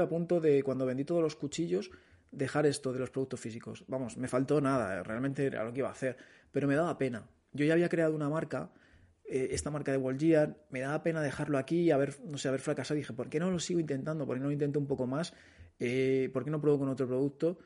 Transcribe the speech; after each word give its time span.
a 0.00 0.08
punto 0.08 0.40
de, 0.40 0.62
cuando 0.62 0.86
vendí 0.86 1.04
todos 1.04 1.20
los 1.20 1.36
cuchillos, 1.36 1.90
dejar 2.30 2.64
esto 2.64 2.94
de 2.94 2.98
los 2.98 3.10
productos 3.10 3.40
físicos. 3.40 3.84
Vamos, 3.88 4.16
me 4.16 4.26
faltó 4.26 4.58
nada, 4.58 5.02
realmente 5.02 5.44
era 5.44 5.64
lo 5.64 5.72
que 5.72 5.80
iba 5.80 5.88
a 5.88 5.92
hacer, 5.92 6.16
pero 6.50 6.66
me 6.66 6.74
daba 6.74 6.96
pena. 6.96 7.28
Yo 7.52 7.66
ya 7.66 7.74
había 7.74 7.90
creado 7.90 8.14
una 8.14 8.30
marca, 8.30 8.70
eh, 9.26 9.48
esta 9.50 9.70
marca 9.70 9.92
de 9.92 9.98
Walgian, 9.98 10.56
me 10.70 10.80
daba 10.80 11.02
pena 11.02 11.20
dejarlo 11.20 11.58
aquí 11.58 11.80
y 11.80 11.90
haber, 11.90 12.14
no 12.24 12.38
sé, 12.38 12.48
haber 12.48 12.60
fracasado. 12.60 12.96
Dije, 12.96 13.12
¿por 13.12 13.28
qué 13.28 13.38
no 13.38 13.50
lo 13.50 13.58
sigo 13.58 13.80
intentando? 13.80 14.24
¿Por 14.26 14.36
qué 14.36 14.40
no 14.40 14.46
lo 14.46 14.52
intento 14.52 14.78
un 14.78 14.86
poco 14.86 15.06
más? 15.06 15.34
Eh, 15.78 16.30
¿Por 16.32 16.42
qué 16.42 16.50
no 16.50 16.60
pruebo 16.60 16.78
con 16.78 16.88
otro 16.88 17.06
producto? 17.06 17.58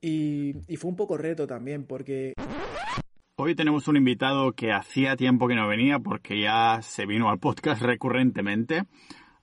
Y, 0.00 0.54
y 0.68 0.76
fue 0.76 0.90
un 0.90 0.96
poco 0.96 1.18
reto 1.18 1.46
también, 1.46 1.84
porque... 1.84 2.32
Hoy 3.36 3.54
tenemos 3.54 3.86
un 3.88 3.96
invitado 3.98 4.52
que 4.52 4.72
hacía 4.72 5.16
tiempo 5.16 5.46
que 5.46 5.54
no 5.54 5.68
venía 5.68 5.98
porque 5.98 6.40
ya 6.40 6.80
se 6.80 7.04
vino 7.04 7.28
al 7.28 7.38
podcast 7.38 7.82
recurrentemente. 7.82 8.84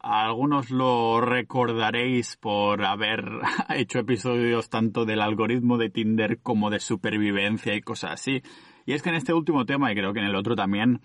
Algunos 0.08 0.70
lo 0.70 1.20
recordaréis 1.20 2.38
por 2.38 2.86
haber 2.86 3.26
hecho 3.76 3.98
episodios 3.98 4.70
tanto 4.70 5.04
del 5.04 5.20
algoritmo 5.20 5.80
de 5.80 5.90
Tinder 5.90 6.40
como 6.44 6.70
de 6.70 6.80
supervivencia 6.80 7.74
y 7.74 7.82
cosas 7.82 8.12
así. 8.12 8.44
Y 8.86 8.94
es 8.94 9.02
que 9.02 9.10
en 9.10 9.16
este 9.16 9.34
último 9.34 9.66
tema, 9.66 9.92
y 9.92 9.96
creo 9.96 10.14
que 10.14 10.20
en 10.20 10.28
el 10.28 10.36
otro 10.36 10.56
también, 10.56 11.02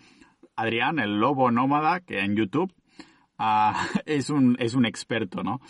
Adrián, 0.55 0.99
el 0.99 1.19
lobo 1.19 1.51
nómada, 1.51 2.01
que 2.01 2.21
en 2.21 2.37
YouTube 2.37 2.75
uh, 3.39 3.73
es, 4.05 4.29
un, 4.29 4.57
es 4.59 4.75
un 4.75 4.85
experto, 4.85 5.43
¿no? 5.43 5.63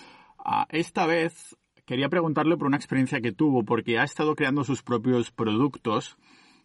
Uh, 0.45 0.65
esta 0.71 1.07
vez 1.07 1.57
quería 1.87 2.09
preguntarle 2.09 2.57
por 2.57 2.67
una 2.67 2.79
experiencia 2.79 3.21
que 3.21 3.31
tuvo, 3.31 3.65
porque 3.65 4.01
ha 4.01 4.03
estado 4.03 4.35
creando 4.35 4.65
sus 4.65 4.83
propios 4.83 5.31
productos 5.31 6.19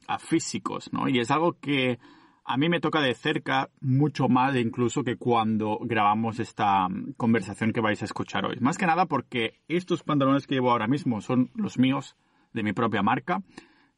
uh, 0.09 0.17
físicos, 0.17 0.91
¿no? 0.91 1.09
Y 1.09 1.19
es 1.19 1.29
algo 1.29 1.59
que 1.59 1.99
a 2.47 2.57
mí 2.57 2.69
me 2.69 2.79
toca 2.79 3.01
de 3.01 3.15
cerca 3.15 3.69
mucho 3.81 4.29
más 4.29 4.55
incluso 4.55 5.03
que 5.03 5.17
cuando 5.17 5.79
grabamos 5.81 6.39
esta 6.39 6.87
conversación 7.17 7.73
que 7.73 7.81
vais 7.81 8.01
a 8.03 8.05
escuchar 8.05 8.45
hoy. 8.45 8.57
Más 8.59 8.77
que 8.77 8.85
nada 8.85 9.07
porque 9.07 9.61
estos 9.67 10.03
pantalones 10.03 10.45
que 10.45 10.55
llevo 10.55 10.69
ahora 10.69 10.87
mismo 10.87 11.21
son 11.21 11.49
los 11.55 11.79
míos, 11.79 12.15
de 12.53 12.63
mi 12.63 12.71
propia 12.71 13.01
marca, 13.01 13.41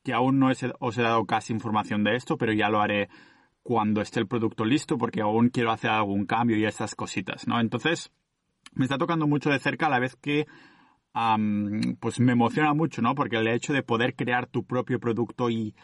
que 0.04 0.14
aún 0.14 0.40
no 0.40 0.50
os 0.80 0.98
he 0.98 1.02
dado 1.02 1.26
casi 1.26 1.52
información 1.52 2.04
de 2.06 2.16
esto, 2.16 2.38
pero 2.38 2.54
ya 2.54 2.70
lo 2.70 2.80
haré 2.80 3.10
cuando 3.62 4.00
esté 4.00 4.22
el 4.22 4.28
producto 4.28 4.64
listo 4.64 4.98
porque 4.98 5.22
aún 5.22 5.50
quiero 5.50 5.72
hacer 5.72 5.92
algún 5.92 6.26
cambio 6.26 6.58
y 6.58 6.66
esas 6.66 6.96
cositas, 6.96 7.48
¿no? 7.48 7.60
Entonces, 7.60 8.14
me 8.74 8.86
está 8.86 8.98
tocando 8.98 9.28
mucho 9.28 9.50
de 9.50 9.60
cerca 9.60 9.88
a 9.88 9.90
la 9.90 10.00
vez 10.00 10.16
que 10.16 10.48
pues 12.00 12.20
me 12.20 12.32
emociona 12.32 12.74
mucho, 12.74 13.02
¿no? 13.02 13.14
Porque 13.14 13.38
el 13.38 13.48
hecho 13.48 13.74
de 13.74 13.84
poder 13.84 14.16
crear 14.16 14.48
tu 14.48 14.64
propio 14.64 15.00
producto 15.00 15.50
y, 15.50 15.76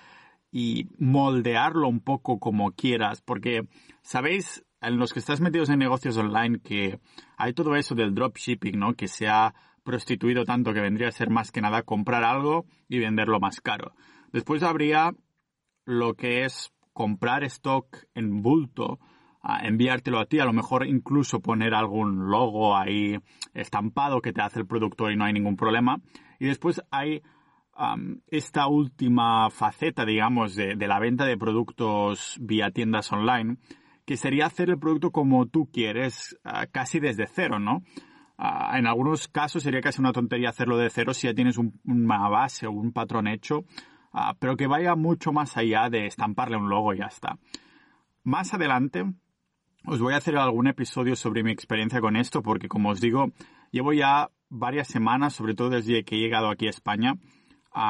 y 0.56 0.88
moldearlo 1.00 1.88
un 1.88 2.00
poco 2.00 2.40
como 2.40 2.74
quieras, 2.74 3.22
porque 3.22 3.68
sabéis, 4.04 4.64
en 4.82 5.00
los 5.00 5.12
que 5.12 5.20
estás 5.20 5.42
metidos 5.42 5.70
en 5.70 5.80
negocios 5.80 6.16
online, 6.16 6.60
que 6.60 7.00
hay 7.38 7.54
todo 7.54 7.76
eso 7.76 7.96
del 7.96 8.14
dropshipping, 8.14 8.78
¿no? 8.78 8.94
Que 8.94 9.08
se 9.08 9.28
ha 9.28 9.56
prostituido 9.84 10.46
tanto 10.46 10.72
que 10.72 10.80
vendría 10.80 11.08
a 11.08 11.12
ser 11.12 11.32
más 11.32 11.52
que 11.52 11.60
nada 11.60 11.82
comprar 11.82 12.24
algo 12.24 12.66
y 12.88 13.00
venderlo 13.00 13.40
más 13.40 13.62
caro. 13.62 13.96
Después 14.32 14.62
habría 14.62 15.16
lo 15.86 16.14
que 16.14 16.46
es 16.46 16.72
comprar 16.94 17.44
stock 17.46 18.06
en 18.14 18.44
bulto, 18.44 19.00
enviártelo 19.64 20.20
a 20.20 20.28
ti, 20.28 20.40
a 20.40 20.46
lo 20.46 20.54
mejor 20.54 20.86
incluso 20.86 21.40
poner 21.40 21.74
algún 21.74 22.30
logo 22.30 22.78
ahí 22.78 23.18
estampado 23.56 24.22
que 24.22 24.34
te 24.34 24.42
hace 24.44 24.60
el 24.60 24.68
productor 24.68 25.12
y 25.12 25.16
no 25.16 25.26
hay 25.26 25.34
ningún 25.34 25.58
problema. 25.58 26.00
Y 26.40 26.46
después 26.46 26.80
hay 26.92 27.24
esta 28.28 28.68
última 28.68 29.50
faceta, 29.50 30.06
digamos, 30.06 30.56
de, 30.56 30.76
la 30.76 31.00
venta 31.00 31.26
de 31.26 31.38
productos 31.38 32.38
vía 32.40 32.72
tiendas 32.72 33.12
online, 33.12 33.58
que 34.06 34.18
sería 34.18 34.46
hacer 34.46 34.70
el 34.70 34.80
producto 34.80 35.12
como 35.12 35.48
tú 35.48 35.70
quieres, 35.72 36.38
ah, 36.44 36.68
casi 36.68 37.00
desde 37.00 37.28
cero, 37.28 37.60
¿no? 37.60 37.84
Ah, 38.38 38.78
en 38.78 38.88
algunos 38.88 39.28
casos 39.28 39.64
sería 39.64 39.82
casi 39.82 40.02
una 40.02 40.12
tontería 40.12 40.50
hacerlo 40.50 40.78
de 40.78 40.90
cero 40.90 41.14
si 41.14 41.28
ya 41.28 41.34
tienes 41.34 41.58
una 41.58 42.30
base 42.30 42.68
o 42.68 42.72
un 42.72 42.92
patrón 42.92 43.28
hecho 43.28 43.64
Ah, 44.14 44.36
pero 44.40 44.56
que 44.56 44.68
vaya 44.68 44.96
mucho 44.96 45.34
más 45.34 45.58
allá 45.58 45.90
de 45.90 46.06
estamparle 46.06 46.56
un 46.56 46.70
logo 46.70 46.94
y 46.94 47.00
ya 47.00 47.06
está. 47.06 47.40
Más 48.24 48.54
adelante 48.54 49.04
os 49.86 50.00
voy 50.00 50.14
a 50.14 50.18
hacer 50.18 50.38
algún 50.38 50.68
episodio 50.68 51.16
sobre 51.16 51.44
mi 51.44 51.52
experiencia 51.52 52.00
con 52.00 52.16
esto 52.16 52.44
porque 52.44 52.68
como 52.68 52.90
os 52.90 53.02
digo, 53.02 53.32
llevo 53.72 53.92
ya 53.92 54.30
varias 54.50 54.88
semanas, 54.88 55.34
sobre 55.34 55.56
todo 55.56 55.72
desde 55.72 56.04
que 56.06 56.16
he 56.16 56.20
llegado 56.20 56.50
aquí 56.50 56.68
a 56.68 56.70
España, 56.70 57.16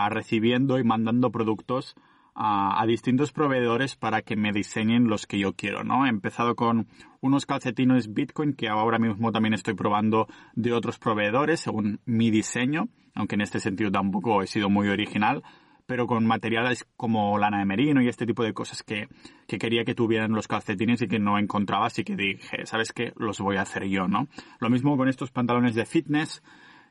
recibiendo 0.10 0.80
y 0.80 0.84
mandando 0.84 1.32
productos 1.32 1.96
a, 2.36 2.82
a, 2.82 2.86
distintos 2.86 3.32
proveedores 3.32 3.96
para 3.96 4.22
que 4.22 4.36
me 4.36 4.52
diseñen 4.52 5.08
los 5.08 5.28
que 5.28 5.38
yo 5.38 5.54
quiero, 5.54 5.84
¿no? 5.84 6.06
He 6.06 6.10
empezado 6.10 6.56
con 6.56 6.88
unos 7.22 7.46
calcetines 7.46 8.14
Bitcoin 8.14 8.54
que 8.54 8.70
ahora 8.70 8.98
mismo 8.98 9.32
también 9.32 9.54
estoy 9.54 9.76
probando 9.76 10.28
de 10.56 10.74
otros 10.74 10.98
proveedores 10.98 11.60
según 11.60 12.00
mi 12.06 12.32
diseño, 12.32 12.90
aunque 13.14 13.36
en 13.36 13.42
este 13.42 13.60
sentido 13.60 13.92
tampoco 13.92 14.42
he 14.42 14.48
sido 14.48 14.70
muy 14.70 14.88
original, 14.88 15.44
pero 15.86 16.08
con 16.08 16.26
materiales 16.26 16.88
como 16.96 17.38
lana 17.38 17.60
de 17.60 17.66
merino 17.66 18.02
y 18.02 18.08
este 18.08 18.26
tipo 18.26 18.44
de 18.44 18.54
cosas 18.54 18.84
que, 18.84 19.08
que, 19.48 19.58
quería 19.58 19.84
que 19.84 19.96
tuvieran 19.96 20.32
los 20.32 20.48
calcetines 20.48 21.02
y 21.02 21.08
que 21.08 21.20
no 21.20 21.38
encontraba, 21.38 21.88
así 21.88 22.04
que 22.04 22.16
dije, 22.16 22.66
¿sabes 22.66 22.94
qué? 22.94 23.14
Los 23.16 23.40
voy 23.40 23.58
a 23.58 23.62
hacer 23.62 23.86
yo, 23.86 24.08
¿no? 24.08 24.28
Lo 24.60 24.70
mismo 24.70 24.98
con 24.98 25.10
estos 25.10 25.32
pantalones 25.32 25.76
de 25.76 25.86
fitness, 25.86 26.42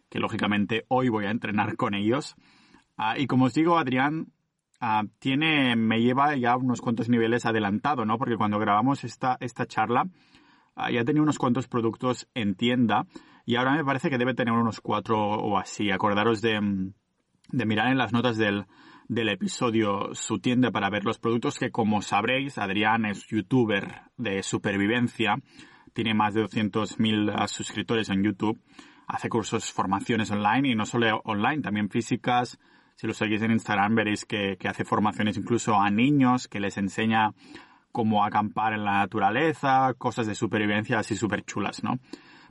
que 0.08 0.18
lógicamente 0.18 0.84
hoy 0.88 1.08
voy 1.08 1.24
a 1.24 1.30
entrenar 1.30 1.76
con 1.76 1.94
ellos. 1.94 2.36
Ah, 2.96 3.18
y 3.18 3.26
como 3.26 3.46
os 3.46 3.54
digo, 3.54 3.78
Adrián 3.78 4.32
ah, 4.80 5.04
tiene, 5.18 5.76
me 5.76 6.00
lleva 6.00 6.36
ya 6.36 6.56
unos 6.56 6.80
cuantos 6.80 7.08
niveles 7.08 7.46
adelantado, 7.46 8.04
¿no? 8.04 8.18
Porque 8.18 8.36
cuando 8.36 8.58
grabamos 8.58 9.04
esta, 9.04 9.36
esta 9.40 9.66
charla, 9.66 10.06
ah, 10.76 10.90
ya 10.90 11.04
tenía 11.04 11.22
unos 11.22 11.38
cuantos 11.38 11.68
productos 11.68 12.28
en 12.34 12.54
tienda 12.54 13.06
y 13.44 13.56
ahora 13.56 13.72
me 13.72 13.84
parece 13.84 14.10
que 14.10 14.18
debe 14.18 14.34
tener 14.34 14.54
unos 14.54 14.80
cuatro 14.80 15.18
o 15.18 15.58
así. 15.58 15.90
Acordaros 15.90 16.40
de, 16.42 16.92
de 17.48 17.66
mirar 17.66 17.88
en 17.88 17.98
las 17.98 18.12
notas 18.12 18.36
del, 18.36 18.66
del 19.08 19.28
episodio 19.28 20.14
su 20.14 20.38
tienda 20.38 20.70
para 20.70 20.90
ver 20.90 21.04
los 21.04 21.18
productos 21.18 21.58
que 21.58 21.70
como 21.70 22.02
sabréis 22.02 22.58
Adrián 22.58 23.04
es 23.04 23.26
youtuber 23.26 24.02
de 24.16 24.42
supervivencia, 24.42 25.36
tiene 25.92 26.14
más 26.14 26.34
de 26.34 26.44
200.000 26.44 27.46
suscriptores 27.48 28.08
en 28.08 28.22
YouTube, 28.22 28.60
hace 29.06 29.28
cursos, 29.28 29.70
formaciones 29.72 30.30
online 30.30 30.70
y 30.70 30.74
no 30.74 30.86
solo 30.86 31.20
online, 31.24 31.62
también 31.62 31.90
físicas. 31.90 32.58
Si 33.02 33.08
lo 33.08 33.14
seguís 33.14 33.42
en 33.42 33.50
Instagram 33.50 33.96
veréis 33.96 34.24
que, 34.24 34.56
hace 34.64 34.84
formaciones 34.84 35.36
incluso 35.36 35.74
a 35.74 35.90
niños, 35.90 36.46
que 36.46 36.60
les 36.60 36.78
enseña 36.78 37.34
cómo 37.90 38.24
acampar 38.24 38.74
en 38.74 38.84
la 38.84 38.98
naturaleza, 38.98 39.92
cosas 39.98 40.28
de 40.28 40.36
supervivencia 40.36 41.00
así 41.00 41.16
súper 41.16 41.44
chulas, 41.44 41.82
¿no? 41.82 41.98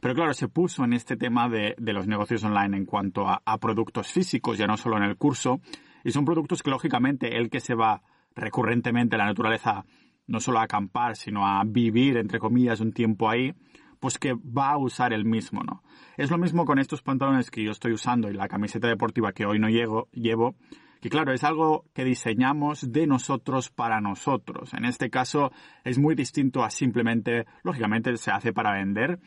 Pero 0.02 0.14
claro, 0.14 0.34
se 0.34 0.50
puso 0.50 0.84
en 0.84 0.92
este 0.92 1.16
tema 1.16 1.48
de, 1.48 1.74
los 1.78 2.06
negocios 2.06 2.44
online 2.44 2.76
en 2.76 2.86
cuanto 2.86 3.30
a, 3.30 3.58
productos 3.60 4.12
físicos, 4.12 4.58
ya 4.58 4.68
no 4.68 4.76
solo 4.76 4.98
en 4.98 5.04
el 5.04 5.16
curso, 5.16 5.62
y 6.04 6.12
son 6.12 6.26
productos 6.26 6.62
que 6.62 6.70
lógicamente 6.70 7.38
él 7.38 7.50
que 7.50 7.62
se 7.62 7.74
va 7.74 8.02
recurrentemente 8.36 9.16
a 9.16 9.20
la 9.20 9.28
naturaleza, 9.28 9.86
no 10.28 10.42
solo 10.42 10.60
a 10.60 10.64
acampar, 10.64 11.16
sino 11.16 11.48
a 11.48 11.64
vivir, 11.66 12.18
entre 12.18 12.40
comillas, 12.40 12.82
un 12.82 12.92
tiempo 12.92 13.30
ahí, 13.30 13.54
pues 14.02 14.18
que 14.18 14.34
va 14.34 14.72
a 14.72 14.78
usar 14.78 15.14
el 15.14 15.24
mismo, 15.24 15.64
¿no? 15.64 15.82
Es 16.18 16.30
lo 16.30 16.38
mismo 16.38 16.66
con 16.66 16.80
estos 16.80 17.02
pantalones 17.02 17.50
que 17.50 17.64
yo 17.64 17.72
estoy 17.72 17.94
usando 17.94 18.30
y 18.30 18.34
la 18.34 18.50
camiseta 18.50 18.90
deportiva 18.90 19.32
que 19.32 19.46
hoy 19.46 19.60
no 19.60 19.70
llevo, 19.70 20.10
llevo 20.12 20.56
que 21.02 21.10
claro, 21.10 21.34
es 21.34 21.44
algo 21.44 21.86
que 21.94 22.04
diseñamos 22.04 22.92
de 22.92 23.08
nosotros 23.08 23.72
para 23.72 24.00
nosotros. 24.02 24.74
En 24.76 24.86
este 24.86 25.10
caso 25.10 25.52
es 25.84 25.98
muy 25.98 26.14
distinto 26.14 26.64
a 26.64 26.70
simplemente, 26.70 27.46
lógicamente 27.64 28.16
se 28.18 28.30
hace 28.30 28.54
para 28.54 28.74
vender, 28.74 29.20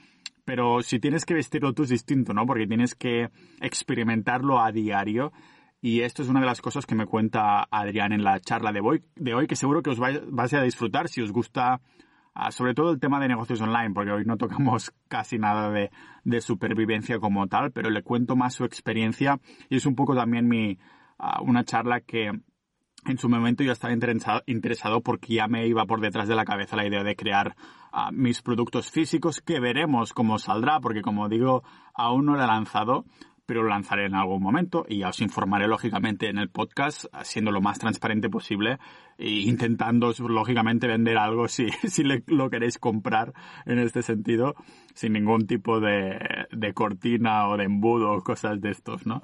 pero 0.44 0.82
si 0.82 1.00
tienes 1.00 1.24
que 1.24 1.34
vestirlo 1.34 1.72
tú 1.72 1.82
es 1.82 1.88
distinto, 1.88 2.32
¿no? 2.32 2.46
Porque 2.46 2.66
tienes 2.66 2.94
que 2.94 3.28
experimentarlo 3.60 4.60
a 4.60 4.70
diario 4.70 5.32
y 5.80 6.00
esto 6.00 6.22
es 6.22 6.28
una 6.28 6.40
de 6.40 6.46
las 6.46 6.62
cosas 6.62 6.86
que 6.86 6.94
me 6.94 7.06
cuenta 7.06 7.66
Adrián 7.70 8.12
en 8.12 8.22
la 8.22 8.40
charla 8.40 8.72
de 8.72 8.80
hoy, 8.80 9.02
de 9.16 9.34
hoy 9.34 9.46
que 9.48 9.56
seguro 9.56 9.82
que 9.82 9.90
os 9.90 9.98
vais, 9.98 10.54
a 10.54 10.62
disfrutar 10.62 11.08
si 11.08 11.22
os 11.22 11.32
gusta 11.32 11.80
sobre 12.50 12.74
todo 12.74 12.90
el 12.90 13.00
tema 13.00 13.20
de 13.20 13.28
negocios 13.28 13.60
online, 13.60 13.92
porque 13.94 14.10
hoy 14.10 14.24
no 14.24 14.36
tocamos 14.36 14.92
casi 15.08 15.38
nada 15.38 15.70
de, 15.70 15.90
supervivencia 16.40 17.18
como 17.18 17.46
tal, 17.46 17.70
pero 17.70 17.90
le 17.90 18.02
cuento 18.02 18.36
más 18.36 18.54
su 18.54 18.64
experiencia 18.64 19.40
y 19.68 19.76
es 19.76 19.86
un 19.86 19.94
poco 19.94 20.14
también 20.16 20.48
mi, 20.48 20.78
uh, 21.18 21.42
una 21.42 21.64
charla 21.64 22.00
que 22.00 22.32
en 23.06 23.18
su 23.18 23.28
momento 23.28 23.62
yo 23.62 23.72
estaba 23.72 23.92
interesado, 23.92 24.42
interesado, 24.46 25.00
porque 25.02 25.34
ya 25.34 25.46
me 25.46 25.66
iba 25.66 25.84
por 25.84 26.00
detrás 26.00 26.26
de 26.26 26.34
la 26.34 26.44
cabeza 26.44 26.76
la 26.76 26.86
idea 26.86 27.04
de 27.04 27.14
crear 27.14 27.54
uh, 27.92 28.12
mis 28.12 28.42
productos 28.42 28.90
físicos 28.90 29.40
que 29.40 29.60
veremos 29.60 30.12
cómo 30.12 30.38
saldrá, 30.38 30.80
porque 30.80 31.02
como 31.02 31.28
digo, 31.28 31.62
aún 31.94 32.26
no 32.26 32.34
lo 32.34 32.42
he 32.42 32.46
lanzado, 32.46 33.04
pero 33.46 33.62
lo 33.62 33.68
lanzaré 33.68 34.06
en 34.06 34.14
algún 34.14 34.42
momento 34.42 34.86
y 34.88 34.98
ya 34.98 35.08
os 35.08 35.20
informaré 35.20 35.68
lógicamente 35.68 36.28
en 36.28 36.38
el 36.38 36.48
podcast, 36.48 37.06
siendo 37.22 37.50
lo 37.52 37.60
más 37.60 37.78
transparente 37.78 38.30
posible 38.30 38.78
e 39.18 39.30
intentando 39.30 40.12
lógicamente 40.28 40.86
vender 40.86 41.18
algo 41.18 41.48
si, 41.48 41.68
si 41.70 42.04
le, 42.04 42.22
lo 42.26 42.50
queréis 42.50 42.78
comprar 42.78 43.32
en 43.66 43.78
este 43.78 44.02
sentido, 44.02 44.54
sin 44.94 45.12
ningún 45.12 45.46
tipo 45.46 45.80
de, 45.80 46.18
cortina 46.74 47.48
o 47.48 47.56
de 47.56 47.64
embudo 47.64 48.12
o 48.12 48.22
cosas 48.22 48.60
de 48.60 48.70
estos, 48.70 49.06
¿no? 49.06 49.22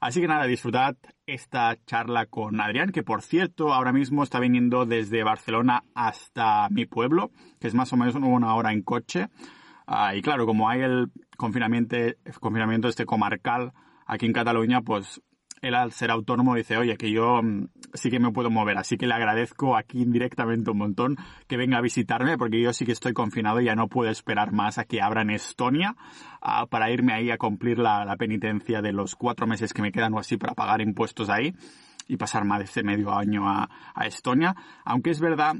Así 0.00 0.20
que 0.20 0.26
nada, 0.26 0.46
disfrutad 0.46 0.96
esta 1.26 1.76
charla 1.86 2.26
con 2.26 2.60
Adrián, 2.60 2.90
que 2.90 3.04
por 3.04 3.22
cierto 3.22 3.72
ahora 3.72 3.92
mismo 3.92 4.24
está 4.24 4.40
viniendo 4.40 4.84
desde 4.84 5.22
Barcelona 5.22 5.84
hasta 5.94 6.68
mi 6.70 6.86
pueblo, 6.86 7.30
que 7.60 7.68
es 7.68 7.74
más 7.74 7.92
o 7.92 7.96
menos 7.96 8.16
una 8.16 8.54
hora 8.56 8.72
en 8.72 8.82
coche. 8.82 9.28
Ah, 9.86 10.16
y 10.16 10.22
claro, 10.22 10.44
como 10.44 10.68
hay 10.68 10.80
el 10.80 11.12
confinamiento, 11.42 11.96
confinamiento 12.38 12.86
este 12.86 13.04
comarcal 13.04 13.72
aquí 14.06 14.26
en 14.26 14.32
Cataluña, 14.32 14.80
pues 14.82 15.20
él 15.60 15.74
al 15.74 15.90
ser 15.90 16.12
autónomo 16.12 16.54
dice, 16.54 16.76
oye, 16.76 16.96
que 16.96 17.10
yo 17.10 17.42
mm, 17.42 17.66
sí 17.94 18.10
que 18.10 18.20
me 18.20 18.30
puedo 18.30 18.48
mover, 18.48 18.78
así 18.78 18.96
que 18.96 19.08
le 19.08 19.14
agradezco 19.14 19.76
aquí 19.76 20.02
indirectamente 20.02 20.70
un 20.70 20.78
montón 20.78 21.16
que 21.48 21.56
venga 21.56 21.78
a 21.78 21.80
visitarme, 21.80 22.38
porque 22.38 22.60
yo 22.60 22.72
sí 22.72 22.86
que 22.86 22.92
estoy 22.92 23.12
confinado 23.12 23.60
y 23.60 23.64
ya 23.64 23.74
no 23.74 23.88
puedo 23.88 24.08
esperar 24.08 24.52
más 24.52 24.78
a 24.78 24.84
que 24.84 25.02
abran 25.02 25.30
Estonia 25.30 25.96
ah, 26.40 26.66
para 26.66 26.92
irme 26.92 27.12
ahí 27.12 27.32
a 27.32 27.38
cumplir 27.38 27.80
la, 27.80 28.14
penitencia 28.16 28.80
de 28.80 28.92
los 28.92 29.16
cuatro 29.16 29.48
meses 29.48 29.72
que 29.72 29.82
me 29.82 29.90
quedan 29.90 30.14
o 30.14 30.20
así 30.20 30.36
para 30.36 30.54
pagar 30.54 30.80
impuestos 30.80 31.28
ahí 31.28 31.54
y 32.06 32.18
pasar 32.18 32.44
más 32.44 32.72
de 32.72 32.82
medio 32.84 33.12
año 33.12 33.48
a 33.48 33.68
Estonia. 34.06 34.54
Aunque 34.84 35.10
es 35.10 35.18
verdad 35.18 35.56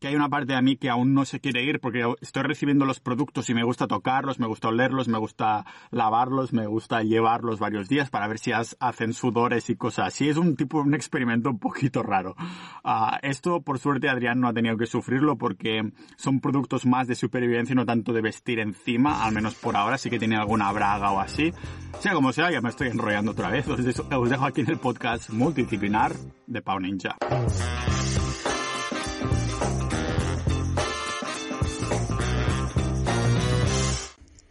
que 0.00 0.08
hay 0.08 0.16
una 0.16 0.30
parte 0.30 0.54
de 0.54 0.62
mí 0.62 0.76
que 0.76 0.88
aún 0.88 1.12
no 1.12 1.26
se 1.26 1.40
quiere 1.40 1.62
ir 1.62 1.78
porque 1.78 2.02
estoy 2.22 2.42
recibiendo 2.42 2.86
los 2.86 3.00
productos 3.00 3.50
y 3.50 3.54
me 3.54 3.64
gusta 3.64 3.86
tocarlos, 3.86 4.40
me 4.40 4.46
gusta 4.46 4.68
olerlos, 4.68 5.08
me 5.08 5.18
gusta 5.18 5.66
lavarlos, 5.90 6.54
me 6.54 6.66
gusta 6.66 7.02
llevarlos 7.02 7.58
varios 7.58 7.88
días 7.88 8.08
para 8.08 8.26
ver 8.26 8.38
si 8.38 8.52
hacen 8.52 9.12
sudores 9.12 9.68
y 9.68 9.76
cosas 9.76 10.08
así. 10.08 10.28
Es 10.30 10.38
un 10.38 10.56
tipo, 10.56 10.80
un 10.80 10.94
experimento 10.94 11.50
un 11.50 11.58
poquito 11.58 12.02
raro. 12.02 12.34
Ah, 12.82 13.18
esto, 13.22 13.60
por 13.60 13.78
suerte, 13.78 14.08
Adrián 14.08 14.40
no 14.40 14.48
ha 14.48 14.54
tenido 14.54 14.78
que 14.78 14.86
sufrirlo 14.86 15.36
porque 15.36 15.92
son 16.16 16.40
productos 16.40 16.86
más 16.86 17.06
de 17.06 17.14
supervivencia 17.14 17.74
y 17.74 17.76
no 17.76 17.84
tanto 17.84 18.14
de 18.14 18.22
vestir 18.22 18.58
encima, 18.58 19.24
al 19.24 19.34
menos 19.34 19.54
por 19.54 19.76
ahora, 19.76 19.98
sí 19.98 20.08
que 20.08 20.18
tiene 20.18 20.36
alguna 20.36 20.72
braga 20.72 21.12
o 21.12 21.20
así. 21.20 21.52
Sea 21.98 22.14
como 22.14 22.32
sea, 22.32 22.50
ya 22.50 22.62
me 22.62 22.70
estoy 22.70 22.88
enrollando 22.88 23.32
otra 23.32 23.50
vez. 23.50 23.68
Os 23.68 23.84
dejo 24.30 24.46
aquí 24.46 24.62
en 24.62 24.70
el 24.70 24.78
podcast 24.78 25.28
multidisciplinar 25.28 26.14
de 26.46 26.62
Pau 26.62 26.80
Ninja. 26.80 27.16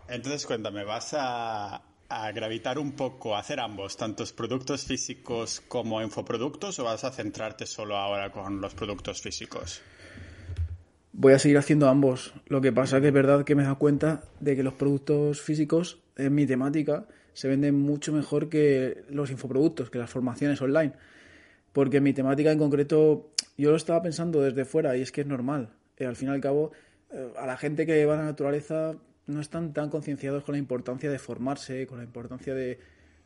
Entonces, 0.09 0.45
cuéntame, 0.47 0.83
¿vas 0.83 1.13
a, 1.13 1.83
gravitar 2.33 2.79
un 2.79 2.93
poco, 2.93 3.35
a 3.35 3.39
hacer 3.39 3.59
ambos, 3.59 3.95
tantos 3.95 4.33
productos 4.33 4.83
físicos 4.83 5.61
como 5.67 6.01
infoproductos, 6.01 6.79
o 6.79 6.83
vas 6.83 7.03
a 7.03 7.11
centrarte 7.11 7.67
solo 7.67 7.95
ahora 7.95 8.31
con 8.31 8.59
los 8.59 8.73
productos 8.73 9.21
físicos? 9.21 9.83
Voy 11.13 11.33
a 11.33 11.39
seguir 11.39 11.59
haciendo 11.59 11.87
ambos. 11.87 12.33
Lo 12.47 12.59
que 12.59 12.71
pasa 12.71 12.99
que 13.01 13.07
es 13.07 13.13
verdad 13.13 13.43
que 13.45 13.53
me 13.53 13.61
he 13.61 13.65
dado 13.65 13.77
cuenta 13.77 14.23
de 14.39 14.55
que 14.55 14.63
los 14.63 14.73
productos 14.73 15.41
físicos, 15.41 15.99
en 16.17 16.33
mi 16.33 16.47
temática, 16.47 17.05
se 17.33 17.47
venden 17.47 17.79
mucho 17.79 18.11
mejor 18.11 18.49
que 18.49 19.03
los 19.09 19.29
infoproductos, 19.29 19.91
que 19.91 19.99
las 19.99 20.09
formaciones 20.09 20.59
online. 20.59 20.93
Porque 21.71 21.97
en 21.97 22.03
mi 22.03 22.13
temática 22.13 22.51
en 22.51 22.57
concreto, 22.57 23.29
yo 23.57 23.69
lo 23.69 23.77
estaba 23.77 24.01
pensando 24.01 24.41
desde 24.41 24.65
fuera 24.65 24.97
y 24.97 25.01
es 25.01 25.11
que 25.11 25.21
es 25.21 25.27
normal. 25.27 25.69
Eh, 25.97 26.07
al 26.07 26.15
fin 26.15 26.29
y 26.29 26.31
al 26.31 26.41
cabo, 26.41 26.71
eh, 27.11 27.31
a 27.37 27.45
la 27.45 27.57
gente 27.57 27.85
que 27.85 28.05
va 28.05 28.15
a 28.15 28.17
la 28.17 28.25
naturaleza 28.25 28.95
no 29.29 29.41
están 29.41 29.73
tan 29.73 29.89
concienciados 29.89 30.43
con 30.43 30.53
la 30.53 30.59
importancia 30.59 31.09
de 31.09 31.19
formarse, 31.19 31.87
con 31.87 31.99
la 31.99 32.03
importancia 32.03 32.53
de, 32.53 32.79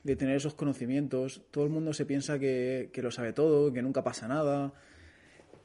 tener 0.04 0.36
esos 0.36 0.54
conocimientos. 0.54 1.42
Todo 1.50 1.64
el 1.64 1.70
mundo 1.70 1.94
se 1.94 2.06
piensa 2.06 2.38
que, 2.38 2.92
lo 2.96 3.12
sabe 3.12 3.34
todo, 3.34 3.72
que 3.72 3.82
nunca 3.82 4.04
pasa 4.04 4.28
nada. 4.28 4.74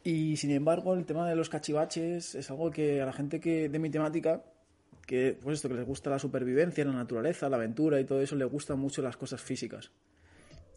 Y 0.04 0.36
sin 0.36 0.52
embargo, 0.52 0.94
el 0.94 1.04
tema 1.04 1.28
de 1.28 1.34
los 1.34 1.48
cachivaches 1.48 2.36
es 2.36 2.50
algo 2.50 2.70
que 2.70 3.02
a 3.02 3.06
la 3.06 3.12
gente 3.12 3.40
que 3.40 3.68
de 3.68 3.78
mi 3.78 3.90
temática, 3.90 4.44
que 5.06 5.36
pues 5.42 5.56
esto 5.56 5.68
que 5.68 5.74
les 5.74 5.84
gusta 5.84 6.08
la 6.08 6.18
supervivencia, 6.18 6.84
la 6.84 6.92
naturaleza, 6.92 7.48
la 7.48 7.56
aventura 7.56 8.00
y 8.00 8.04
todo 8.04 8.20
eso, 8.20 8.36
les 8.36 8.48
gustan 8.48 8.78
mucho 8.78 9.02
las 9.02 9.16
cosas 9.16 9.42
físicas. 9.42 9.90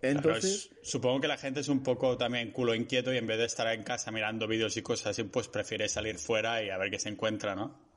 Entonces, 0.02 0.72
supongo 0.82 1.22
que 1.22 1.28
la 1.28 1.38
gente 1.38 1.60
es 1.60 1.68
un 1.68 1.84
poco 1.84 2.18
también 2.18 2.52
culo 2.52 2.74
inquieto 2.74 3.14
y 3.14 3.18
en 3.18 3.28
vez 3.28 3.38
de 3.38 3.46
estar 3.46 3.68
en 3.68 3.84
casa 3.84 4.12
mirando 4.12 4.48
vídeos 4.48 4.76
y 4.76 4.82
cosas 4.82 5.08
así, 5.08 5.24
pues 5.24 5.48
prefiere 5.48 5.88
salir 5.88 6.18
fuera 6.18 6.64
y 6.64 6.72
a 6.72 6.78
ver 6.80 6.90
qué 6.90 6.98
se 6.98 7.10
encuentra, 7.10 7.54
¿no? 7.56 7.91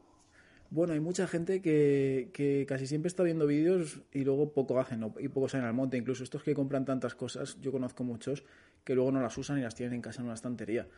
Bueno, 0.71 0.93
hay 0.93 1.01
mucha 1.01 1.27
gente 1.27 1.61
que, 1.61 2.65
casi 2.69 2.87
siempre 2.87 3.09
está 3.09 3.23
viendo 3.23 3.47
vídeos 3.47 4.01
y 4.13 4.25
luego 4.25 4.53
poco 4.53 4.81
hacen 4.81 5.05
y 5.19 5.29
poco 5.29 5.49
salen 5.49 5.67
al 5.67 5.75
monte. 5.75 5.97
Incluso 5.97 6.25
estos 6.25 6.43
que 6.43 6.55
compran 6.55 6.85
tantas 6.85 7.15
cosas, 7.15 7.59
yo 7.61 7.71
conozco 7.71 8.03
muchos 8.03 8.45
que 8.85 8.95
luego 8.95 9.13
no 9.13 9.21
las 9.21 9.37
usan 9.39 9.59
y 9.59 9.63
las 9.63 9.75
tienen 9.75 9.95
en 9.95 10.03
casa 10.03 10.21
en 10.21 10.27
una 10.27 10.35
estantería. 10.35 10.89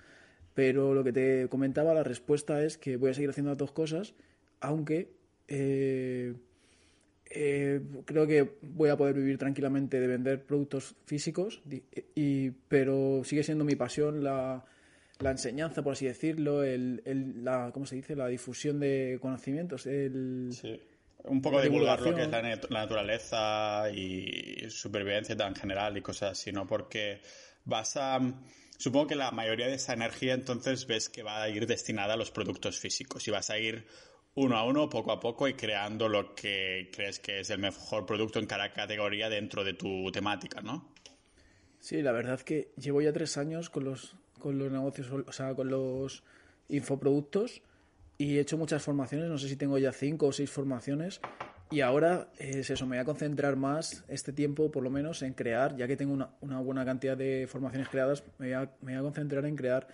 Pero 0.54 0.94
lo 0.94 1.04
que 1.04 1.12
te 1.12 1.48
comentaba, 1.48 1.92
la 1.92 2.02
respuesta 2.02 2.62
es 2.62 2.78
que 2.78 2.96
voy 2.96 3.10
a 3.10 3.14
seguir 3.14 3.30
haciendo 3.30 3.50
las 3.50 3.58
dos 3.58 3.72
cosas, 3.72 4.14
aunque 4.60 5.10
eh, 5.48 6.34
eh, 7.30 7.80
creo 8.04 8.26
que 8.26 8.56
voy 8.62 8.88
a 8.88 8.96
poder 8.96 9.14
vivir 9.14 9.36
tranquilamente 9.36 10.00
de 10.00 10.06
vender 10.06 10.42
productos 10.44 10.94
físicos, 11.04 11.62
pero 12.68 13.22
sigue 13.24 13.42
siendo 13.42 13.64
mi 13.64 13.76
pasión 13.76 14.24
la 14.24 14.64
la 15.18 15.30
enseñanza, 15.30 15.82
por 15.82 15.94
así 15.94 16.06
decirlo, 16.06 16.62
el, 16.62 17.02
el, 17.04 17.44
la, 17.44 17.70
¿cómo 17.72 17.86
se 17.86 17.96
dice? 17.96 18.14
La 18.16 18.28
difusión 18.28 18.80
de 18.80 19.18
conocimientos, 19.20 19.86
el... 19.86 20.48
Sí. 20.52 20.80
Un 21.24 21.42
poco 21.42 21.60
divulgar 21.60 22.00
lo 22.00 22.14
que 22.14 22.22
es 22.22 22.30
la, 22.30 22.40
naturaleza 22.70 23.90
y 23.92 24.70
supervivencia 24.70 25.36
tan 25.36 25.56
general 25.56 25.96
y 25.96 26.02
cosas 26.02 26.32
así, 26.32 26.52
¿no? 26.52 26.66
Porque 26.66 27.20
vas 27.64 27.96
a... 27.96 28.20
Supongo 28.78 29.08
que 29.08 29.16
la 29.16 29.32
mayoría 29.32 29.66
de 29.66 29.74
esa 29.74 29.94
energía 29.94 30.34
entonces 30.34 30.86
ves 30.86 31.08
que 31.08 31.22
va 31.22 31.42
a 31.42 31.48
ir 31.48 31.66
destinada 31.66 32.14
a 32.14 32.16
los 32.16 32.30
productos 32.30 32.78
físicos 32.78 33.26
y 33.26 33.30
vas 33.32 33.50
a 33.50 33.58
ir 33.58 33.86
uno 34.34 34.56
a 34.56 34.64
uno, 34.64 34.88
poco 34.88 35.10
a 35.10 35.18
poco 35.18 35.48
y 35.48 35.54
creando 35.54 36.08
lo 36.08 36.34
que 36.34 36.90
crees 36.94 37.18
que 37.18 37.40
es 37.40 37.50
el 37.50 37.58
mejor 37.58 38.06
producto 38.06 38.38
en 38.38 38.46
cada 38.46 38.72
categoría 38.72 39.28
dentro 39.28 39.64
de 39.64 39.72
tu 39.72 40.12
temática, 40.12 40.60
¿no? 40.60 40.92
Sí, 41.80 42.02
la 42.02 42.12
verdad 42.12 42.40
que 42.40 42.72
llevo 42.76 43.00
ya 43.00 43.12
tres 43.12 43.36
años 43.38 43.70
con 43.70 43.84
los 43.84 44.14
con 44.38 44.59
los 44.59 44.71
negocios, 44.71 45.11
o 45.11 45.33
sea, 45.33 45.55
con 45.55 45.69
los 45.69 46.23
infoproductos 46.69 47.62
y 48.19 48.37
he 48.37 48.41
hecho 48.41 48.56
muchas 48.56 48.83
formaciones, 48.83 49.29
no 49.29 49.38
sé 49.38 49.49
si 49.49 49.56
tengo 49.56 49.79
ya 49.79 49.93
cinco 49.93 50.27
o 50.27 50.33
seis 50.33 50.50
formaciones 50.50 51.21
y 51.71 51.81
ahora 51.81 52.29
es 52.38 52.71
eso, 52.71 52.87
me 52.87 52.97
voy 52.97 53.03
a 53.03 53.05
concentrar 53.05 53.56
más 53.56 54.05
este 54.09 54.33
tiempo 54.33 54.71
por 54.71 54.83
lo 54.83 54.91
menos 54.91 55.23
en 55.23 55.35
crear, 55.35 55.77
ya 55.77 55.87
que 55.87 55.97
tengo 55.97 56.29
una, 56.41 56.61
buena 56.61 56.85
cantidad 56.85 57.17
de 57.17 57.47
formaciones 57.49 57.88
creadas, 57.88 58.23
me 58.38 58.47
voy, 58.47 58.55
a, 58.55 58.71
me 58.83 58.93
voy 58.93 59.00
a 59.00 59.03
concentrar 59.03 59.44
en 59.47 59.56
crear 59.56 59.88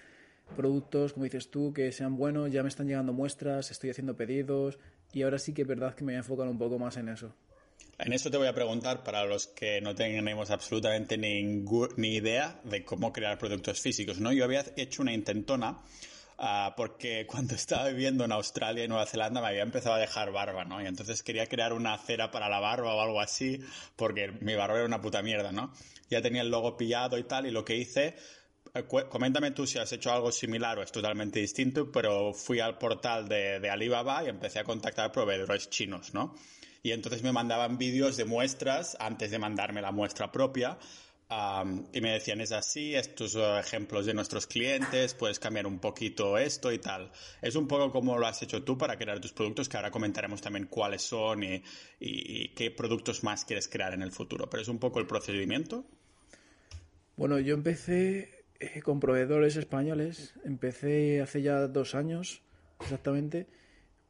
productos, 0.56 1.14
como 1.14 1.24
dices 1.24 1.50
tú, 1.50 1.72
que 1.72 1.90
sean 1.92 2.16
buenos, 2.16 2.50
ya 2.52 2.62
me 2.62 2.68
están 2.68 2.86
llegando 2.86 3.12
muestras, 3.12 3.70
estoy 3.70 3.90
haciendo 3.90 4.16
pedidos 4.16 4.78
y 5.12 5.22
ahora 5.22 5.38
sí 5.38 5.52
que 5.54 5.62
es 5.62 5.68
verdad 5.68 5.94
que 5.94 6.04
me 6.04 6.12
voy 6.12 6.16
a 6.16 6.18
enfocar 6.18 6.48
un 6.48 6.58
poco 6.58 6.78
más 6.78 6.96
en 6.96 7.08
eso. 7.08 7.34
En 8.04 8.12
eso 8.12 8.32
te 8.32 8.36
voy 8.36 8.48
a 8.48 8.52
preguntar 8.52 9.04
para 9.04 9.24
los 9.24 9.46
que 9.46 9.80
no 9.80 9.94
tenemos 9.94 10.50
absolutamente 10.50 11.16
ni 11.16 12.08
idea 12.08 12.60
de 12.64 12.84
cómo 12.84 13.12
crear 13.12 13.38
productos 13.38 13.80
físicos, 13.80 14.18
¿no? 14.18 14.32
Yo 14.32 14.44
había 14.44 14.64
hecho 14.76 15.02
una 15.02 15.12
intentona 15.12 15.80
ah, 16.36 16.74
porque 16.76 17.26
cuando 17.28 17.54
estaba 17.54 17.88
viviendo 17.90 18.24
en 18.24 18.32
Australia 18.32 18.84
y 18.84 18.88
Nueva 18.88 19.06
Zelanda 19.06 19.40
me 19.40 19.46
había 19.46 19.62
empezado 19.62 19.94
a 19.94 19.98
dejar 19.98 20.32
barba, 20.32 20.64
¿no? 20.64 20.82
Y 20.82 20.86
entonces 20.86 21.22
quería 21.22 21.46
crear 21.46 21.72
una 21.72 21.96
cera 21.96 22.32
para 22.32 22.48
la 22.48 22.58
barba 22.58 22.92
o 22.92 23.00
algo 23.00 23.20
así 23.20 23.60
porque 23.94 24.32
mi 24.40 24.56
barba 24.56 24.78
era 24.78 24.86
una 24.86 25.00
puta 25.00 25.22
mierda, 25.22 25.52
¿no? 25.52 25.72
Ya 26.10 26.20
tenía 26.20 26.42
el 26.42 26.50
logo 26.50 26.76
pillado 26.76 27.18
y 27.18 27.22
tal 27.22 27.46
y 27.46 27.52
lo 27.52 27.64
que 27.64 27.76
hice 27.76 28.16
coméntame 29.10 29.50
tú 29.50 29.66
si 29.66 29.78
has 29.78 29.92
hecho 29.92 30.10
algo 30.12 30.32
similar 30.32 30.78
o 30.78 30.82
es 30.82 30.90
totalmente 30.90 31.40
distinto, 31.40 31.92
pero 31.92 32.32
fui 32.32 32.60
al 32.60 32.78
portal 32.78 33.28
de, 33.28 33.60
de 33.60 33.70
Alibaba 33.70 34.24
y 34.24 34.28
empecé 34.28 34.60
a 34.60 34.64
contactar 34.64 35.12
proveedores 35.12 35.68
chinos, 35.68 36.14
¿no? 36.14 36.34
Y 36.82 36.90
entonces 36.90 37.22
me 37.22 37.32
mandaban 37.32 37.78
vídeos 37.78 38.16
de 38.16 38.24
muestras 38.24 38.96
antes 38.98 39.30
de 39.30 39.38
mandarme 39.38 39.82
la 39.82 39.92
muestra 39.92 40.32
propia. 40.32 40.78
y 41.92 42.00
me 42.00 42.12
decían, 42.12 42.40
es 42.40 42.52
así, 42.52 42.94
estos 42.94 43.36
uh, 43.36 43.56
ejemplos 43.58 44.04
de 44.04 44.14
nuestros 44.14 44.46
clientes, 44.46 45.14
puedes 45.14 45.38
cambiar 45.38 45.66
un 45.66 45.78
poquito 45.78 46.36
esto 46.36 46.72
y 46.72 46.78
tal. 46.78 47.12
Es 47.40 47.54
un 47.54 47.68
poco 47.68 47.92
como 47.92 48.18
lo 48.18 48.26
has 48.26 48.42
hecho 48.42 48.64
tú 48.64 48.76
para 48.76 48.96
crear 48.96 49.20
tus 49.20 49.32
productos, 49.32 49.68
que 49.68 49.76
ahora 49.76 49.90
comentaremos 49.90 50.40
también 50.40 50.66
cuáles 50.66 51.02
son 51.02 51.42
y 51.44 52.48
qué 52.48 52.70
productos 52.72 53.22
más 53.22 53.44
quieres 53.44 53.68
crear 53.68 53.94
en 53.94 54.02
el 54.02 54.10
futuro. 54.10 54.50
Pero 54.50 54.62
es 54.62 54.68
un 54.68 54.78
poco 54.78 54.98
el 54.98 55.06
procedimiento. 55.06 55.84
Bueno, 57.16 57.38
yo 57.38 57.54
empecé 57.54 58.41
eh, 58.62 58.80
con 58.80 59.00
proveedores 59.00 59.56
españoles, 59.56 60.34
empecé 60.44 61.20
hace 61.20 61.42
ya 61.42 61.66
dos 61.66 61.94
años 61.96 62.42
exactamente, 62.80 63.48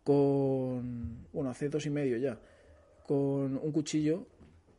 con, 0.04 1.26
bueno, 1.32 1.50
hace 1.50 1.68
dos 1.68 1.86
y 1.86 1.90
medio 1.90 2.18
ya 2.18 2.38
con 3.06 3.56
un 3.56 3.72
cuchillo 3.72 4.26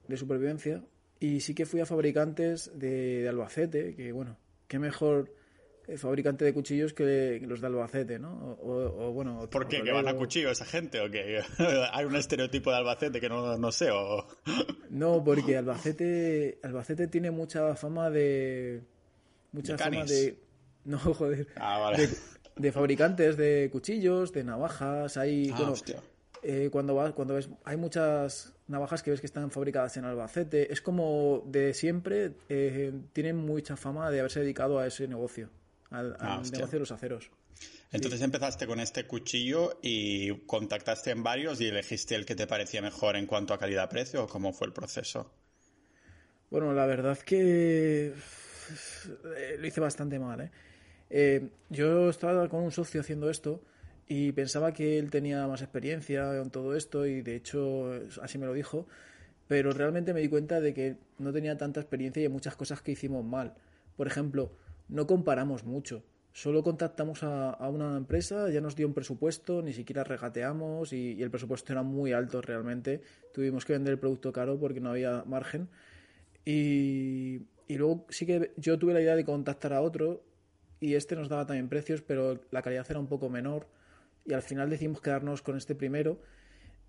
de 0.07 0.17
supervivencia 0.17 0.83
y 1.19 1.39
sí 1.39 1.55
que 1.55 1.65
fui 1.65 1.79
a 1.79 1.85
fabricantes 1.85 2.71
de, 2.77 3.27
Albacete, 3.27 3.95
que 3.95 4.11
bueno, 4.11 4.37
qué 4.67 4.77
mejor 4.77 5.33
eh, 5.87 5.97
fabricante 5.97 6.45
de 6.45 6.53
cuchillos 6.53 6.93
que 6.93 7.41
los 7.45 7.61
de 7.61 7.67
Albacete, 7.67 8.19
¿no? 8.19 8.57
O, 8.61 9.11
bueno, 9.11 9.49
¿Por 9.49 9.67
qué? 9.67 9.81
¿Que 9.81 9.91
van 9.91 10.07
a 10.07 10.15
cuchillo 10.15 10.51
esa 10.51 10.65
gente? 10.65 10.99
¿O 11.01 11.09
que 11.09 11.41
hay 11.91 12.05
un 12.05 12.15
estereotipo 12.15 12.71
de 12.71 12.77
Albacete 12.77 13.19
que 13.19 13.29
no, 13.29 13.57
no 13.57 13.71
sé? 13.71 13.89
O... 13.91 14.27
no, 14.89 15.23
porque 15.23 15.57
Albacete, 15.57 16.59
Albacete 16.61 17.07
tiene 17.07 17.31
mucha 17.31 17.75
fama 17.75 18.09
de... 18.09 18.81
Mucha 19.53 19.77
fama 19.77 20.03
de... 20.03 20.38
No, 20.83 20.98
joder. 21.00 21.48
Ah, 21.55 21.79
vale. 21.79 22.10
de, 22.57 22.72
fabricantes 22.72 23.38
de 23.38 23.69
cuchillos, 23.72 24.33
de 24.33 24.43
navajas, 24.43 25.15
hay... 25.15 25.50
Ah, 25.51 25.55
bueno, 25.57 25.75
eh, 26.45 26.69
cuando 26.69 26.93
vas, 26.93 27.13
cuando 27.13 27.36
ves, 27.36 27.50
hay 27.63 27.77
muchas 27.77 28.53
navajas 28.67 29.01
que 29.01 29.12
ves 29.12 29.22
que 29.22 29.27
están 29.27 29.50
fabricadas 29.50 29.95
en 29.95 30.03
Albacete. 30.03 30.74
Es 30.74 30.81
como 30.81 31.43
de 31.48 31.74
siempre, 31.74 32.33
eh, 32.50 32.91
tienen 33.13 33.38
mucha 33.38 33.77
fama 33.77 34.12
de 34.12 34.19
haberse 34.19 34.41
dedicado 34.41 34.77
a 34.77 34.86
ese 34.86 35.07
negocio, 35.07 35.50
al, 35.89 36.17
ah, 36.19 36.41
negocio 36.43 36.67
de 36.67 36.79
los 36.79 36.91
aceros. 36.91 37.31
Entonces 37.93 38.22
empezaste 38.22 38.67
con 38.67 38.79
este 38.81 39.05
cuchillo 39.05 39.79
y 39.81 40.45
contactaste 40.45 41.12
en 41.12 41.24
varios 41.24 41.62
y 41.62 41.67
elegiste 41.67 42.15
el 42.15 42.25
que 42.25 42.36
te 42.36 42.45
parecía 42.45 42.81
mejor 42.81 43.15
en 43.15 43.25
cuanto 43.25 43.53
a 43.53 43.57
calidad-precio 43.57 44.24
o 44.24 44.27
cómo 44.27 44.51
fue 44.51 44.67
el 44.67 44.74
proceso. 44.74 45.31
Bueno, 46.50 46.74
la 46.74 46.86
verdad 46.86 47.17
que 47.19 48.13
lo 49.60 49.67
hice 49.67 49.82
bastante 49.82 50.20
mal. 50.20 50.41
¿eh? 50.41 50.51
¿eh? 51.10 51.50
yo 51.70 52.10
estaba 52.10 52.48
con 52.50 52.63
un 52.63 52.72
socio 52.72 53.01
haciendo 53.01 53.29
esto 53.29 53.62
y 54.08 54.32
pensaba 54.32 54.74
que 54.74 55.00
él 55.00 55.10
tenía 55.10 55.48
más 55.48 55.62
experiencia 55.62 56.36
en 56.38 56.50
todo 56.50 56.75
esto 56.75 57.05
y 57.05 57.22
de 57.22 57.36
hecho 57.36 57.91
así 58.22 58.38
me 58.38 58.46
lo 58.46 58.53
dijo, 58.53 58.88
pero 59.48 59.72
realmente 59.72 60.13
me 60.13 60.22
di 60.22 60.29
cuenta 60.29 60.60
de 60.60 60.74
que 60.74 60.98
no 61.20 61.32
tenía 61.32 61.58
tanta 61.58 61.79
experiencia 61.79 62.22
y 62.22 62.25
hay 62.25 62.32
muchas 62.32 62.55
cosas 62.55 62.82
que 62.82 62.91
hicimos 62.91 63.24
mal. 63.24 63.53
Por 63.96 64.08
ejemplo, 64.08 64.51
no 64.89 65.08
comparamos 65.08 65.63
mucho. 65.63 66.03
Solo 66.34 66.63
contactamos 66.63 67.22
a, 67.22 67.55
una 67.70 67.96
empresa, 67.96 68.50
ya 68.50 68.60
nos 68.60 68.75
dio 68.75 68.88
un 68.88 68.96
presupuesto, 68.96 69.62
ni 69.62 69.72
siquiera 69.72 70.03
regateamos 70.03 70.91
y, 70.91 71.22
el 71.22 71.29
presupuesto 71.29 71.74
era 71.74 71.84
muy 71.84 72.12
alto 72.12 72.41
realmente. 72.41 73.01
Tuvimos 73.34 73.65
que 73.65 73.74
vender 73.74 73.93
el 73.93 74.00
producto 74.00 74.34
caro 74.34 74.60
porque 74.60 74.79
no 74.79 74.89
había 74.89 75.24
margen. 75.27 75.70
Y, 76.43 77.41
y 77.67 77.77
luego 77.77 78.05
sí 78.10 78.25
que 78.25 78.51
yo 78.58 78.77
tuve 78.77 78.93
la 78.93 79.01
idea 79.01 79.15
de 79.15 79.25
contactar 79.25 79.74
a 79.74 79.82
otro 79.82 80.24
y 80.79 80.96
este 80.96 81.15
nos 81.15 81.29
daba 81.29 81.46
también 81.46 81.70
precios, 81.70 82.01
pero 82.01 82.39
la 82.51 82.62
calidad 82.62 82.86
era 82.89 83.00
un 83.00 83.08
poco 83.08 83.29
menor. 83.29 83.67
Y 84.25 84.34
al 84.34 84.41
final 84.41 84.70
decidimos 84.70 85.01
quedarnos 85.01 85.41
con 85.41 85.58
este 85.58 85.75
primero. 85.75 86.20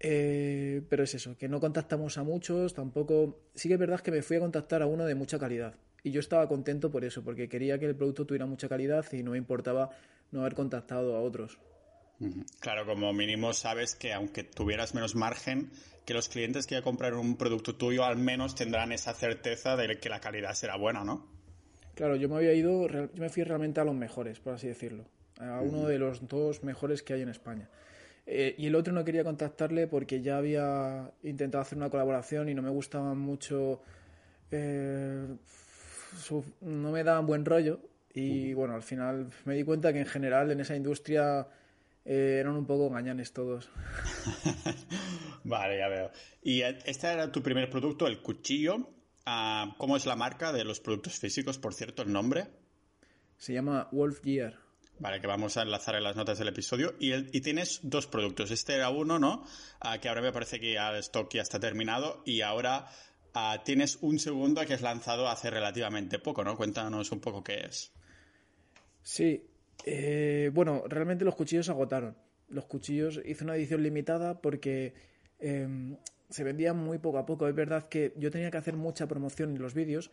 Eh, 0.00 0.82
pero 0.88 1.04
es 1.04 1.14
eso, 1.14 1.36
que 1.38 1.48
no 1.48 1.60
contactamos 1.60 2.18
a 2.18 2.24
muchos, 2.24 2.74
tampoco... 2.74 3.40
Sí 3.54 3.68
que 3.68 3.74
es 3.74 3.80
verdad 3.80 4.00
que 4.00 4.10
me 4.10 4.22
fui 4.22 4.36
a 4.36 4.40
contactar 4.40 4.82
a 4.82 4.86
uno 4.86 5.06
de 5.06 5.14
mucha 5.14 5.38
calidad 5.38 5.74
y 6.04 6.10
yo 6.10 6.20
estaba 6.20 6.46
contento 6.46 6.90
por 6.90 7.04
eso, 7.04 7.24
porque 7.24 7.48
quería 7.48 7.78
que 7.78 7.86
el 7.86 7.96
producto 7.96 8.26
tuviera 8.26 8.44
mucha 8.46 8.68
calidad 8.68 9.06
y 9.12 9.22
no 9.22 9.32
me 9.32 9.38
importaba 9.38 9.90
no 10.30 10.40
haber 10.40 10.54
contactado 10.54 11.16
a 11.16 11.20
otros. 11.20 11.58
Claro, 12.60 12.86
como 12.86 13.12
mínimo 13.12 13.52
sabes 13.52 13.94
que 13.94 14.12
aunque 14.12 14.44
tuvieras 14.44 14.94
menos 14.94 15.14
margen, 15.14 15.70
que 16.04 16.14
los 16.14 16.28
clientes 16.28 16.66
que 16.66 16.76
a 16.76 16.82
comprar 16.82 17.14
un 17.14 17.36
producto 17.36 17.76
tuyo 17.76 18.04
al 18.04 18.16
menos 18.16 18.54
tendrán 18.54 18.92
esa 18.92 19.14
certeza 19.14 19.76
de 19.76 19.98
que 19.98 20.08
la 20.08 20.20
calidad 20.20 20.54
será 20.54 20.76
buena, 20.76 21.04
¿no? 21.04 21.26
Claro, 21.94 22.16
yo 22.16 22.28
me 22.28 22.36
había 22.36 22.52
ido, 22.52 22.88
yo 22.88 23.08
me 23.16 23.28
fui 23.28 23.44
realmente 23.44 23.80
a 23.80 23.84
los 23.84 23.94
mejores, 23.94 24.40
por 24.40 24.54
así 24.54 24.66
decirlo, 24.66 25.04
a 25.38 25.60
uno 25.60 25.86
de 25.86 25.98
los 25.98 26.26
dos 26.28 26.64
mejores 26.64 27.02
que 27.02 27.14
hay 27.14 27.22
en 27.22 27.28
España. 27.28 27.68
Eh, 28.26 28.54
y 28.58 28.66
el 28.66 28.74
otro 28.74 28.92
no 28.92 29.04
quería 29.04 29.22
contactarle 29.22 29.86
porque 29.86 30.22
ya 30.22 30.38
había 30.38 31.12
intentado 31.22 31.62
hacer 31.62 31.76
una 31.76 31.90
colaboración 31.90 32.48
y 32.48 32.54
no 32.54 32.62
me 32.62 32.70
gustaba 32.70 33.14
mucho 33.14 33.82
eh, 34.50 35.26
no 36.60 36.90
me 36.90 37.04
daban 37.04 37.26
buen 37.26 37.44
rollo 37.44 37.80
y 38.14 38.54
bueno, 38.54 38.74
al 38.74 38.82
final 38.82 39.28
me 39.44 39.54
di 39.54 39.64
cuenta 39.64 39.92
que 39.92 39.98
en 39.98 40.06
general 40.06 40.50
en 40.50 40.60
esa 40.60 40.76
industria 40.76 41.46
eh, 42.04 42.38
eran 42.40 42.56
un 42.56 42.66
poco 42.66 42.90
gañanes 42.90 43.32
todos. 43.32 43.70
vale, 45.44 45.78
ya 45.78 45.88
veo. 45.88 46.10
¿Y 46.42 46.62
este 46.62 47.06
era 47.08 47.30
tu 47.30 47.42
primer 47.42 47.70
producto, 47.70 48.06
el 48.06 48.20
cuchillo? 48.20 48.90
Ah, 49.26 49.74
¿Cómo 49.78 49.96
es 49.96 50.06
la 50.06 50.16
marca 50.16 50.52
de 50.52 50.64
los 50.64 50.80
productos 50.80 51.18
físicos, 51.18 51.58
por 51.58 51.74
cierto, 51.74 52.02
el 52.02 52.12
nombre? 52.12 52.46
Se 53.38 53.52
llama 53.52 53.88
Wolf 53.92 54.22
Gear. 54.22 54.58
Vale, 54.98 55.20
que 55.20 55.26
vamos 55.26 55.56
a 55.56 55.62
enlazar 55.62 55.96
en 55.96 56.04
las 56.04 56.14
notas 56.14 56.38
del 56.38 56.48
episodio. 56.48 56.94
Y, 57.00 57.12
y 57.14 57.40
tienes 57.40 57.80
dos 57.82 58.06
productos. 58.06 58.50
Este 58.50 58.74
era 58.74 58.90
uno, 58.90 59.18
¿no? 59.18 59.44
Ah, 59.80 59.98
que 59.98 60.08
ahora 60.08 60.22
me 60.22 60.32
parece 60.32 60.60
que 60.60 60.74
ya 60.74 60.90
el 60.90 60.98
stock 60.98 61.32
ya 61.32 61.42
está 61.42 61.58
terminado. 61.58 62.22
Y 62.24 62.42
ahora 62.42 62.88
Ah, 63.36 63.62
tienes 63.64 63.98
un 64.00 64.20
segundo 64.20 64.64
que 64.64 64.74
has 64.74 64.82
lanzado 64.82 65.28
hace 65.28 65.50
relativamente 65.50 66.20
poco, 66.20 66.44
¿no? 66.44 66.56
Cuéntanos 66.56 67.10
un 67.10 67.20
poco 67.20 67.42
qué 67.42 67.66
es. 67.66 67.92
Sí, 69.02 69.44
eh, 69.84 70.50
bueno, 70.54 70.84
realmente 70.88 71.24
los 71.24 71.34
cuchillos 71.34 71.66
se 71.66 71.72
agotaron. 71.72 72.16
Los 72.48 72.66
cuchillos 72.66 73.20
hice 73.24 73.44
una 73.44 73.56
edición 73.56 73.82
limitada 73.82 74.40
porque 74.40 74.94
em, 75.38 75.96
se 76.30 76.44
vendían 76.44 76.76
muy 76.76 76.98
poco 76.98 77.18
a 77.18 77.26
poco. 77.26 77.48
Es 77.48 77.54
verdad 77.54 77.88
que 77.88 78.12
yo 78.16 78.30
tenía 78.30 78.50
que 78.50 78.58
hacer 78.58 78.76
mucha 78.76 79.06
promoción 79.06 79.50
en 79.56 79.62
los 79.62 79.74
vídeos, 79.74 80.10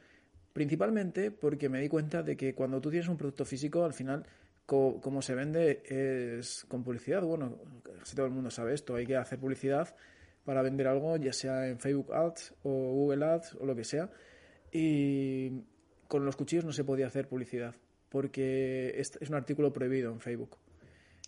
principalmente 0.54 1.32
porque 1.32 1.70
me 1.70 1.82
di 1.82 1.90
cuenta 1.90 2.24
de 2.24 2.36
que 2.36 2.56
cuando 2.56 2.82
tú 2.82 2.90
tienes 2.90 3.08
un 3.08 3.18
producto 3.18 3.46
físico, 3.46 3.86
al 3.86 3.94
final, 3.94 4.26
como 4.66 5.22
se 5.22 5.36
vende 5.36 5.84
es 5.86 6.66
con 6.68 6.84
publicidad. 6.84 7.22
Bueno, 7.24 7.58
si 8.04 8.16
todo 8.16 8.26
el 8.26 8.32
mundo 8.32 8.50
sabe 8.50 8.74
esto, 8.74 8.96
hay 8.96 9.06
que 9.06 9.18
hacer 9.18 9.40
publicidad 9.40 9.96
para 10.46 10.62
vender 10.62 10.88
algo, 10.88 11.18
ya 11.18 11.34
sea 11.34 11.68
en 11.68 11.80
Facebook 11.80 12.14
Ads 12.14 12.54
o 12.64 12.70
Google 12.70 13.26
Ads 13.26 13.56
o 13.56 13.66
lo 13.66 13.76
que 13.76 13.84
sea. 13.84 14.10
Y 14.72 15.64
con 16.08 16.26
los 16.26 16.36
cuchillos 16.36 16.66
no 16.66 16.74
se 16.74 16.84
podía 16.84 17.08
hacer 17.08 17.28
publicidad 17.28 17.76
porque 18.12 18.94
es, 18.98 19.18
un 19.28 19.36
artículo 19.36 19.74
prohibido 19.74 20.12
en 20.12 20.20
Facebook. 20.20 20.58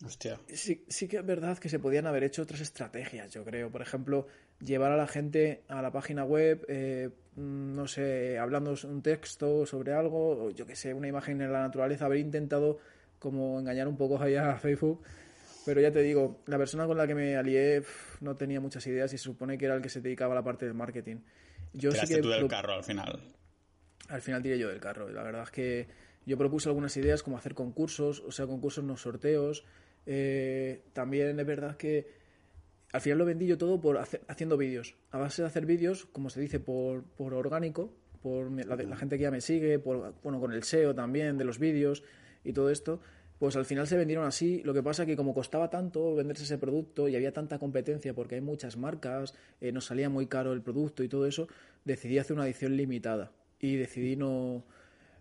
Hostia. 0.06 0.40
Sí, 0.54 0.84
sí 0.88 1.08
que 1.08 1.18
es 1.18 1.26
verdad 1.26 1.58
que 1.58 1.70
se 1.70 1.80
podían 1.80 2.06
haber 2.06 2.24
hecho 2.24 2.42
otras 2.42 2.60
estrategias, 2.62 3.32
yo 3.32 3.44
creo. 3.44 3.72
Por 3.72 3.82
ejemplo, 3.82 4.28
llevar 4.60 4.92
a 4.92 4.98
la 4.98 5.08
gente 5.08 5.64
a 5.70 5.82
la 5.82 5.92
página 5.92 6.26
web, 6.26 6.66
eh, 6.68 7.10
no 7.38 7.88
sé, 7.88 8.38
hablando 8.38 8.76
un 8.84 9.02
texto 9.02 9.66
sobre 9.66 9.94
algo, 9.94 10.46
o 10.46 10.52
yo 10.52 10.68
que 10.68 10.76
sé, 10.76 10.94
una 10.94 11.08
imagen 11.08 11.42
en 11.42 11.54
la 11.54 11.62
naturaleza, 11.62 12.06
haber 12.06 12.20
intentado 12.20 12.80
como 13.18 13.60
engañar 13.60 13.88
un 13.88 13.98
poco 13.98 14.18
allá 14.22 14.52
a 14.52 14.60
Facebook 14.60 15.04
pero 15.66 15.82
ya 15.82 15.92
te 15.92 16.02
digo, 16.02 16.42
la 16.46 16.58
persona 16.58 16.86
con 16.86 16.98
la 16.98 17.08
que 17.08 17.16
me 17.16 17.36
alié 17.36 17.84
no 18.22 18.36
tenía 18.36 18.60
muchas 18.60 18.86
ideas 18.88 19.14
y 19.14 19.18
se 19.18 19.24
supone 19.24 19.58
que 19.58 19.66
era 19.66 19.76
el 19.76 19.82
que 19.82 19.90
se 19.90 20.02
dedicaba 20.02 20.34
a 20.34 20.36
la 20.36 20.44
parte 20.44 20.66
del 20.66 20.74
marketing. 20.74 21.18
Yo 21.74 21.92
sí 21.92 22.06
que 22.08 22.22
tú 22.22 22.30
del 22.30 22.48
carro 22.48 22.74
al 22.74 22.84
final. 22.84 23.20
Al 24.10 24.22
final 24.22 24.44
tiré 24.44 24.60
yo 24.60 24.68
del 24.68 24.80
carro. 24.80 25.10
La 25.10 25.24
verdad 25.24 25.44
es 25.44 25.52
que 25.52 25.88
yo 26.26 26.38
propuse 26.38 26.70
algunas 26.70 26.96
ideas 26.98 27.24
como 27.24 27.38
hacer 27.38 27.54
concursos, 27.54 28.22
o 28.26 28.32
sea, 28.32 28.48
concursos 28.48 28.84
no 28.84 28.98
sorteos. 28.98 29.66
Eh, 30.06 30.84
también 30.94 31.40
es 31.40 31.46
verdad 31.46 31.78
que 31.78 32.08
al 32.92 33.02
final 33.02 33.20
lo 33.20 33.26
vendí 33.26 33.48
yo 33.48 33.58
todo 33.58 33.80
por 33.82 33.98
haciendo 33.98 34.58
vídeos. 34.58 34.96
A 35.12 35.18
base 35.18 35.42
de 35.42 35.48
hacer 35.48 35.66
vídeos, 35.66 36.06
como 36.06 36.30
se 36.30 36.42
dice, 36.42 36.60
por, 36.60 37.04
por 37.04 37.34
orgánico, 37.34 37.94
por 38.22 38.52
la, 38.52 38.76
la, 38.76 38.96
gente 38.96 39.18
que 39.18 39.24
ya 39.24 39.32
me 39.32 39.42
sigue, 39.42 39.80
por, 39.80 40.14
bueno, 40.24 40.40
con 40.40 40.54
el 40.54 40.64
SEO 40.64 40.94
también 40.96 41.38
de 41.38 41.44
los 41.44 41.60
vídeos 41.60 42.04
y 42.44 42.54
todo 42.54 42.70
esto 42.70 43.00
pues 43.44 43.58
al 43.58 43.66
final 43.66 43.88
se 43.88 43.98
vendieron 43.98 44.26
así. 44.26 44.62
Lo 44.64 44.74
que 44.74 44.82
pasa 44.82 45.06
que 45.06 45.18
como 45.18 45.34
costaba 45.34 45.70
tanto 45.70 46.16
venderse 46.16 46.44
ese 46.46 46.58
producto 46.58 47.10
y 47.10 47.18
había 47.18 47.34
tanta 47.34 47.60
competencia 47.60 48.14
porque 48.14 48.36
hay 48.36 48.42
muchas 48.42 48.78
marcas, 48.78 49.34
eh, 49.60 49.74
nos 49.74 49.84
salía 49.84 50.10
muy 50.10 50.28
caro 50.28 50.54
el 50.54 50.62
producto 50.62 51.04
y 51.04 51.10
todo 51.10 51.26
eso, 51.26 51.50
decidí 51.84 52.20
hacer 52.20 52.38
una 52.38 52.46
edición 52.46 52.78
limitada 52.78 53.34
y 53.60 53.76
decidí 53.76 54.16
no, 54.16 54.64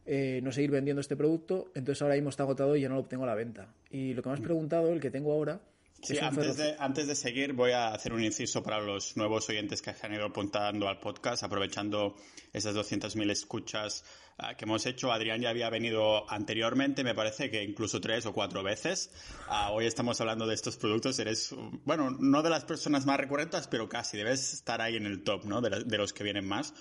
eh, 0.07 0.41
no 0.43 0.53
seguir 0.53 0.71
vendiendo 0.71 1.01
este 1.01 1.17
producto. 1.17 1.71
Entonces 1.75 2.03
ahora 2.03 2.15
mismo 2.15 2.31
está 2.31 2.43
agotado 2.43 2.77
y 2.77 2.83
ya 2.83 2.89
no 2.89 2.97
lo 2.97 3.03
obtengo 3.03 3.25
a 3.25 3.29
la 3.29 3.35
venta. 3.35 3.73
Y 3.91 4.15
lo 4.15 4.23
que 4.23 4.29
me 4.29 4.35
has 4.35 4.41
mm. 4.41 4.45
preguntado, 4.45 4.93
el 4.93 5.01
que 5.01 5.11
tengo 5.11 5.33
ahora... 5.33 5.61
Sí, 6.03 6.19
antes 6.19 6.57
de, 6.57 6.75
antes 6.81 7.07
de 7.07 7.15
seguir 7.15 7.53
voy 7.53 7.71
a 7.71 7.95
hacer 7.95 8.13
un 8.13 8.25
inciso 8.25 8.61
para 8.61 8.81
los 8.81 9.17
nuevos 9.17 9.49
oyentes 9.49 9.81
que 9.83 9.95
han 10.03 10.13
ido 10.13 10.25
apuntando 10.25 10.89
al 10.89 10.99
podcast, 10.99 11.45
aprovechando 11.45 12.17
esas 12.53 12.75
200.000 12.75 13.31
escuchas 13.31 14.05
Ah, 14.39 14.57
que 14.57 14.65
hemos 14.65 14.87
hecho. 14.87 15.13
Adrián 15.13 15.41
ya 15.41 15.51
había 15.51 15.69
venido 15.71 16.29
anteriormente, 16.31 17.05
me 17.05 17.15
parece 17.15 17.51
que 17.51 17.63
incluso 17.63 18.01
tres 18.01 18.25
o 18.27 18.33
cuatro 18.33 18.63
veces. 18.63 19.11
Ah, 19.47 19.71
hoy 19.73 19.87
estamos 19.87 20.21
hablando 20.21 20.47
de 20.47 20.55
estos 20.55 20.77
productos. 20.77 21.19
Eres, 21.19 21.55
bueno, 21.85 22.11
no 22.11 22.43
de 22.43 22.51
las 22.51 22.65
personas 22.65 23.05
más 23.05 23.19
recurrentes, 23.19 23.69
pero 23.69 23.89
casi. 23.89 24.17
Debes 24.17 24.53
estar 24.53 24.81
ahí 24.81 24.97
en 24.97 25.07
el 25.07 25.23
top, 25.23 25.45
¿no? 25.45 25.61
De, 25.61 25.99
los 25.99 26.13
que 26.13 26.25
vienen 26.25 26.47
más. 26.47 26.75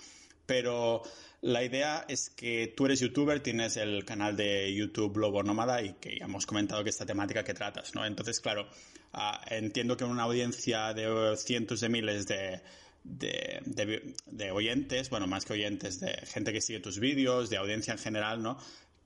Pero 0.51 1.01
la 1.39 1.63
idea 1.63 2.03
es 2.09 2.29
que 2.29 2.73
tú 2.75 2.85
eres 2.85 2.99
youtuber, 2.99 3.39
tienes 3.39 3.77
el 3.77 4.03
canal 4.03 4.35
de 4.35 4.75
YouTube 4.75 5.15
Lobo 5.15 5.43
Nómada 5.43 5.81
y 5.81 5.93
que 5.93 6.19
ya 6.19 6.25
hemos 6.25 6.45
comentado 6.45 6.83
que 6.83 6.89
esta 6.89 7.05
temática 7.05 7.45
que 7.45 7.53
tratas, 7.53 7.95
¿no? 7.95 8.05
Entonces, 8.05 8.41
claro, 8.41 8.67
ah, 9.13 9.39
entiendo 9.49 9.95
que 9.95 10.03
una 10.03 10.23
audiencia 10.23 10.93
de 10.93 11.37
cientos 11.37 11.79
de 11.79 11.87
miles 11.87 12.27
de, 12.27 12.59
de, 13.05 14.13
de, 14.25 14.51
oyentes, 14.51 15.09
bueno, 15.09 15.25
más 15.25 15.45
que 15.45 15.53
oyentes, 15.53 16.01
de 16.01 16.11
gente 16.25 16.51
que 16.51 16.59
sigue 16.59 16.81
tus 16.81 16.99
vídeos, 16.99 17.49
de 17.49 17.55
audiencia 17.55 17.93
en 17.93 17.99
general, 17.99 18.43
¿no? 18.43 18.57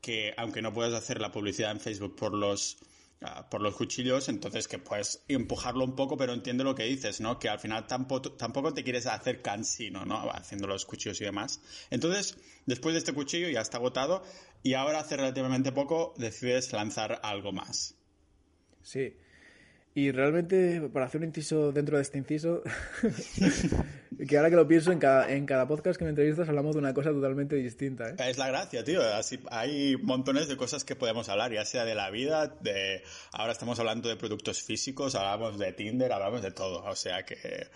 Que 0.02 0.34
aunque 0.38 0.64
no 0.64 0.74
puedas 0.74 0.96
hacer 0.96 1.22
la 1.22 1.32
publicidad 1.32 1.70
en 1.70 1.80
Facebook 1.80 2.16
por 2.16 2.34
los, 2.34 2.78
por 3.50 3.62
los 3.62 3.76
cuchillos, 3.76 4.30
entonces 4.30 4.68
que 4.68 4.78
puedes 4.78 5.24
empujarlo 5.28 5.84
un 5.84 5.96
poco, 5.96 6.18
pero 6.18 6.34
entiendo 6.34 6.64
lo 6.64 6.76
que 6.76 6.84
dices, 6.84 7.22
¿no? 7.22 7.40
Que 7.40 7.50
al 7.50 7.60
final 7.60 7.88
tampoco, 7.88 8.34
tampoco 8.34 8.74
te 8.74 8.84
quieres 8.84 9.08
hacer 9.08 9.42
cansino, 9.42 10.06
¿no? 10.06 10.30
Haciendo 10.32 10.68
los 10.68 10.86
cuchillos 10.86 11.20
y 11.22 11.26
demás. 11.26 11.62
Entonces, 11.90 12.38
después 12.66 12.94
de 12.94 13.00
este 13.00 13.14
cuchillo 13.14 13.50
ya 13.50 13.62
está 13.62 13.78
agotado 13.78 14.24
y 14.62 14.74
ahora 14.74 15.00
hace 15.00 15.18
relativamente 15.18 15.72
poco 15.72 16.14
decides 16.18 16.72
lanzar 16.74 17.20
algo 17.24 17.52
más. 17.52 17.96
Sí, 18.84 19.16
y 19.98 20.12
realmente, 20.12 20.90
para 20.92 21.06
hacer 21.06 21.22
un 21.22 21.28
inciso 21.28 21.72
dentro 21.72 21.96
de 21.96 22.04
este 22.04 22.18
inciso, 22.18 22.62
que 24.28 24.38
ahora 24.38 24.50
que 24.50 24.58
lo 24.58 24.68
pienso, 24.68 24.92
en 24.92 25.00
cada, 25.00 25.32
en 25.32 25.46
cada 25.46 25.66
podcast 25.70 25.98
que 25.98 26.04
me 26.04 26.10
entrevistas 26.10 26.50
hablamos 26.50 26.76
de 26.76 26.80
una 26.80 26.94
cosa 26.94 27.12
totalmente 27.12 27.56
distinta. 27.56 28.10
¿eh? 28.10 28.16
Es 28.28 28.38
la 28.38 28.50
gracia, 28.50 28.84
tío. 28.84 29.02
Así, 29.02 29.40
hay 29.50 29.96
montones 29.96 30.50
de 30.50 30.58
cosas 30.58 30.84
que 30.84 30.98
podemos 30.98 31.30
hablar, 31.30 31.54
ya 31.54 31.64
sea 31.64 31.86
de 31.86 31.96
la 31.96 32.10
vida, 32.10 32.48
de... 32.60 33.04
Ahora 33.32 33.54
estamos 33.54 33.80
hablando 33.80 34.10
de 34.10 34.18
productos 34.18 34.62
físicos, 34.62 35.16
hablamos 35.16 35.58
de 35.58 35.72
Tinder, 35.72 36.12
hablamos 36.12 36.42
de 36.42 36.52
todo. 36.52 36.84
O 36.84 36.96
sea 36.98 37.24
que... 37.24 37.68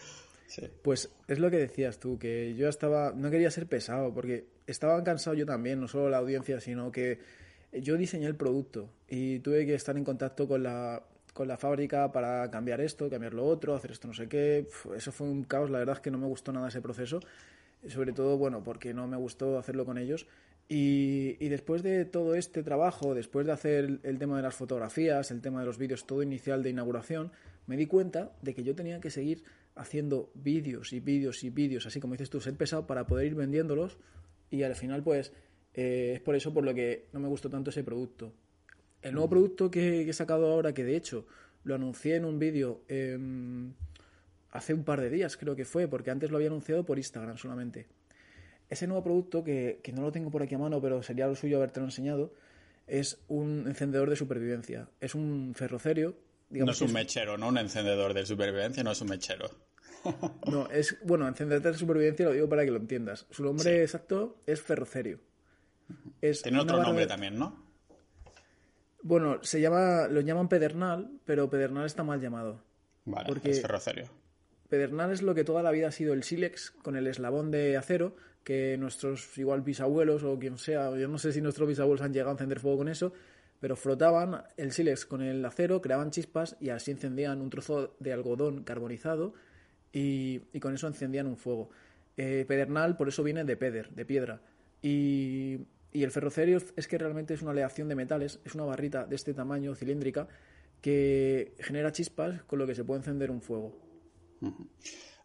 Pues 0.82 1.10
es 1.30 1.40
lo 1.40 1.50
que 1.50 1.58
decías 1.58 2.00
tú, 2.00 2.20
que 2.20 2.54
yo 2.54 2.68
estaba... 2.68 3.14
No 3.16 3.32
quería 3.32 3.50
ser 3.50 3.66
pesado, 3.66 4.14
porque 4.14 4.46
estaba 4.68 5.02
cansado 5.06 5.38
yo 5.38 5.46
también, 5.46 5.80
no 5.80 5.88
solo 5.88 6.10
la 6.10 6.18
audiencia, 6.18 6.60
sino 6.60 6.92
que 6.92 7.20
yo 7.72 7.96
diseñé 7.96 8.26
el 8.26 8.36
producto 8.36 8.92
y 9.08 9.40
tuve 9.40 9.66
que 9.66 9.76
estar 9.76 9.96
en 9.96 10.04
contacto 10.04 10.50
con 10.50 10.64
la, 10.64 11.02
con 11.34 11.48
la 11.48 11.58
fábrica 11.58 12.12
para 12.12 12.50
cambiar 12.50 12.82
esto, 12.82 13.10
cambiar 13.10 13.34
lo 13.34 13.46
otro, 13.46 13.76
hacer 13.76 13.92
esto 13.92 14.08
no 14.08 14.14
sé 14.14 14.28
qué. 14.28 14.68
Eso 14.96 15.12
fue 15.12 15.28
un 15.28 15.44
caos, 15.44 15.70
la 15.70 15.80
verdad 15.80 15.96
es 15.96 16.02
que 16.02 16.12
no 16.12 16.18
me 16.18 16.28
gustó 16.28 16.52
nada 16.52 16.68
ese 16.68 16.82
proceso. 16.82 17.20
Sobre 17.88 18.12
todo, 18.12 18.38
bueno, 18.38 18.64
porque 18.64 18.94
no 18.94 19.08
me 19.08 19.18
gustó 19.18 19.58
hacerlo 19.58 19.86
con 19.86 19.98
ellos. 19.98 20.28
Y, 20.72 21.50
después 21.50 21.82
de 21.82 22.06
todo 22.06 22.36
este 22.36 22.62
trabajo, 22.62 23.16
después 23.16 23.48
de 23.48 23.54
hacer 23.54 24.00
el 24.04 24.20
tema 24.20 24.38
de 24.38 24.44
las 24.44 24.54
fotografías, 24.54 25.32
el 25.32 25.42
tema 25.42 25.62
de 25.62 25.66
los 25.66 25.80
vídeos, 25.80 26.06
todo 26.06 26.22
inicial 26.22 26.62
de 26.62 26.70
inauguración, 26.70 27.32
me 27.66 27.76
di 27.76 27.88
cuenta 27.88 28.34
de 28.44 28.54
que 28.54 28.64
yo 28.64 28.76
tenía 28.76 29.00
que 29.00 29.10
seguir 29.10 29.44
haciendo 29.76 30.30
vídeos 30.36 30.94
y 30.94 31.00
vídeos 31.00 31.44
y 31.44 31.50
vídeos, 31.50 31.88
así 31.88 32.00
como 32.00 32.14
dices 32.14 32.30
tú, 32.30 32.40
ser 32.40 32.56
pesado 32.56 32.86
para 32.86 33.08
poder 33.08 33.28
ir 33.28 33.36
vendiéndolos 33.36 33.98
y 34.52 34.64
al 34.64 34.76
final 34.76 35.04
pues 35.04 35.32
eh, 35.74 36.14
es 36.16 36.22
por 36.22 36.36
eso 36.36 36.54
por 36.54 36.64
lo 36.64 36.74
que 36.74 37.08
no 37.14 37.20
me 37.20 37.28
gustó 37.28 37.50
tanto 37.50 37.70
ese 37.70 37.84
producto. 37.84 38.34
El 39.02 39.14
nuevo 39.14 39.30
producto 39.30 39.72
que, 39.72 40.10
he 40.10 40.14
sacado 40.14 40.52
ahora, 40.52 40.74
que 40.74 40.84
de 40.84 40.96
hecho 40.96 41.26
lo 41.64 41.76
anuncié 41.76 42.16
en 42.16 42.26
un 42.26 42.40
vídeo 42.40 42.82
em, 42.88 43.74
hace 44.52 44.74
un 44.74 44.84
par 44.84 45.02
de 45.02 45.10
días, 45.10 45.38
creo 45.38 45.56
que 45.56 45.66
fue, 45.66 45.88
porque 45.88 46.12
antes 46.12 46.32
lo 46.32 46.38
había 46.38 46.50
anunciado 46.50 46.86
por 46.86 46.98
Instagram 46.98 47.38
solamente. 47.38 47.88
Ese 48.70 48.88
nuevo 48.88 49.04
producto, 49.04 49.44
que, 49.44 49.80
que 49.84 49.92
no 49.92 50.02
lo 50.02 50.12
tengo 50.12 50.30
por 50.30 50.44
aquí 50.44 50.56
a 50.56 50.60
mano, 50.60 50.82
pero 50.82 51.02
sería 51.02 51.28
lo 51.28 51.36
suyo 51.36 51.58
haberte 51.58 51.80
enseñado, 51.80 52.34
es 52.88 53.20
un 53.28 53.66
encendedor 53.68 54.10
de 54.10 54.16
supervivencia. 54.16 54.90
Es 55.00 55.16
un 55.16 55.54
ferrocerio. 55.56 56.16
no 56.50 56.72
es 56.72 56.82
un 56.82 56.94
mechero, 56.94 57.38
¿no? 57.38 57.50
Un 57.50 57.58
encendedor 57.58 58.14
de 58.14 58.26
supervivencia 58.26 58.84
no 58.84 58.92
es 58.92 59.02
un 59.02 59.10
mechero. 59.10 59.50
No, 60.50 60.70
es, 60.70 60.98
bueno, 61.04 61.28
encendedor 61.28 61.74
de 61.74 61.78
supervivencia 61.78 62.26
lo 62.26 62.32
digo 62.32 62.48
para 62.48 62.64
que 62.64 62.72
lo 62.72 62.78
entiendas. 62.78 63.28
Su 63.32 63.44
nombre 63.44 63.84
exacto 63.84 64.38
es 64.46 64.62
ferrocerio. 64.62 65.20
Tiene 66.42 66.60
otro 66.60 66.82
nombre 66.82 67.06
también, 67.06 67.38
¿no? 67.38 67.69
Bueno, 69.02 69.40
se 69.44 69.62
llama, 69.62 70.08
lo 70.08 70.22
llaman 70.22 70.50
pedernal, 70.50 71.10
pero 71.26 71.50
pedernal 71.50 71.86
está 71.86 72.04
mal 72.04 72.20
llamado. 72.20 72.62
Vale, 73.06 73.28
porque 73.28 73.52
es 73.52 73.62
ferrocerio. 73.62 74.10
Pedernal 74.68 75.12
es 75.12 75.22
lo 75.22 75.34
que 75.34 75.44
toda 75.44 75.64
la 75.64 75.72
vida 75.72 75.88
ha 75.88 75.92
sido 75.92 76.14
el 76.14 76.24
sílex 76.24 76.72
con 76.72 76.96
el 76.96 77.08
eslabón 77.08 77.50
de 77.50 77.76
acero 77.78 78.16
que 78.44 78.78
nuestros 78.78 79.38
igual 79.38 79.62
bisabuelos 79.62 80.24
o 80.24 80.38
quien 80.40 80.58
sea, 80.58 80.96
yo 80.98 81.08
no 81.08 81.18
sé 81.18 81.34
si 81.34 81.42
nuestros 81.42 81.68
bisabuelos 81.68 82.02
han 82.02 82.14
llegado 82.14 82.32
a 82.32 82.34
encender 82.34 82.60
fuego 82.60 82.80
con 82.80 82.88
eso, 82.88 83.14
pero 83.60 83.76
frotaban 83.76 84.44
el 84.58 84.72
sílex 84.72 85.06
con 85.06 85.22
el 85.22 85.44
acero, 85.44 85.82
creaban 85.82 86.12
chispas 86.12 86.56
y 86.60 86.70
así 86.70 86.92
encendían 86.92 87.42
un 87.42 87.50
trozo 87.50 87.96
de 88.00 88.14
algodón 88.14 88.64
carbonizado 88.64 89.34
y, 89.92 90.40
con 90.60 90.74
eso 90.74 90.88
encendían 90.88 91.28
un 91.28 91.38
fuego. 91.38 91.70
Eh, 92.18 92.46
pedernal 92.48 92.98
por 92.98 93.08
eso 93.08 93.24
viene 93.24 93.44
de 93.44 93.58
peder, 93.58 93.90
de 93.92 94.06
piedra. 94.06 94.42
Y 94.82 95.60
y 95.92 96.04
el 96.04 96.12
ferrocerio 96.12 96.60
es 96.76 96.88
que 96.88 96.98
realmente 96.98 97.34
es 97.34 97.42
una 97.42 97.52
aleación 97.52 97.88
de 97.88 97.96
metales, 97.96 98.40
es 98.46 98.56
una 98.56 98.66
barrita 98.66 99.06
de 99.06 99.16
este 99.16 99.34
tamaño 99.34 99.76
cilíndrica 99.76 100.28
que 100.82 101.56
genera 101.60 101.92
chispas 101.92 102.44
con 102.44 102.60
lo 102.60 102.68
que 102.68 102.76
se 102.76 102.84
puede 102.84 103.00
encender 103.00 103.32
un 103.32 103.42
fuego. 103.42 103.76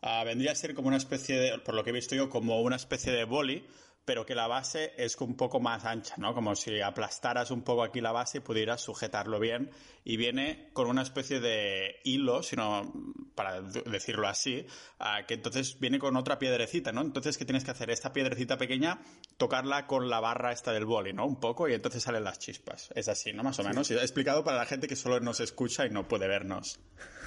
Ah, 0.00 0.24
vendría 0.24 0.52
a 0.52 0.54
ser 0.54 0.74
como 0.74 0.88
una 0.88 0.96
especie 0.96 1.38
de, 1.38 1.58
por 1.58 1.74
lo 1.74 1.84
que 1.84 1.90
he 1.90 1.92
visto 1.92 2.14
yo, 2.14 2.28
como 2.28 2.60
una 2.62 2.76
especie 2.76 3.12
de 3.12 3.24
boli, 3.24 3.64
pero 4.04 4.26
que 4.26 4.34
la 4.34 4.46
base 4.46 4.92
es 4.96 5.16
un 5.20 5.36
poco 5.36 5.60
más 5.60 5.84
ancha, 5.84 6.14
¿no? 6.18 6.34
Como 6.34 6.54
si 6.54 6.80
aplastaras 6.80 7.50
un 7.50 7.62
poco 7.62 7.82
aquí 7.82 8.00
la 8.00 8.12
base 8.12 8.38
y 8.38 8.40
pudieras 8.40 8.82
sujetarlo 8.82 9.40
bien. 9.40 9.70
Y 10.04 10.18
viene 10.18 10.68
con 10.74 10.88
una 10.88 11.02
especie 11.02 11.40
de 11.40 12.00
hilo, 12.04 12.42
sino 12.42 12.92
para 13.34 13.62
decirlo 13.62 14.28
así, 14.28 14.66
ah, 14.98 15.22
que 15.26 15.34
entonces 15.34 15.78
viene 15.80 15.98
con 15.98 16.16
otra 16.16 16.38
piedrecita, 16.38 16.92
¿no? 16.92 17.00
Entonces, 17.00 17.38
¿qué 17.38 17.46
tienes 17.46 17.64
que 17.64 17.70
hacer? 17.70 17.90
Esta 17.90 18.12
piedrecita 18.12 18.58
pequeña, 18.58 19.00
tocarla 19.38 19.86
con 19.86 20.10
la 20.10 20.20
barra 20.20 20.52
esta 20.52 20.72
del 20.72 20.84
boli, 20.84 21.14
¿no? 21.14 21.26
Un 21.26 21.40
poco, 21.40 21.68
y 21.68 21.72
entonces 21.72 22.02
salen 22.02 22.24
las 22.24 22.38
chispas. 22.38 22.90
Es 22.94 23.08
así, 23.08 23.32
¿no? 23.32 23.42
Más 23.42 23.58
o 23.58 23.64
menos. 23.64 23.90
he 23.90 23.94
explicado 23.94 24.44
para 24.44 24.58
la 24.58 24.66
gente 24.66 24.86
que 24.86 24.96
solo 24.96 25.18
nos 25.20 25.40
escucha 25.40 25.86
y 25.86 25.90
no 25.90 26.06
puede 26.06 26.28
vernos. 26.28 26.78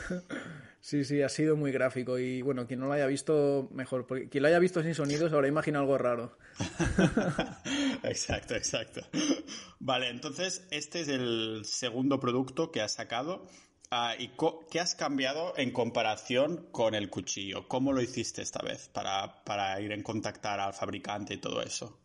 Sí, 0.79 1.03
sí, 1.03 1.21
ha 1.21 1.27
sido 1.27 1.57
muy 1.57 1.73
gráfico 1.73 2.17
y 2.17 2.41
bueno, 2.41 2.65
quien 2.65 2.79
no 2.79 2.85
lo 2.85 2.93
haya 2.93 3.07
visto, 3.07 3.67
mejor. 3.73 4.07
Porque 4.07 4.29
quien 4.29 4.43
lo 4.43 4.47
haya 4.47 4.59
visto 4.59 4.81
sin 4.81 4.95
sonidos 4.95 5.33
ahora 5.33 5.49
imagina 5.49 5.79
algo 5.79 5.97
raro. 5.97 6.37
exacto, 8.03 8.55
exacto. 8.55 9.01
Vale, 9.79 10.07
entonces 10.07 10.65
este 10.71 11.01
es 11.01 11.09
el 11.09 11.63
segundo 11.65 12.21
producto 12.21 12.71
que 12.71 12.79
has 12.79 12.93
sacado. 12.93 13.49
Ah, 13.91 14.15
¿Y 14.17 14.31
qué 14.71 14.79
has 14.79 14.95
cambiado 14.95 15.53
en 15.57 15.71
comparación 15.71 16.69
con 16.71 16.95
el 16.95 17.09
cuchillo? 17.09 17.67
¿Cómo 17.67 17.91
lo 17.91 18.01
hiciste 18.01 18.41
esta 18.41 18.63
vez 18.63 18.87
para, 18.87 19.43
para 19.43 19.81
ir 19.81 19.91
en 19.91 20.03
contactar 20.03 20.61
al 20.61 20.73
fabricante 20.73 21.33
y 21.33 21.37
todo 21.37 21.61
eso? 21.61 21.99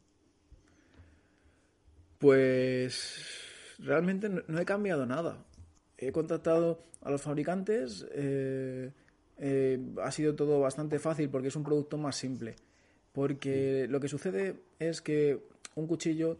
Pues 2.19 3.77
realmente 3.79 4.29
no 4.29 4.61
he 4.61 4.65
cambiado 4.65 5.07
nada 5.07 5.45
he 6.09 6.13
contactado 6.13 6.83
a 7.03 7.11
los 7.11 7.23
fabricantes, 7.23 8.07
eh, 8.13 8.91
eh, 9.39 9.79
ha 10.03 10.11
sido 10.11 10.35
todo 10.35 10.61
bastante 10.61 10.99
fácil 10.99 11.29
porque 11.31 11.49
es 11.49 11.57
un 11.57 11.65
producto 11.65 11.99
más 11.99 12.17
simple. 12.17 12.57
Porque 13.13 13.87
lo 13.89 14.01
que 14.01 14.09
sucede 14.09 14.57
es 14.79 15.03
que 15.03 15.39
un 15.75 15.87
cuchillo 15.87 16.39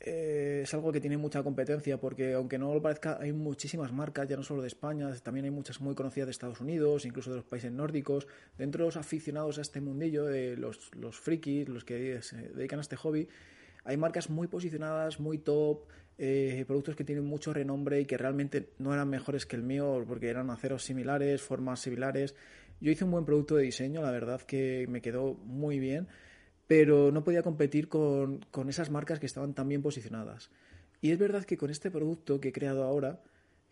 eh, 0.00 0.60
es 0.64 0.74
algo 0.74 0.90
que 0.92 1.00
tiene 1.00 1.16
mucha 1.16 1.42
competencia, 1.42 1.98
porque 1.98 2.34
aunque 2.34 2.58
no 2.58 2.74
lo 2.74 2.82
parezca, 2.82 3.18
hay 3.20 3.32
muchísimas 3.32 3.92
marcas, 3.92 4.28
ya 4.28 4.36
no 4.36 4.42
solo 4.42 4.62
de 4.62 4.68
España, 4.68 5.12
también 5.22 5.44
hay 5.44 5.50
muchas 5.50 5.80
muy 5.80 5.94
conocidas 5.94 6.26
de 6.26 6.32
Estados 6.32 6.60
Unidos, 6.60 7.04
incluso 7.04 7.30
de 7.30 7.36
los 7.36 7.44
países 7.44 7.70
nórdicos. 7.70 8.26
Dentro 8.56 8.84
de 8.84 8.88
los 8.88 8.96
aficionados 8.96 9.58
a 9.58 9.62
este 9.62 9.80
mundillo, 9.80 10.28
los, 10.56 10.94
los 10.96 11.16
frikis, 11.16 11.68
los 11.68 11.84
que 11.84 12.20
se 12.22 12.36
dedican 12.36 12.80
a 12.80 12.82
este 12.82 12.96
hobby, 12.96 13.28
hay 13.88 13.96
marcas 13.96 14.28
muy 14.28 14.48
posicionadas, 14.48 15.18
muy 15.18 15.38
top, 15.38 15.86
eh, 16.18 16.62
productos 16.66 16.94
que 16.94 17.04
tienen 17.04 17.24
mucho 17.24 17.54
renombre 17.54 17.98
y 18.02 18.04
que 18.04 18.18
realmente 18.18 18.68
no 18.78 18.92
eran 18.92 19.08
mejores 19.08 19.46
que 19.46 19.56
el 19.56 19.62
mío 19.62 20.04
porque 20.06 20.28
eran 20.28 20.50
aceros 20.50 20.84
similares, 20.84 21.40
formas 21.40 21.80
similares. 21.80 22.34
Yo 22.82 22.90
hice 22.90 23.04
un 23.04 23.12
buen 23.12 23.24
producto 23.24 23.56
de 23.56 23.62
diseño, 23.62 24.02
la 24.02 24.10
verdad 24.10 24.42
que 24.42 24.86
me 24.90 25.00
quedó 25.00 25.32
muy 25.32 25.78
bien, 25.78 26.06
pero 26.66 27.10
no 27.10 27.24
podía 27.24 27.42
competir 27.42 27.88
con, 27.88 28.42
esas 28.68 28.90
marcas 28.90 29.20
que 29.20 29.24
estaban 29.24 29.54
tan 29.54 29.66
bien 29.70 29.80
posicionadas. 29.80 30.50
Y 31.00 31.10
es 31.10 31.18
verdad 31.18 31.44
que 31.44 31.56
con 31.56 31.70
este 31.70 31.90
producto 31.90 32.42
que 32.42 32.48
he 32.48 32.52
creado 32.52 32.84
ahora, 32.84 33.22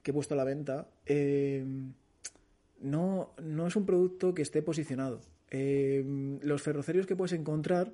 que 0.03 0.13
he 0.13 0.15
puesto 0.15 0.33
a 0.33 0.39
la 0.39 0.45
venta, 0.45 0.89
eh, 1.05 1.63
no, 2.81 3.35
no 3.43 3.67
es 3.67 3.77
un 3.77 3.85
producto 3.85 4.33
que 4.33 4.41
esté 4.41 4.63
posicionado. 4.63 5.21
Eh, 5.51 6.39
los 6.41 6.63
ferrocerios 6.63 7.05
que 7.05 7.17
puedes 7.17 7.39
encontrar, 7.39 7.93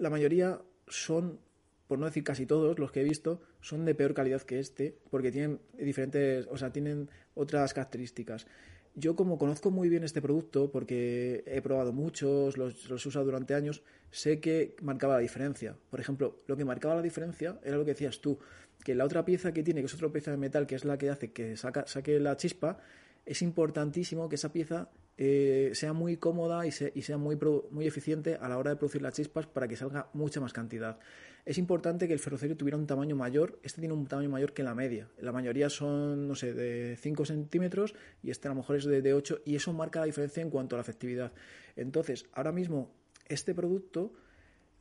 la 0.00 0.10
mayoría 0.10 0.60
son 0.88 1.40
por 1.86 1.98
no 1.98 2.06
decir 2.06 2.24
casi 2.24 2.46
todos 2.46 2.78
los 2.78 2.90
que 2.90 3.00
he 3.00 3.04
visto, 3.04 3.40
son 3.60 3.84
de 3.84 3.94
peor 3.94 4.14
calidad 4.14 4.42
que 4.42 4.58
este, 4.58 4.96
porque 5.10 5.30
tienen 5.30 5.60
diferentes, 5.78 6.46
o 6.50 6.56
sea, 6.56 6.72
tienen 6.72 7.08
otras 7.34 7.74
características. 7.74 8.46
Yo 8.94 9.14
como 9.14 9.38
conozco 9.38 9.70
muy 9.70 9.88
bien 9.88 10.04
este 10.04 10.22
producto, 10.22 10.70
porque 10.70 11.44
he 11.46 11.60
probado 11.60 11.92
muchos, 11.92 12.56
los, 12.56 12.88
los 12.88 13.04
he 13.04 13.08
usado 13.08 13.26
durante 13.26 13.54
años, 13.54 13.82
sé 14.10 14.40
que 14.40 14.74
marcaba 14.82 15.14
la 15.14 15.20
diferencia. 15.20 15.76
Por 15.90 16.00
ejemplo, 16.00 16.40
lo 16.46 16.56
que 16.56 16.64
marcaba 16.64 16.94
la 16.94 17.02
diferencia 17.02 17.58
era 17.62 17.76
lo 17.76 17.84
que 17.84 17.92
decías 17.92 18.20
tú, 18.20 18.38
que 18.82 18.94
la 18.94 19.04
otra 19.04 19.24
pieza 19.24 19.52
que 19.52 19.62
tiene, 19.62 19.80
que 19.80 19.86
es 19.86 19.94
otra 19.94 20.08
pieza 20.08 20.30
de 20.30 20.38
metal, 20.38 20.66
que 20.66 20.76
es 20.76 20.84
la 20.84 20.96
que 20.96 21.10
hace 21.10 21.32
que 21.32 21.56
saque 21.56 22.18
la 22.20 22.36
chispa, 22.36 22.78
es 23.26 23.42
importantísimo 23.42 24.28
que 24.28 24.36
esa 24.36 24.52
pieza 24.52 24.88
eh, 25.18 25.70
sea 25.72 25.94
muy 25.94 26.18
cómoda 26.18 26.66
y, 26.66 26.72
sea 26.72 27.16
muy, 27.16 27.38
muy 27.70 27.86
eficiente 27.86 28.34
a 28.34 28.48
la 28.48 28.58
hora 28.58 28.70
de 28.70 28.76
producir 28.76 29.00
las 29.00 29.14
chispas 29.14 29.46
para 29.46 29.66
que 29.66 29.76
salga 29.76 30.10
mucha 30.12 30.40
más 30.40 30.52
cantidad. 30.52 30.98
Es 31.46 31.58
importante 31.58 32.06
que 32.06 32.12
el 32.12 32.18
ferrocerio 32.18 32.56
tuviera 32.56 32.76
un 32.76 32.86
tamaño 32.86 33.16
mayor, 33.16 33.58
este 33.62 33.80
tiene 33.80 33.94
un 33.94 34.06
tamaño 34.06 34.28
mayor 34.28 34.52
que 34.52 34.62
la 34.62 34.74
media. 34.74 35.08
La 35.18 35.32
mayoría 35.32 35.70
son, 35.70 36.26
no 36.28 36.34
sé, 36.34 36.52
de 36.52 36.96
5 37.00 37.24
centímetros 37.24 37.94
y 38.22 38.30
este 38.30 38.48
a 38.48 38.50
lo 38.50 38.56
mejor 38.56 38.76
es 38.76 38.84
de, 38.84 39.14
8 39.14 39.42
y 39.44 39.54
eso 39.54 39.72
marca 39.72 40.00
la 40.00 40.06
diferencia 40.06 40.42
en 40.42 40.50
cuanto 40.50 40.76
a 40.76 40.78
la 40.78 40.82
efectividad. 40.82 41.32
Entonces, 41.76 42.26
ahora 42.32 42.52
mismo 42.52 42.90
este 43.28 43.54
producto, 43.54 44.12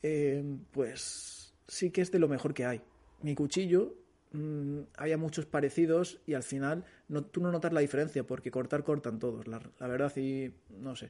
eh, 0.01 0.43
pues 0.71 1.53
sí 1.67 1.91
que 1.91 2.01
es 2.01 2.11
de 2.11 2.19
lo 2.19 2.27
mejor 2.27 2.53
que 2.53 2.65
hay. 2.65 2.81
Mi 3.21 3.35
cuchillo 3.35 3.95
Mm, 4.31 4.81
había 4.97 5.17
muchos 5.17 5.45
parecidos 5.45 6.19
y 6.25 6.33
al 6.33 6.43
final 6.43 6.83
no, 7.07 7.23
tú 7.23 7.41
no 7.41 7.51
notas 7.51 7.71
la 7.73 7.79
diferencia 7.79 8.25
porque 8.25 8.51
cortar 8.51 8.83
cortan 8.83 9.19
todos, 9.19 9.47
la, 9.47 9.61
la 9.79 9.87
verdad, 9.87 10.11
y 10.17 10.53
no 10.69 10.95
sé. 10.95 11.09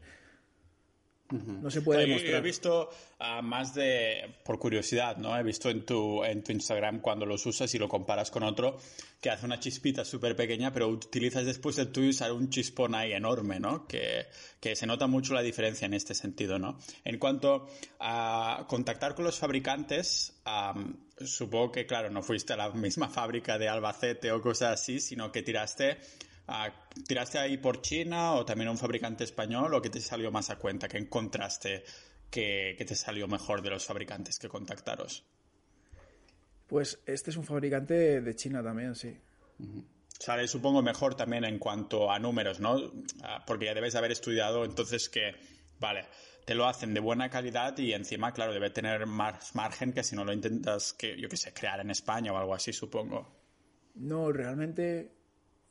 No 1.31 1.71
se 1.71 1.81
puede 1.81 2.03
He 2.03 2.41
visto 2.41 2.89
más 3.41 3.73
de, 3.73 4.35
por 4.43 4.59
curiosidad, 4.59 5.17
¿no? 5.17 5.37
He 5.37 5.43
visto 5.43 5.69
en 5.69 5.85
tu, 5.85 6.23
en 6.23 6.43
tu 6.43 6.51
Instagram 6.51 7.01
cuando 7.01 7.25
los 7.25 7.45
usas 7.45 7.73
y 7.73 7.79
lo 7.79 7.89
comparas 7.89 8.29
con 8.29 8.43
otro 8.43 8.77
que 9.19 9.31
hace 9.31 9.45
una 9.45 9.59
chispita 9.59 10.05
súper 10.05 10.35
pequeña, 10.35 10.71
pero 10.71 10.87
utilizas 10.87 11.45
después 11.45 11.77
de 11.77 11.87
tuyo 11.87 12.09
usar 12.09 12.31
un 12.31 12.49
chispón 12.51 12.93
ahí 12.93 13.13
enorme, 13.13 13.59
¿no? 13.59 13.87
Que, 13.87 14.27
que, 14.59 14.75
se 14.75 14.85
nota 14.85 15.07
mucho 15.07 15.33
la 15.33 15.41
diferencia 15.41 15.87
en 15.87 15.95
este 15.95 16.13
sentido, 16.13 16.59
¿no? 16.59 16.77
En 17.03 17.17
cuanto 17.17 17.67
a 17.99 18.65
contactar 18.67 19.15
con 19.15 19.25
los 19.25 19.39
fabricantes, 19.39 20.39
supongo 21.25 21.71
que, 21.71 21.87
claro, 21.87 22.11
no 22.11 22.21
fuiste 22.21 22.53
a 22.53 22.57
la 22.57 22.69
misma 22.69 23.09
fábrica 23.09 23.57
de 23.57 23.67
Albacete 23.67 24.31
o 24.31 24.41
cosas 24.41 24.79
así, 24.79 24.99
sino 24.99 25.31
que 25.31 25.41
tiraste 25.41 25.97
¿Tiraste 27.07 27.39
ahí 27.39 27.57
por 27.57 27.81
China 27.81 28.33
o 28.33 28.45
también 28.45 28.69
un 28.69 28.77
fabricante 28.77 29.23
español 29.23 29.73
o 29.73 29.81
qué 29.81 29.89
te 29.89 29.99
salió 29.99 30.31
más 30.31 30.49
a 30.49 30.57
cuenta? 30.57 30.87
¿Qué 30.87 30.97
encontraste 30.97 31.83
que, 32.29 32.75
te 32.77 32.95
salió 32.95 33.27
mejor 33.27 33.61
de 33.61 33.71
los 33.71 33.85
fabricantes 33.85 34.37
que 34.37 34.47
contactaros? 34.47 35.25
Pues 36.67 36.99
este 37.05 37.31
es 37.31 37.37
un 37.37 37.43
fabricante 37.43 38.21
de 38.21 38.35
China 38.35 38.63
también, 38.63 38.95
sí. 38.95 39.17
Sale, 40.19 40.47
supongo, 40.47 40.81
mejor 40.81 41.15
también 41.15 41.45
en 41.45 41.59
cuanto 41.59 42.11
a 42.11 42.19
números, 42.19 42.59
¿no? 42.59 42.91
Ah, 43.23 43.43
porque 43.45 43.65
ya 43.65 43.73
debes 43.73 43.95
haber 43.95 44.11
estudiado 44.11 44.65
entonces 44.65 45.09
que, 45.09 45.35
vale, 45.79 46.05
te 46.45 46.55
lo 46.55 46.65
hacen 46.67 46.93
de 46.93 46.99
buena 46.99 47.29
calidad 47.29 47.77
y 47.77 47.93
encima, 47.93 48.31
claro, 48.31 48.53
debe 48.53 48.69
tener 48.69 49.05
más 49.07 49.55
margen 49.55 49.93
que 49.93 50.03
si 50.03 50.15
no 50.15 50.23
lo 50.23 50.31
intentas, 50.31 50.93
que 50.93 51.19
yo 51.19 51.27
qué 51.27 51.37
sé, 51.37 51.53
crear 51.53 51.79
en 51.79 51.89
España 51.89 52.31
o 52.33 52.37
algo 52.37 52.53
así, 52.53 52.71
supongo. 52.71 53.27
No, 53.95 54.31
realmente 54.31 55.11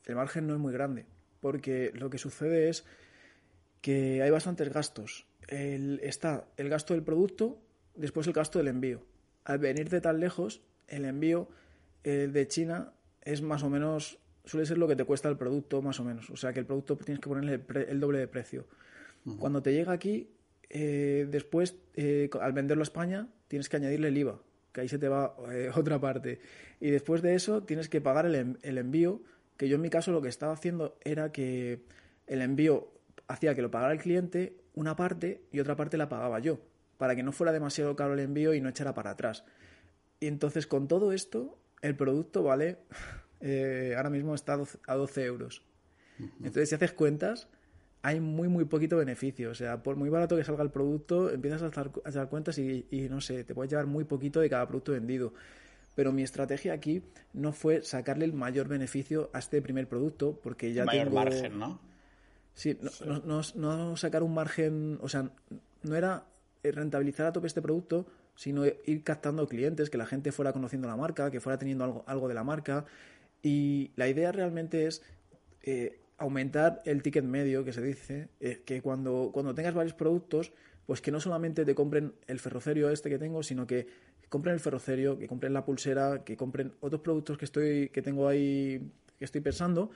el 0.07 0.17
margen 0.17 0.47
no 0.47 0.55
es 0.55 0.61
muy 0.61 0.73
grande, 0.73 1.07
porque 1.41 1.93
lo 1.95 2.11
que 2.11 2.19
sucede 2.19 2.69
es 2.69 2.85
que 3.81 4.23
hay 4.23 4.31
bastantes 4.31 4.73
gastos. 4.73 5.27
está 5.49 6.47
el 6.57 6.69
gasto 6.69 6.95
del 6.95 7.03
producto, 7.03 7.61
después 7.95 8.27
el 8.27 8.33
gasto 8.33 8.59
del 8.59 8.69
envío. 8.69 9.03
Al 9.45 9.59
venir 9.59 9.91
de 9.91 10.01
tan 10.01 10.21
lejos, 10.21 10.63
el 10.89 11.05
envío 11.05 11.49
de 12.03 12.49
China 12.49 12.95
es 13.25 13.43
más 13.43 13.63
o 13.63 13.71
menos, 13.71 14.19
suele 14.45 14.67
ser 14.67 14.79
lo 14.79 14.89
que 14.89 14.97
te 14.97 15.05
cuesta 15.05 15.29
el 15.29 15.37
producto 15.37 15.83
más 15.83 15.99
o 16.01 16.05
menos. 16.05 16.31
O 16.31 16.37
sea 16.37 16.53
que 16.53 16.61
el 16.61 16.67
producto 16.67 16.97
tienes 16.97 17.21
que 17.21 17.29
ponerle 17.29 17.61
el, 17.89 18.01
doble 18.01 18.19
de 18.19 18.29
precio. 18.29 18.67
Cuando 19.39 19.63
te 19.63 19.73
llega 19.73 19.93
aquí, 19.93 20.29
eh, 20.69 21.27
después, 21.31 21.77
eh, 21.95 22.29
al 22.41 22.53
venderlo 22.53 22.83
a 22.83 22.85
España, 22.85 23.29
tienes 23.49 23.71
que 23.71 23.77
añadirle 23.77 24.09
el 24.09 24.19
IVA, 24.19 24.39
que 24.73 24.83
ahí 24.83 24.89
se 24.89 24.99
te 24.99 25.09
va 25.09 25.35
eh, 25.51 25.71
otra 25.75 25.99
parte. 25.99 26.41
Y 26.81 26.91
después 26.91 27.23
de 27.23 27.35
eso, 27.35 27.63
tienes 27.63 27.89
que 27.89 28.03
pagar 28.03 28.27
el, 28.27 28.59
el 28.61 28.79
envío, 28.79 29.23
que 29.57 29.69
yo 29.69 29.77
en 29.77 29.83
mi 29.83 29.91
caso 29.91 30.13
lo 30.13 30.23
que 30.23 30.29
estaba 30.29 30.53
haciendo 30.53 30.99
era 31.03 31.33
que 31.33 31.85
el 32.27 32.43
envío 32.43 32.93
hacía 33.29 33.55
que 33.55 33.63
lo 33.63 33.71
pagara 33.71 33.93
el 33.93 34.01
cliente 34.01 34.57
una 34.75 34.97
parte 34.97 35.43
y 35.53 35.61
otra 35.61 35.77
parte 35.77 35.97
la 35.97 36.09
pagaba 36.09 36.41
yo, 36.41 36.61
para 36.99 37.15
que 37.15 37.23
no 37.23 37.33
fuera 37.33 37.53
demasiado 37.53 37.95
caro 37.97 38.15
el 38.15 38.21
envío 38.21 38.55
y 38.55 38.61
no 38.61 38.69
echara 38.69 38.95
para 38.95 39.11
atrás. 39.11 39.45
Y 40.21 40.27
entonces 40.27 40.67
con 40.67 40.89
todo 40.89 41.13
esto, 41.13 41.59
el 41.83 41.97
producto 41.97 42.43
vale, 42.43 42.79
ahora 43.97 44.11
mismo 44.11 44.35
está 44.35 44.59
a 44.87 44.95
12 44.95 45.25
euros. 45.25 45.63
Entonces 46.19 46.69
si 46.69 46.75
haces 46.75 46.93
cuentas, 46.93 47.49
hay 48.05 48.21
muy, 48.21 48.49
muy 48.49 48.67
poquito 48.67 48.99
beneficio. 48.99 49.51
O 49.51 49.55
sea, 49.55 49.83
por 49.83 49.97
muy 49.97 50.11
barato 50.11 50.37
que 50.37 50.45
salga 50.45 50.63
el 50.63 50.71
producto, 50.71 51.31
empiezas 51.31 51.63
a 51.63 51.67
hacer, 52.05 52.29
cuentas 52.29 52.59
y, 52.59 52.87
no 53.11 53.23
sé, 53.23 53.45
te 53.45 53.55
puedes 53.55 53.71
llevar 53.71 53.87
muy 53.87 54.05
poquito 54.05 54.41
de 54.41 54.51
cada 54.51 54.69
producto 54.69 54.93
vendido. 54.93 55.33
Pero 55.95 56.13
mi 56.13 56.23
estrategia 56.23 56.73
aquí 56.73 57.03
no 57.33 57.53
fue 57.53 57.83
sacarle 57.83 58.25
el 58.25 58.33
mayor 58.33 58.69
beneficio 58.69 59.31
a 59.33 59.39
este 59.39 59.63
primer 59.63 59.89
producto, 59.89 60.39
porque 60.43 60.73
ya 60.73 60.85
mayor 60.85 61.11
margen, 61.11 61.59
¿no? 61.59 61.81
Sí, 62.55 62.79
no, 63.05 63.21
no, 63.25 63.43
no, 63.55 63.97
sacar 63.97 64.23
un 64.23 64.35
margen, 64.35 64.99
o 65.03 65.09
sea, 65.09 65.31
no 65.83 65.97
era 65.97 66.25
rentabilizar 66.63 67.27
a 67.27 67.33
tope 67.33 67.49
este 67.49 67.63
producto, 67.63 68.07
sino 68.37 68.65
ir 68.65 69.03
captando 69.03 69.47
clientes, 69.49 69.91
que 69.91 69.99
la 69.99 70.07
gente 70.07 70.33
fuera 70.33 70.53
conociendo 70.53 70.89
la 70.89 70.97
marca, 70.97 71.31
que 71.31 71.41
fuera 71.41 71.59
teniendo 71.59 71.85
algo, 71.85 72.05
algo 72.07 72.29
de 72.29 72.35
la 72.35 72.45
marca. 72.45 72.85
Y 73.43 73.93
la 73.97 74.09
idea 74.09 74.33
realmente 74.33 74.87
es 74.87 75.03
eh, 75.63 76.01
aumentar 76.19 76.81
el 76.85 77.03
ticket 77.03 77.25
medio, 77.25 77.65
que 77.65 77.73
se 77.73 77.83
dice, 77.83 78.29
eh, 78.41 78.63
que 78.65 78.83
cuando, 78.83 79.31
cuando 79.33 79.55
tengas 79.55 79.75
varios 79.75 79.95
productos, 79.95 80.53
pues 80.87 81.01
que 81.01 81.11
no 81.11 81.21
solamente 81.21 81.65
te 81.65 81.75
compren 81.75 82.15
el 82.27 82.39
ferrocerio 82.39 82.91
este 82.91 83.09
que 83.09 83.19
tengo, 83.19 83.43
sino 83.43 83.67
que 83.67 83.87
compren 84.35 84.55
el 84.55 84.59
ferrocerio, 84.59 85.17
que 85.17 85.29
compren 85.29 85.53
la 85.53 85.65
pulsera, 85.65 86.25
que 86.25 86.37
compren 86.37 86.73
otros 86.81 87.03
productos 87.03 87.39
que 87.39 87.45
estoy, 87.45 87.89
que 87.91 88.03
tengo 88.03 88.27
ahí, 88.27 88.91
que 89.17 89.25
estoy 89.25 89.41
pensando. 89.41 89.93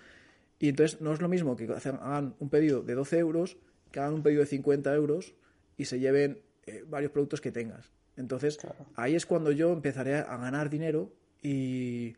Y 0.61 0.69
entonces 0.69 1.01
no 1.01 1.13
es 1.13 1.21
lo 1.21 1.29
mismo 1.29 1.57
que 1.57 1.65
hagan 1.65 2.37
un 2.39 2.49
pedido 2.49 2.83
de 2.83 2.95
12 2.95 3.19
euros, 3.19 3.57
que 3.91 3.99
hagan 3.99 4.15
un 4.15 4.23
pedido 4.23 4.43
de 4.43 4.47
50 4.47 4.95
euros 4.95 5.35
y 5.77 5.87
se 5.87 5.99
lleven 5.99 6.41
eh, 6.67 6.85
varios 6.87 7.11
productos 7.11 7.41
que 7.41 7.51
tengas. 7.51 7.91
Entonces, 8.17 8.59
ahí 8.95 9.17
es 9.17 9.27
cuando 9.27 9.51
yo 9.51 9.73
empezaré 9.73 10.15
a 10.15 10.37
ganar 10.37 10.71
dinero 10.71 11.13
y, 11.43 12.15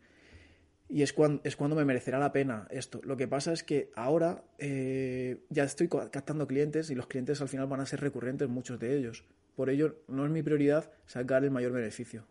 y 0.90 1.00
es 1.00 1.14
cuando, 1.14 1.40
es 1.44 1.56
cuando 1.56 1.74
me 1.74 1.86
merecerá 1.86 2.18
la 2.18 2.32
pena 2.32 2.68
esto. 2.70 3.00
Lo 3.02 3.16
que 3.16 3.28
pasa 3.28 3.54
es 3.54 3.62
que 3.62 3.90
ahora 3.94 4.44
eh, 4.58 5.38
ya 5.48 5.64
estoy 5.64 5.88
captando 5.88 6.46
clientes 6.46 6.90
y 6.90 6.94
los 6.94 7.06
clientes 7.06 7.40
al 7.40 7.48
final 7.48 7.66
van 7.66 7.80
a 7.80 7.86
ser 7.86 8.00
recurrentes, 8.02 8.46
muchos 8.46 8.78
de 8.78 8.98
ellos. 8.98 9.24
Por 9.60 9.68
ello, 9.68 9.96
no 10.08 10.24
es 10.24 10.30
mi 10.30 10.42
prioridad 10.42 10.90
sacar 11.04 11.44
el 11.44 11.50
mayor 11.50 11.72
beneficio. 11.72 12.24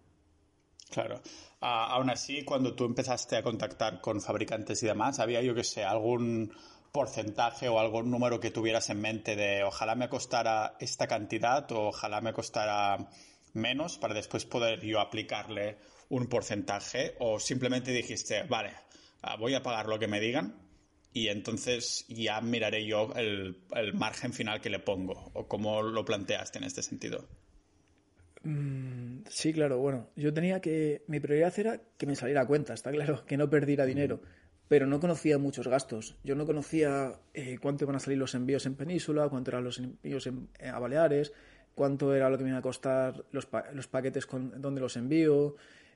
Claro. 0.89 1.21
aún 1.59 2.09
así, 2.09 2.43
cuando 2.43 2.73
tú 2.73 2.85
empezaste 2.85 3.35
a 3.35 3.43
contactar 3.43 4.01
con 4.01 4.19
fabricantes 4.19 4.81
y 4.81 4.87
demás, 4.87 5.19
¿había, 5.19 5.39
yo 5.43 5.53
que 5.53 5.63
sé, 5.63 5.83
algún 5.83 6.51
porcentaje 6.91 7.69
o 7.69 7.79
algún 7.79 8.09
número 8.09 8.39
que 8.39 8.49
tuvieras 8.49 8.89
en 8.89 9.01
mente 9.01 9.35
de 9.35 9.63
ojalá 9.63 9.93
me 9.93 10.09
costara 10.09 10.73
esta 10.79 11.05
cantidad 11.05 11.71
o 11.71 11.89
ojalá 11.89 12.19
me 12.19 12.33
costara 12.33 12.97
menos 13.53 13.99
para 13.99 14.15
después 14.15 14.45
poder 14.45 14.83
yo 14.83 14.99
aplicarle 14.99 15.77
un 16.09 16.25
porcentaje 16.25 17.15
o 17.19 17.39
simplemente 17.39 17.91
dijiste, 17.91 18.41
vale, 18.41 18.73
ah, 19.21 19.35
voy 19.37 19.53
a 19.53 19.61
pagar 19.61 19.85
lo 19.85 19.99
que 19.99 20.07
me 20.07 20.19
digan 20.19 20.68
y 21.13 21.27
entonces 21.27 22.05
ya 22.07 22.41
miraré 22.41 22.85
yo 22.85 23.13
el, 23.15 23.55
margen 23.93 24.33
final 24.33 24.61
que 24.61 24.69
le 24.69 24.79
pongo 24.79 25.31
o 25.33 25.47
cómo 25.47 25.81
lo 25.81 26.05
planteaste 26.05 26.59
en 26.59 26.63
este 26.63 26.83
sentido? 26.83 27.27
Mm, 28.43 29.21
sí, 29.27 29.51
claro, 29.51 29.79
bueno, 29.79 30.09
yo 30.15 30.33
tenía 30.33 30.61
que, 30.61 31.03
mi 31.07 31.19
prioridad 31.19 31.57
era 31.59 31.81
que 31.97 32.05
me 32.05 32.15
saliera 32.15 32.41
a 32.41 32.47
cuenta, 32.47 32.73
está 32.73 32.91
claro, 32.91 33.25
que 33.25 33.37
no 33.37 33.49
perdiera 33.49 33.85
dinero, 33.85 34.21
pero 34.67 34.85
no 34.85 34.99
conocía 34.99 35.37
muchos 35.37 35.67
gastos. 35.67 36.15
Yo 36.23 36.35
no 36.35 36.45
conocía 36.45 37.19
eh, 37.33 37.57
cuánto 37.59 37.85
iban 37.85 37.95
a 37.95 37.99
salir 37.99 38.19
los 38.19 38.35
envíos 38.35 38.65
en 38.65 38.75
Península, 38.75 39.27
cuánto 39.27 39.51
eran 39.51 39.63
los 39.63 39.79
envíos 39.79 40.29
a 40.63 40.79
Baleares, 40.79 41.33
cuánto 41.75 42.13
era 42.13 42.29
lo 42.29 42.37
que 42.37 42.43
me 42.43 42.51
iban 42.51 42.59
a 42.59 42.61
costar 42.61 43.25
los, 43.31 43.47
los 43.73 43.87
paquetes 43.87 44.25
con, 44.25 44.61
donde 44.61 44.79
los 44.79 44.95
envío, 44.95 45.55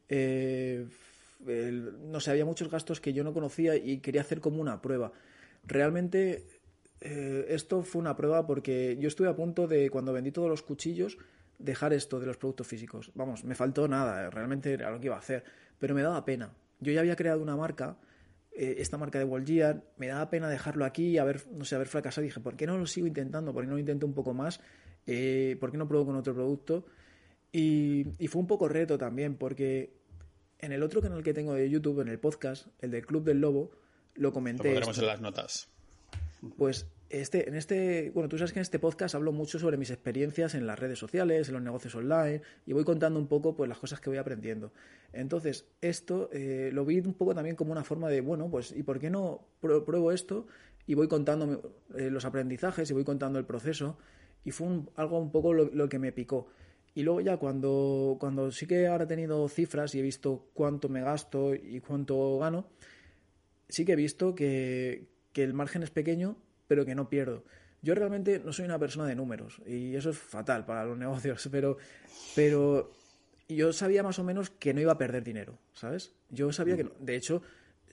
eh, 0.10 0.86
no 1.46 2.20
sé, 2.20 2.32
había 2.32 2.46
muchos 2.46 2.70
gastos 2.70 3.00
que 3.02 3.14
yo 3.14 3.24
no 3.24 3.34
conocía 3.34 3.76
y 3.76 4.00
quería 4.00 4.22
hacer 4.22 4.40
como 4.40 4.62
una 4.62 4.82
prueba. 4.82 5.12
Realmente 5.66 6.44
eh, 7.06 7.48
esto 7.50 7.84
fue 7.84 8.00
una 8.00 8.16
prueba 8.16 8.48
porque 8.48 8.98
yo 8.98 9.10
estuve 9.10 9.28
a 9.28 9.36
punto 9.36 9.68
de, 9.68 9.90
cuando 9.90 10.14
vendí 10.14 10.32
todos 10.32 10.50
los 10.50 10.64
cuchillos, 10.64 11.18
dejar 11.60 11.92
esto 11.92 12.18
de 12.20 12.26
los 12.26 12.38
productos 12.38 12.66
físicos. 12.66 13.12
Vamos, 13.14 13.44
me 13.44 13.56
faltó 13.56 13.90
nada, 13.90 14.30
realmente 14.30 14.72
era 14.72 14.90
lo 14.90 15.02
que 15.02 15.08
iba 15.08 15.16
a 15.16 15.20
hacer, 15.20 15.44
pero 15.80 15.94
me 15.94 16.02
daba 16.02 16.24
pena. 16.24 16.54
Yo 16.80 16.94
ya 16.94 17.02
había 17.02 17.18
creado 17.18 17.42
una 17.42 17.58
marca, 17.58 17.98
eh, 18.54 18.76
esta 18.78 18.98
marca 18.98 19.20
de 19.20 19.26
Walgear, 19.26 19.84
me 19.98 20.08
daba 20.08 20.30
pena 20.30 20.50
dejarlo 20.50 20.86
aquí 20.86 21.08
y 21.08 21.18
haber, 21.18 21.46
no 21.52 21.66
sé, 21.66 21.76
haber 21.76 21.88
fracasado. 21.88 22.24
dije, 22.24 22.40
¿por 22.40 22.56
qué 22.56 22.66
no 22.66 22.78
lo 22.78 22.86
sigo 22.86 23.06
intentando? 23.06 23.54
¿Por 23.54 23.64
qué 23.64 23.68
no 23.68 23.74
lo 23.74 23.80
intento 23.80 24.06
un 24.06 24.14
poco 24.14 24.34
más? 24.34 24.60
¿Por 24.60 25.72
qué 25.72 25.78
no 25.78 25.88
pruebo 25.88 26.06
con 26.06 26.16
otro 26.16 26.34
producto? 26.34 26.86
Y, 27.52 28.08
y, 28.18 28.28
fue 28.30 28.42
un 28.42 28.48
poco 28.48 28.68
reto 28.70 28.98
también, 28.98 29.36
porque 29.36 29.94
en 30.63 30.71
el 30.71 30.82
otro 30.82 31.02
canal 31.02 31.23
que 31.23 31.34
tengo 31.34 31.54
de 31.54 31.69
YouTube, 31.69 31.99
en 31.99 32.08
el 32.08 32.19
podcast, 32.19 32.67
el 32.80 32.89
del 32.89 33.06
Club 33.06 33.26
del 33.26 33.41
Lobo, 33.41 33.71
lo 34.15 34.32
comenté. 34.32 34.69
Lo 34.69 34.76
pondremos 34.76 34.97
en 34.97 35.06
las 35.08 35.19
notas. 35.19 35.67
Pues 36.58 36.88
este, 37.10 37.49
en 37.49 37.56
este, 37.56 38.12
bueno, 38.12 38.30
tú 38.30 38.38
sabes 38.38 38.54
que 38.54 38.60
en 38.60 38.63
este 38.63 38.80
podcast 38.80 39.13
hablo 39.13 39.34
mucho 39.34 39.60
sobre 39.60 39.76
mis 39.76 39.91
experiencias 39.91 40.56
en 40.56 40.65
las 40.65 40.80
redes 40.80 40.97
sociales, 40.97 41.49
en 41.49 41.56
los 41.56 41.63
negocios 41.63 41.93
online, 41.95 42.41
y 42.65 42.71
voy 42.71 42.86
contando 42.86 43.19
un 43.19 43.28
poco 43.28 43.56
pues 43.56 43.67
las 43.67 43.78
cosas 43.78 43.99
que 43.99 44.10
voy 44.10 44.17
aprendiendo. 44.17 44.71
Entonces, 45.12 45.67
esto 45.82 46.30
eh, 46.32 46.69
lo 46.71 46.86
vi 46.86 46.99
un 47.02 47.13
poco 47.13 47.36
también 47.36 47.58
como 47.58 47.73
una 47.73 47.84
forma 47.84 48.10
de, 48.10 48.21
bueno, 48.21 48.49
pues, 48.49 48.71
¿y 48.71 48.84
por 48.84 48.99
qué 48.99 49.10
no 49.10 49.45
pruebo 49.60 50.13
esto? 50.13 50.47
Y 50.88 50.93
voy 50.93 51.10
contando 51.10 51.76
eh, 51.97 52.10
los 52.10 52.23
aprendizajes 52.23 52.89
y 52.89 52.93
voy 52.93 53.04
contando 53.04 53.38
el 53.38 53.45
proceso. 53.45 53.97
Y 54.45 54.52
fue 54.52 54.67
algo 54.95 55.19
un 55.19 55.32
poco 55.32 55.54
lo 55.54 55.89
que 55.89 55.99
me 55.99 56.13
picó. 56.13 56.47
Y 56.96 57.04
luego 57.04 57.22
ya 57.22 57.38
cuando, 57.38 58.18
cuando 58.20 58.52
sí 58.52 58.68
que 58.68 58.88
ahora 58.88 59.06
he 59.06 59.08
tenido 59.08 59.48
cifras 59.50 59.96
y 59.96 60.00
he 60.00 60.02
visto 60.02 60.50
cuánto 60.54 60.90
me 60.90 61.02
gasto 61.02 61.56
y 61.56 61.80
cuánto 61.80 62.38
gano, 62.38 62.68
sí 63.68 63.86
que 63.86 63.94
he 63.94 63.96
visto 63.96 64.36
que, 64.36 65.08
el 65.34 65.54
margen 65.54 65.82
es 65.82 65.90
pequeño, 65.90 66.38
pero 66.68 66.86
que 66.86 66.94
no 66.94 67.10
pierdo. 67.10 67.44
Yo 67.82 67.96
realmente 67.96 68.40
no 68.40 68.54
soy 68.54 68.66
una 68.66 68.80
persona 68.80 69.08
de 69.08 69.16
números 69.16 69.62
y 69.66 69.96
eso 69.96 70.12
es 70.12 70.18
fatal 70.18 70.66
para 70.66 70.86
los 70.86 70.98
negocios, 71.00 71.50
pero, 71.52 71.78
pero 72.36 72.92
yo 73.50 73.74
sabía 73.74 74.04
más 74.04 74.20
o 74.20 74.24
menos 74.24 74.52
que 74.52 74.74
no 74.74 74.82
iba 74.82 74.94
a 74.94 74.98
perder 74.98 75.24
dinero, 75.24 75.58
¿sabes? 75.74 76.14
Yo 76.30 76.54
sabía 76.54 76.78
que, 76.78 76.88
de 77.00 77.16
hecho, 77.16 77.42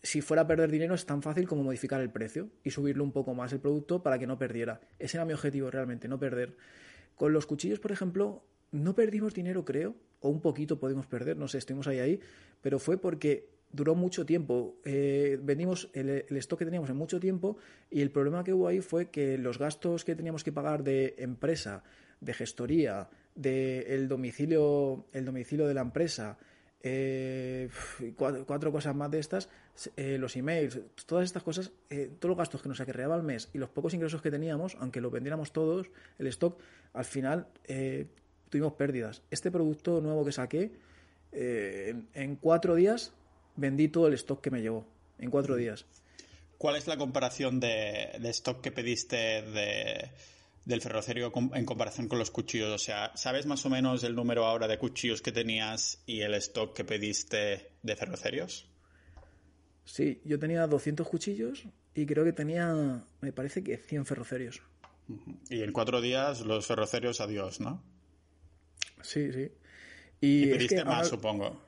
si 0.02 0.20
fuera 0.20 0.42
a 0.42 0.46
perder 0.46 0.70
dinero 0.70 0.94
es 0.94 1.06
tan 1.06 1.22
fácil 1.22 1.48
como 1.48 1.62
modificar 1.62 2.00
el 2.00 2.10
precio 2.10 2.50
y 2.62 2.70
subirle 2.70 3.02
un 3.02 3.12
poco 3.12 3.34
más 3.34 3.52
el 3.52 3.60
producto 3.60 4.02
para 4.02 4.18
que 4.18 4.26
no 4.26 4.38
perdiera. 4.38 4.80
Ese 4.98 5.16
era 5.16 5.24
mi 5.24 5.32
objetivo 5.32 5.70
realmente, 5.70 6.08
no 6.08 6.18
perder. 6.18 6.56
Con 7.16 7.32
los 7.32 7.46
cuchillos, 7.46 7.80
por 7.80 7.92
ejemplo, 7.92 8.44
no 8.72 8.94
perdimos 8.94 9.34
dinero, 9.34 9.64
creo, 9.64 9.96
o 10.20 10.28
un 10.28 10.40
poquito 10.40 10.78
podemos 10.78 11.06
perder, 11.06 11.36
no 11.36 11.48
sé, 11.48 11.58
estuvimos 11.58 11.86
ahí 11.86 11.98
ahí, 11.98 12.20
pero 12.60 12.78
fue 12.78 12.98
porque 12.98 13.48
duró 13.72 13.94
mucho 13.94 14.26
tiempo. 14.26 14.76
Eh, 14.84 15.38
vendimos 15.42 15.88
el, 15.92 16.24
stock 16.30 16.58
que 16.58 16.64
teníamos 16.64 16.90
en 16.90 16.96
mucho 16.96 17.20
tiempo 17.20 17.56
y 17.90 18.00
el 18.00 18.10
problema 18.10 18.44
que 18.44 18.52
hubo 18.52 18.68
ahí 18.68 18.80
fue 18.80 19.10
que 19.10 19.38
los 19.38 19.58
gastos 19.58 20.04
que 20.04 20.14
teníamos 20.16 20.44
que 20.44 20.52
pagar 20.52 20.82
de 20.82 21.14
empresa, 21.18 21.82
de 22.20 22.34
gestoría, 22.34 23.08
de 23.34 23.94
el 23.94 24.08
domicilio, 24.08 25.06
el 25.12 25.24
domicilio 25.24 25.66
de 25.66 25.74
la 25.74 25.82
empresa, 25.82 26.36
eh, 26.82 27.68
cuatro, 28.16 28.72
cosas 28.72 28.94
más 28.96 29.10
de 29.10 29.18
estas, 29.18 29.48
eh, 29.96 30.18
los 30.18 30.36
emails, 30.36 30.80
todas 31.06 31.24
estas 31.24 31.42
cosas, 31.42 31.72
todos 32.18 32.30
los 32.30 32.38
gastos 32.38 32.62
que 32.62 32.68
nos 32.68 32.80
acarreaba 32.80 33.14
al 33.14 33.22
mes 33.22 33.50
y 33.52 33.58
los 33.58 33.70
pocos 33.70 33.94
ingresos 33.94 34.20
que 34.20 34.30
teníamos, 34.30 34.76
aunque 34.80 35.00
lo 35.00 35.10
vendiéramos 35.10 35.52
todos, 35.52 35.90
el 36.18 36.26
stock, 36.26 36.58
al 36.92 37.04
final 37.04 37.48
tuvimos 38.50 38.74
pérdidas. 38.74 39.22
Este 39.30 39.50
producto 39.50 40.00
nuevo 40.00 40.24
que 40.24 40.32
saqué 40.32 40.72
eh, 41.32 41.94
en, 42.12 42.36
cuatro 42.36 42.74
días 42.74 43.12
vendí 43.56 43.88
todo 43.88 44.08
el 44.08 44.14
stock 44.14 44.40
que 44.40 44.50
me 44.50 44.60
llevó. 44.60 44.86
En 45.18 45.30
cuatro 45.30 45.56
días. 45.56 45.86
¿Cuál 46.58 46.76
es 46.76 46.86
la 46.86 46.98
comparación 46.98 47.60
de, 47.60 48.10
stock 48.30 48.60
que 48.60 48.72
pediste 48.72 49.16
de, 49.42 50.10
del 50.64 50.82
ferrocerio 50.82 51.32
en 51.54 51.64
comparación 51.64 52.08
con 52.08 52.18
los 52.18 52.30
cuchillos? 52.30 52.70
O 52.70 52.78
sea, 52.78 53.12
¿sabes 53.14 53.46
más 53.46 53.64
o 53.64 53.70
menos 53.70 54.02
el 54.04 54.14
número 54.14 54.44
ahora 54.44 54.66
de 54.68 54.78
cuchillos 54.78 55.22
que 55.22 55.32
tenías 55.32 56.02
y 56.04 56.20
el 56.20 56.34
stock 56.34 56.74
que 56.74 56.84
pediste 56.84 57.72
de 57.82 57.96
ferrocerios? 57.96 58.66
Sí, 59.84 60.20
yo 60.24 60.38
tenía 60.38 60.66
200 60.66 61.08
cuchillos 61.08 61.64
y 61.94 62.06
creo 62.06 62.24
que 62.24 62.32
tenía, 62.32 63.04
me 63.20 63.32
parece 63.32 63.62
que 63.62 63.76
100 63.76 64.06
ferrocerios. 64.06 64.62
Y 65.48 65.62
en 65.62 65.72
cuatro 65.72 66.00
días 66.00 66.42
los 66.42 66.66
ferrocerios, 66.66 67.20
adiós, 67.20 67.60
¿no? 67.60 67.82
Sí, 69.02 69.32
sí. 69.32 69.50
Y, 70.20 70.50
pediste 70.50 70.84
más, 70.84 71.08
supongo. 71.08 71.60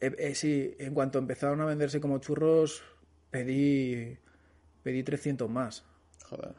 Eh, 0.00 0.14
eh, 0.18 0.34
sí, 0.34 0.74
en 0.78 0.94
cuanto 0.94 1.18
empezaron 1.18 1.60
a 1.60 1.64
venderse 1.64 2.00
como 2.00 2.18
churros, 2.18 2.82
pedí, 3.30 4.18
pedí 4.82 5.02
300 5.02 5.48
más. 5.48 5.84
Joder. 6.24 6.54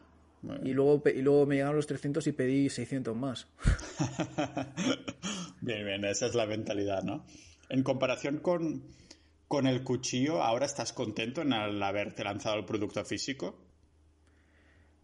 Y 0.64 0.74
luego, 0.74 1.04
y 1.10 1.22
luego 1.22 1.46
me 1.46 1.56
llegaron 1.56 1.76
los 1.76 1.88
300 1.88 2.26
y 2.28 2.32
pedí 2.32 2.70
600 2.70 3.16
más. 3.16 3.48
bien, 5.62 5.86
bien, 5.86 6.06
esa 6.06 6.28
es 6.28 6.36
la 6.36 6.46
mentalidad, 6.46 7.04
¿no? 7.04 7.26
En 7.70 7.84
comparación 7.84 8.38
con, 8.38 8.84
con 9.48 9.68
el 9.68 9.84
cuchillo, 9.84 10.42
¿ahora 10.42 10.66
estás 10.66 10.94
contento 10.94 11.42
en 11.42 11.54
haberte 11.54 12.24
lanzado 12.24 12.58
el 12.58 12.66
producto 12.66 13.04
físico? 13.04 13.58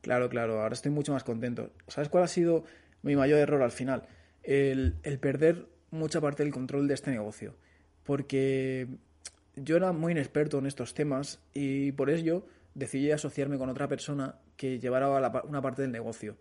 Claro, 0.01 0.29
claro, 0.29 0.61
ahora 0.61 0.73
estoy 0.73 0.91
mucho 0.91 1.13
más 1.13 1.23
contento. 1.23 1.71
¿Sabes 1.87 2.09
cuál 2.09 2.25
ha 2.25 2.27
sido 2.27 2.63
mi 3.03 3.15
mayor 3.15 3.39
error 3.39 3.61
al 3.61 3.71
final? 3.71 4.03
El, 4.41 4.95
perder 5.21 5.67
mucha 5.91 6.19
parte 6.19 6.43
del 6.43 6.51
control 6.51 6.87
de 6.87 6.95
este 6.95 7.11
negocio. 7.11 7.55
Porque 8.03 8.87
yo 9.55 9.77
era 9.77 9.91
muy 9.91 10.13
inexperto 10.13 10.57
en 10.57 10.65
estos 10.65 10.93
temas 10.93 11.39
y 11.53 11.91
por 11.91 12.09
ello 12.09 12.45
decidí 12.73 13.11
asociarme 13.11 13.57
con 13.57 13.69
otra 13.69 13.87
persona 13.87 14.35
que 14.57 14.79
llevara 14.79 15.43
una 15.43 15.61
parte 15.61 15.83
del 15.83 15.91
negocio. 15.91 16.35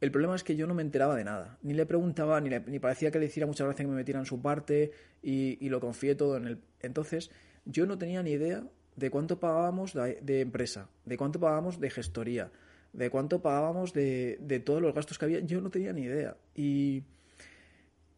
El 0.00 0.10
problema 0.10 0.34
es 0.34 0.42
que 0.42 0.56
yo 0.56 0.66
no 0.66 0.74
me 0.74 0.82
enteraba 0.82 1.14
de 1.16 1.24
nada. 1.24 1.58
Ni 1.62 1.74
le 1.74 1.86
preguntaba, 1.86 2.40
ni, 2.40 2.50
ni 2.50 2.78
parecía 2.78 3.10
que 3.10 3.18
le 3.18 3.26
hiciera 3.26 3.46
muchas 3.46 3.66
gracias 3.66 3.86
que 3.86 3.90
me 3.90 3.96
metieran 3.96 4.26
su 4.26 4.40
parte 4.40 4.90
y, 5.22 5.64
y, 5.64 5.68
lo 5.68 5.80
confié 5.80 6.16
todo 6.16 6.36
en 6.36 6.46
él. 6.48 6.58
Entonces, 6.80 7.30
yo 7.64 7.86
no 7.86 7.98
tenía 7.98 8.22
ni 8.22 8.32
idea 8.32 8.64
de 8.96 9.10
cuánto 9.10 9.38
pagábamos 9.38 9.94
de, 9.94 10.18
de 10.20 10.40
empresa, 10.40 10.88
de 11.04 11.16
cuánto 11.16 11.38
pagábamos 11.38 11.78
de 11.78 11.90
gestoría, 11.90 12.50
de 12.92 13.10
cuánto 13.10 13.40
pagábamos 13.40 13.92
de, 13.92 14.38
de, 14.40 14.60
todos 14.60 14.82
los 14.82 14.94
gastos 14.94 15.18
que 15.18 15.24
había, 15.24 15.40
yo 15.40 15.60
no 15.60 15.70
tenía 15.70 15.92
ni 15.92 16.02
idea. 16.02 16.36
Y, 16.54 17.04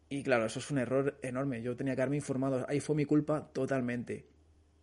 y 0.09 0.23
claro, 0.23 0.45
eso 0.45 0.59
es 0.59 0.69
un 0.71 0.77
error 0.77 1.17
enorme. 1.21 1.61
Yo 1.61 1.75
tenía 1.75 1.95
que 1.95 2.01
haberme 2.01 2.17
informado. 2.17 2.65
Ahí 2.67 2.79
fue 2.79 2.95
mi 2.95 3.05
culpa 3.05 3.49
totalmente. 3.53 4.25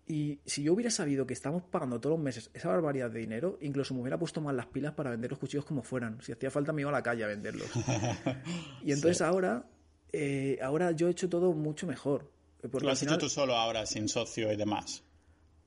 Y 0.07 0.41
si 0.45 0.63
yo 0.63 0.73
hubiera 0.73 0.91
sabido 0.91 1.27
que 1.27 1.33
estamos 1.33 1.63
pagando 1.63 2.01
todos 2.01 2.17
los 2.17 2.25
meses 2.25 2.51
esa 2.55 2.69
barbaridad 2.69 3.11
de 3.11 3.21
dinero, 3.21 3.59
incluso 3.61 3.95
me 3.95 4.01
hubiera 4.01 4.19
puesto 4.19 4.41
más 4.41 4.55
las 4.55 4.67
pilas 4.67 4.95
para 4.95 5.11
vender 5.11 5.31
los 5.31 5.39
cuchillos 5.39 5.65
como 5.65 5.83
fueran. 5.83 6.21
Si 6.23 6.33
hacía 6.33 6.51
falta 6.51 6.73
me 6.73 6.83
iba 6.83 6.91
a 6.91 6.93
la 6.93 7.03
calle 7.03 7.25
a 7.25 7.29
venderlos. 7.29 7.69
y 8.83 8.93
entonces 8.93 9.21
ahora, 9.23 9.65
eh, 10.13 10.59
ahora 10.61 10.91
yo 10.93 11.09
he 11.09 11.13
hecho 11.13 11.29
todo 11.29 11.53
mucho 11.53 11.87
mejor. 11.87 12.31
Porque 12.61 12.87
¿Lo 12.87 12.93
has 12.93 13.03
hecho 13.03 13.19
tú 13.19 13.29
solo 13.29 13.55
ahora, 13.55 13.87
sin 13.87 14.09
socio 14.09 14.53
y 14.53 14.57
demás? 14.57 15.03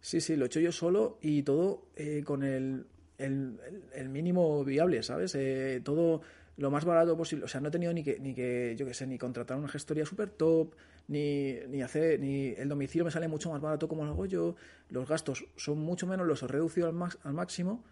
Sí, 0.01 0.21
sí, 0.21 0.35
lo 0.35 0.45
he 0.45 0.47
hecho 0.47 0.59
yo 0.59 0.71
solo 0.71 1.17
y 1.21 1.43
todo 1.43 1.87
eh, 1.95 2.21
con 2.23 2.43
el 2.43 2.85
el, 3.17 4.09
mínimo 4.09 4.63
viable, 4.63 5.03
¿sabes? 5.03 5.35
Eh, 5.35 5.81
todo 5.83 6.21
lo 6.57 6.71
más 6.71 6.85
barato 6.85 7.17
posible. 7.17 7.45
O 7.45 7.47
sea, 7.47 7.61
no 7.61 7.69
he 7.69 7.71
tenido 7.71 7.93
ni 7.93 8.03
que, 8.03 8.19
ni 8.19 8.33
que 8.33 8.75
yo 8.77 8.85
qué 8.85 8.93
sé, 8.93 9.07
ni 9.07 9.17
contratar 9.17 9.57
una 9.57 9.67
gestoría 9.67 10.05
super 10.05 10.29
top, 10.29 10.73
ni, 11.07 11.55
ni 11.67 11.81
hacer, 11.81 12.19
ni 12.19 12.49
el 12.49 12.69
domicilio 12.69 13.05
me 13.05 13.11
sale 13.11 13.27
mucho 13.27 13.49
más 13.49 13.61
barato 13.61 13.87
como 13.87 14.05
lo 14.05 14.11
hago 14.11 14.25
yo, 14.25 14.55
los 14.89 15.07
gastos 15.07 15.45
son 15.55 15.79
mucho 15.79 16.07
menos, 16.07 16.25
los 16.25 16.41
he 16.43 16.47
reducido 16.47 16.87
al, 16.87 16.95
al 17.23 17.33
máximo 17.33 17.83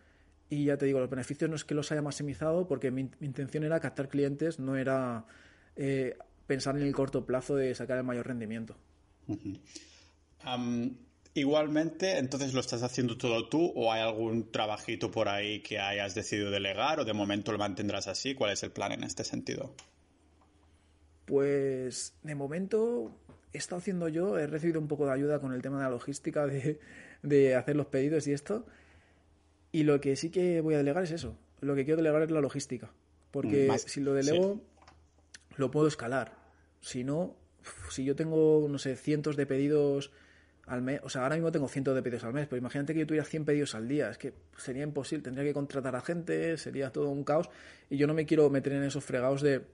y 0.49 0.65
ya 0.65 0.77
te 0.77 0.85
digo, 0.85 0.99
los 0.99 1.09
beneficios 1.09 1.49
no 1.49 1.55
es 1.55 1.65
que 1.65 1.73
los 1.73 1.91
haya 1.91 2.01
maximizado 2.01 2.67
porque 2.67 2.91
mi, 2.91 3.09
intención 3.21 3.63
era 3.63 3.79
captar 3.79 4.07
clientes, 4.07 4.59
no 4.59 4.75
era 4.75 5.25
eh, 5.75 6.17
pensar 6.45 6.75
en 6.77 6.83
el 6.83 6.93
corto 6.93 7.25
plazo 7.25 7.55
de 7.55 7.73
sacar 7.73 7.97
el 7.97 8.03
mayor 8.03 8.27
rendimiento. 8.27 8.75
Igualmente, 11.35 12.19
entonces 12.19 12.53
lo 12.53 12.59
estás 12.59 12.83
haciendo 12.83 13.17
todo 13.17 13.49
tú 13.49 13.71
o 13.75 13.91
hay 13.91 14.01
algún 14.01 14.51
trabajito 14.51 15.09
por 15.09 15.29
ahí 15.29 15.61
que 15.61 15.79
hayas 15.79 16.13
decidido 16.13 16.51
delegar 16.51 16.99
o 16.99 17.05
de 17.05 17.13
momento 17.13 17.51
lo 17.51 17.57
mantendrás 17.57 18.07
así? 18.07 18.35
¿Cuál 18.35 18.51
es 18.51 18.61
el 18.61 18.71
plan 18.71 18.91
en 18.91 19.03
este 19.03 19.23
sentido? 19.23 19.73
Pues 21.25 22.13
de 22.21 22.35
momento 22.35 23.15
he 23.51 23.57
estado 23.57 23.79
haciendo 23.79 24.09
yo, 24.09 24.37
he 24.37 24.45
recibido 24.45 24.79
un 24.79 24.87
poco 24.87 25.07
de 25.07 25.13
ayuda 25.13 25.39
con 25.39 25.53
el 25.53 25.61
tema 25.63 25.77
de 25.77 25.83
la 25.85 25.89
logística, 25.89 26.45
de, 26.45 27.55
hacer 27.55 27.75
los 27.75 27.87
pedidos 27.87 28.27
y 28.27 28.33
esto. 28.33 28.67
Y 29.71 29.83
lo 29.83 29.99
que 30.01 30.15
sí 30.15 30.29
que 30.29 30.61
voy 30.61 30.75
a 30.75 30.77
delegar 30.77 31.03
es 31.03 31.11
eso. 31.11 31.35
Lo 31.61 31.73
que 31.73 31.83
quiero 31.83 31.97
delegar 31.97 32.21
es 32.21 32.29
la 32.29 32.41
logística. 32.41 32.91
Porque 33.31 33.75
si 33.87 34.01
lo 34.01 34.13
delego, 34.13 34.61
lo 35.55 35.71
puedo 35.71 35.87
escalar. 35.87 36.37
Si 36.81 37.03
no, 37.03 37.35
si 37.89 38.03
yo 38.03 38.15
tengo, 38.15 38.67
no 38.69 38.77
sé, 38.77 38.95
cientos 38.95 39.35
de 39.35 39.47
pedidos 39.47 40.11
al 40.67 40.81
mes. 40.81 41.01
O 41.03 41.09
sea, 41.09 41.23
ahora 41.23 41.35
mismo 41.35 41.51
tengo 41.51 41.67
cientos 41.67 41.95
de 41.95 42.01
pedidos 42.01 42.23
al 42.23 42.33
mes, 42.33 42.47
pero 42.47 42.57
imagínate 42.57 42.93
que 42.93 43.01
yo 43.01 43.07
tuviera 43.07 43.25
100 43.25 43.45
pedidos 43.45 43.75
al 43.75 43.87
día. 43.87 44.09
Es 44.09 44.17
que 44.17 44.33
sería 44.57 44.83
imposible. 44.83 45.23
Tendría 45.23 45.45
que 45.45 45.53
contratar 45.53 45.95
a 45.95 46.01
gente, 46.01 46.57
sería 46.57 46.91
todo 46.91 47.09
un 47.09 47.23
caos. 47.23 47.49
Y 47.89 47.97
yo 47.97 48.07
no 48.07 48.13
me 48.13 48.25
quiero 48.25 48.49
meter 48.49 48.73
en 48.73 48.83
esos 48.83 49.03
fregados 49.03 49.41
de, 49.41 49.65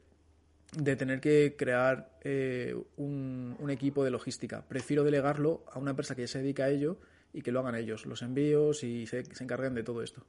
de 0.74 0.96
tener 0.96 1.20
que 1.20 1.56
crear 1.58 2.18
eh, 2.24 2.76
un, 2.98 3.56
equipo 3.70 4.04
de 4.04 4.12
logística. 4.12 4.68
Prefiero 4.68 5.04
delegarlo 5.04 5.64
a 5.72 5.80
una 5.80 5.92
empresa 5.92 6.16
que 6.16 6.22
ya 6.22 6.28
se 6.28 6.40
dedica 6.40 6.66
a 6.66 6.70
ello 6.70 7.00
y 7.34 7.42
que 7.42 7.52
lo 7.52 7.60
hagan 7.60 7.76
ellos, 7.76 8.08
los 8.08 8.24
envíos 8.24 8.84
y 8.84 9.06
se, 9.06 9.24
se 9.24 9.44
encarguen 9.44 9.76
de 9.76 9.84
todo 9.84 10.02
esto. 10.02 10.26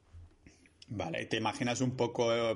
Vale, 0.88 1.24
¿te 1.24 1.38
imaginas 1.38 1.80
un 1.80 1.96
poco 1.96 2.34
eh, 2.34 2.54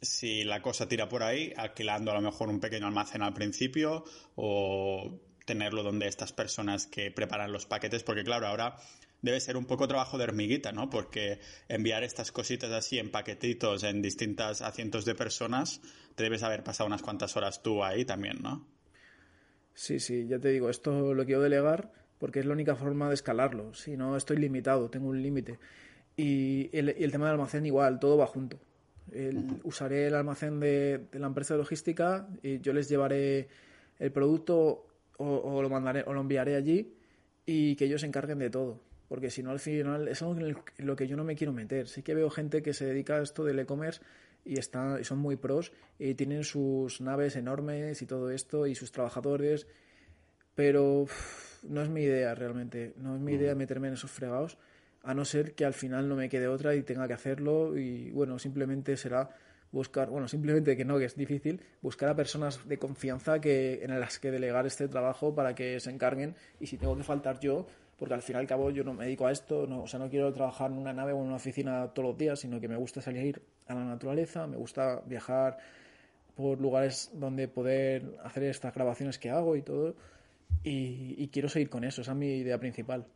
si 0.00 0.44
la 0.44 0.62
cosa 0.62 0.88
tira 0.88 1.08
por 1.08 1.22
ahí, 1.22 1.52
alquilando 1.56 2.10
a 2.10 2.14
lo 2.14 2.22
mejor 2.22 2.48
un 2.48 2.60
pequeño 2.60 2.86
almacén 2.86 3.22
al 3.22 3.34
principio 3.34 4.04
o 4.36 5.20
tenerlo 5.44 5.82
donde 5.82 6.06
estas 6.06 6.32
personas 6.32 6.86
que 6.86 7.10
preparan 7.10 7.52
los 7.52 7.66
paquetes, 7.66 8.02
porque 8.02 8.24
claro, 8.24 8.46
ahora 8.46 8.76
debe 9.22 9.40
ser 9.40 9.56
un 9.56 9.64
poco 9.64 9.88
trabajo 9.88 10.18
de 10.18 10.24
hormiguita, 10.24 10.72
¿no? 10.72 10.90
Porque 10.90 11.38
enviar 11.68 12.02
estas 12.02 12.32
cositas 12.32 12.70
así 12.72 12.98
en 12.98 13.10
paquetitos 13.10 13.84
en 13.84 14.02
distintas 14.02 14.62
a 14.62 14.72
cientos 14.72 15.04
de 15.04 15.14
personas, 15.14 15.80
te 16.14 16.24
debes 16.24 16.42
haber 16.42 16.64
pasado 16.64 16.88
unas 16.88 17.02
cuantas 17.02 17.36
horas 17.36 17.62
tú 17.62 17.82
ahí 17.84 18.04
también, 18.04 18.38
¿no? 18.42 18.66
Sí, 19.74 20.00
sí, 20.00 20.26
ya 20.26 20.38
te 20.38 20.48
digo, 20.48 20.68
esto 20.68 21.14
lo 21.14 21.24
quiero 21.24 21.40
delegar 21.40 21.92
porque 22.18 22.40
es 22.40 22.46
la 22.46 22.52
única 22.52 22.76
forma 22.76 23.08
de 23.08 23.14
escalarlo. 23.14 23.74
Si 23.74 23.96
no, 23.96 24.16
estoy 24.16 24.36
limitado, 24.36 24.90
tengo 24.90 25.08
un 25.08 25.22
límite. 25.22 25.58
Y 26.16 26.70
el, 26.76 27.10
tema 27.10 27.26
del 27.26 27.34
almacén 27.34 27.64
igual, 27.64 27.98
todo 27.98 28.16
va 28.16 28.26
junto. 28.26 28.60
Usaré 29.64 30.06
el 30.06 30.14
almacén 30.14 30.60
de, 30.60 31.06
de 31.10 31.18
la 31.18 31.26
empresa 31.26 31.54
de 31.54 31.58
logística 31.58 32.28
y 32.42 32.60
yo 32.60 32.72
les 32.72 32.88
llevaré 32.88 33.48
el 33.98 34.12
producto 34.12 34.86
o, 35.22 35.62
lo 35.62 35.70
mandaré 35.70 36.04
o 36.06 36.12
lo 36.12 36.20
enviaré 36.20 36.56
allí 36.56 36.94
y 37.46 37.76
que 37.76 37.86
ellos 37.86 38.00
se 38.00 38.06
encarguen 38.06 38.38
de 38.38 38.50
todo. 38.50 38.80
Porque 39.08 39.30
si 39.30 39.42
no, 39.42 39.50
al 39.50 39.60
final 39.60 40.08
es 40.08 40.22
algo 40.22 40.38
en, 40.38 40.56
lo 40.78 40.96
que 40.96 41.06
yo 41.06 41.16
no 41.16 41.24
me 41.24 41.36
quiero 41.36 41.52
meter. 41.52 41.88
Sí 41.88 42.02
que 42.02 42.14
veo 42.14 42.30
gente 42.30 42.62
que 42.62 42.72
se 42.72 42.86
dedica 42.86 43.16
a 43.16 43.22
esto 43.22 43.44
del 43.44 43.58
e-commerce 43.58 44.00
y, 44.44 44.58
están, 44.58 45.00
y 45.00 45.04
son 45.04 45.18
muy 45.18 45.36
pros 45.36 45.72
y 45.98 46.14
tienen 46.14 46.44
sus 46.44 47.00
naves 47.00 47.36
enormes 47.36 48.00
y 48.00 48.06
todo 48.06 48.30
esto 48.30 48.66
y 48.66 48.74
sus 48.74 48.90
trabajadores. 48.90 49.66
Pero 50.54 51.06
no 51.62 51.82
es 51.82 51.88
mi 51.88 52.02
idea 52.02 52.34
realmente. 52.34 52.94
No 52.96 53.14
es 53.14 53.20
mi 53.20 53.34
idea 53.34 53.54
meterme 53.54 53.88
en 53.88 53.94
esos 53.94 54.10
fregados. 54.10 54.58
A 55.02 55.14
no 55.14 55.24
ser 55.24 55.54
que 55.54 55.64
al 55.64 55.74
final 55.74 56.08
no 56.08 56.16
me 56.16 56.28
quede 56.28 56.48
otra 56.48 56.74
y 56.74 56.82
tenga 56.82 57.06
que 57.06 57.14
hacerlo. 57.14 57.76
Y 57.76 58.10
bueno, 58.10 58.38
simplemente 58.38 58.96
será 58.96 59.30
buscar, 59.72 60.10
bueno, 60.10 60.28
simplemente 60.28 60.76
que 60.76 60.84
no, 60.84 60.98
que 60.98 61.06
es 61.06 61.16
difícil, 61.16 61.60
buscar 61.80 62.10
a 62.10 62.14
personas 62.14 62.68
de 62.68 62.78
confianza 62.78 63.40
que, 63.40 63.82
en 63.82 63.98
las 63.98 64.18
que 64.18 64.30
delegar 64.30 64.66
este 64.66 64.86
trabajo 64.86 65.34
para 65.34 65.54
que 65.54 65.80
se 65.80 65.90
encarguen 65.90 66.36
y 66.60 66.66
si 66.66 66.76
tengo 66.76 66.96
que 66.96 67.02
faltar 67.02 67.40
yo, 67.40 67.66
porque 67.98 68.14
al 68.14 68.22
fin 68.22 68.36
y 68.36 68.38
al 68.38 68.46
cabo 68.46 68.70
yo 68.70 68.84
no 68.84 68.94
me 68.94 69.06
dedico 69.06 69.26
a 69.26 69.32
esto, 69.32 69.66
no, 69.66 69.82
o 69.82 69.86
sea, 69.86 69.98
no 69.98 70.10
quiero 70.10 70.32
trabajar 70.32 70.70
en 70.70 70.78
una 70.78 70.92
nave 70.92 71.12
o 71.12 71.20
en 71.20 71.26
una 71.26 71.36
oficina 71.36 71.88
todos 71.88 72.10
los 72.10 72.18
días, 72.18 72.40
sino 72.40 72.60
que 72.60 72.68
me 72.68 72.76
gusta 72.76 73.00
salir 73.00 73.42
a 73.66 73.74
la 73.74 73.84
naturaleza, 73.84 74.46
me 74.46 74.56
gusta 74.56 75.00
viajar 75.06 75.58
por 76.36 76.60
lugares 76.60 77.10
donde 77.14 77.48
poder 77.48 78.18
hacer 78.22 78.44
estas 78.44 78.74
grabaciones 78.74 79.18
que 79.18 79.30
hago 79.30 79.56
y 79.56 79.62
todo, 79.62 79.94
y, 80.62 81.14
y 81.16 81.28
quiero 81.28 81.48
seguir 81.48 81.70
con 81.70 81.84
eso, 81.84 82.02
esa 82.02 82.12
es 82.12 82.18
mi 82.18 82.36
idea 82.36 82.58
principal. 82.58 83.06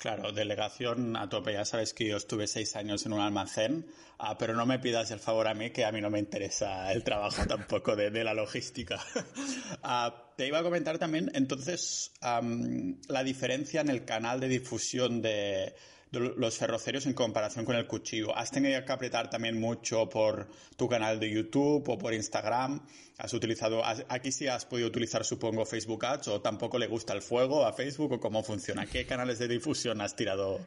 Claro, 0.00 0.32
delegación 0.32 1.14
a 1.14 1.28
tope. 1.28 1.52
Ya 1.52 1.66
sabes 1.66 1.92
que 1.92 2.06
yo 2.06 2.16
estuve 2.16 2.46
seis 2.46 2.74
años 2.74 3.04
en 3.04 3.12
un 3.12 3.20
almacén, 3.20 3.84
ah, 4.18 4.38
pero 4.38 4.54
no 4.54 4.64
me 4.64 4.78
pidas 4.78 5.10
el 5.10 5.20
favor 5.20 5.46
a 5.46 5.52
mí, 5.52 5.72
que 5.72 5.84
a 5.84 5.92
mí 5.92 6.00
no 6.00 6.08
me 6.08 6.18
interesa 6.18 6.90
el 6.90 7.04
trabajo 7.04 7.44
tampoco 7.46 7.94
de, 7.96 8.24
la 8.24 8.32
logística. 8.32 8.98
Ah, 9.82 10.32
te 10.36 10.46
iba 10.46 10.60
a 10.60 10.62
comentar 10.62 10.98
también, 10.98 11.30
entonces, 11.34 12.12
la 12.22 13.24
diferencia 13.24 13.82
en 13.82 13.90
el 13.90 14.06
canal 14.06 14.40
de 14.40 14.48
difusión 14.48 15.20
de, 15.20 15.74
los 16.12 16.58
ferrocerios 16.58 17.06
en 17.06 17.14
comparación 17.14 17.64
con 17.64 17.76
el 17.76 17.86
cuchillo. 17.86 18.36
¿Has 18.36 18.50
tenido 18.50 18.84
que 18.84 18.92
apretar 18.92 19.30
también 19.30 19.60
mucho 19.60 20.08
por 20.08 20.48
tu 20.76 20.88
canal 20.88 21.20
de 21.20 21.30
YouTube 21.30 21.88
o 21.88 21.98
por 21.98 22.12
Instagram? 22.14 22.84
¿Has 23.18 23.32
utilizado, 23.32 23.82
aquí 23.84 24.32
sí 24.32 24.48
has 24.48 24.66
podido 24.66 24.88
utilizar, 24.88 25.24
supongo, 25.24 25.64
Facebook 25.64 26.04
Ads 26.04 26.28
o 26.28 26.40
tampoco 26.40 26.78
le 26.78 26.88
gusta 26.88 27.12
el 27.12 27.22
fuego 27.22 27.64
a 27.64 27.72
Facebook 27.72 28.12
o 28.12 28.20
cómo 28.20 28.42
funciona? 28.42 28.86
¿Qué 28.86 29.06
canales 29.06 29.38
de 29.38 29.46
difusión 29.46 30.00
has 30.00 30.16
tirado? 30.16 30.58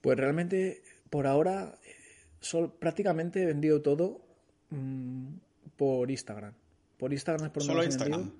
Pues 0.00 0.16
realmente, 0.16 0.82
por 1.10 1.26
ahora, 1.26 1.78
prácticamente 2.78 3.42
he 3.42 3.46
vendido 3.46 3.82
todo 3.82 4.22
mm, 4.70 5.34
por 5.76 6.10
Instagram. 6.10 6.54
Por 6.96 7.12
Instagram 7.12 7.46
es 7.46 7.52
por 7.52 7.62
¿Solo 7.62 7.84
Instagram? 7.84 8.32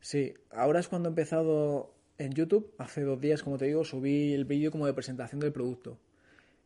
Sí, 0.00 0.34
ahora 0.50 0.80
es 0.80 0.88
cuando 0.88 1.08
he 1.08 1.10
empezado 1.10 1.94
en 2.20 2.34
YouTube, 2.34 2.70
hace 2.76 3.02
dos 3.02 3.18
días, 3.18 3.42
como 3.42 3.56
te 3.56 3.64
digo, 3.64 3.82
subí 3.82 4.34
el 4.34 4.44
vídeo 4.44 4.70
como 4.70 4.86
de 4.86 4.92
presentación 4.92 5.40
del 5.40 5.52
producto. 5.52 5.98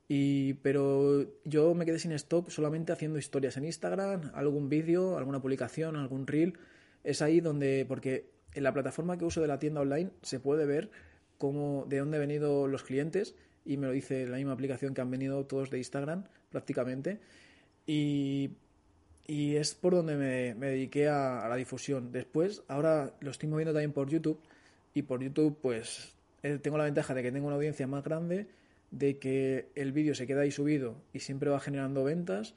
Y, 0.09 0.55
pero 0.55 1.27
yo 1.45 1.75
me 1.75 1.87
quedé 1.87 2.01
sin 2.01 2.13
stock 2.13 2.51
solamente 2.51 2.93
haciendo 2.93 3.19
historias 3.19 3.57
en 3.57 3.65
Instagram, 3.65 4.33
algún 4.35 4.69
vídeo, 4.69 5.17
alguna 5.17 5.41
publicación, 5.41 5.95
algún 5.95 6.27
reel. 6.27 6.59
Es 7.05 7.23
ahí 7.23 7.41
donde, 7.41 7.87
porque 7.89 8.27
en 8.53 8.65
la 8.65 8.75
plataforma 8.75 9.17
que 9.17 9.25
uso 9.25 9.41
de 9.41 9.47
la 9.47 9.61
tienda 9.61 9.81
online 9.81 10.11
se 10.23 10.41
puede 10.41 10.67
ver 10.67 10.91
cómo, 11.39 11.87
de 11.89 11.99
dónde 11.99 12.17
han 12.17 12.23
venido 12.23 12.67
los 12.67 12.83
clientes 12.83 13.37
y 13.65 13.77
me 13.77 13.87
lo 13.87 13.93
dice 13.93 14.27
la 14.27 14.37
misma 14.37 14.53
aplicación 14.53 14.93
que 14.93 15.01
han 15.03 15.11
venido 15.11 15.47
todos 15.47 15.71
de 15.71 15.79
Instagram 15.79 16.25
prácticamente. 16.51 17.21
Y, 17.87 18.51
y 19.29 19.55
es 19.55 19.75
por 19.77 19.95
donde 19.95 20.17
me, 20.17 20.67
dediqué 20.67 21.09
a, 21.09 21.47
a, 21.47 21.49
la 21.49 21.55
difusión. 21.55 22.11
Después, 22.11 22.65
ahora 22.67 23.15
lo 23.21 23.31
estoy 23.31 23.49
moviendo 23.49 23.73
también 23.73 23.93
por 23.93 24.11
YouTube 24.11 24.41
y 24.95 25.03
por 25.03 25.23
YouTube, 25.23 25.59
pues 25.61 26.15
eh, 26.43 26.59
tengo 26.63 26.79
la 26.79 26.85
ventaja 26.85 27.15
de 27.15 27.23
que 27.23 27.33
tengo 27.33 27.49
una 27.49 27.57
audiencia 27.57 27.87
más 27.87 28.05
grande, 28.05 28.47
de 28.91 29.19
que 29.19 29.69
el 29.75 29.93
vídeo 29.93 30.15
se 30.15 30.27
queda 30.27 30.43
ahí 30.43 30.51
subido 30.51 30.97
y 31.13 31.21
siempre 31.21 31.51
va 31.51 31.61
generando 31.61 32.05
ventas. 32.05 32.55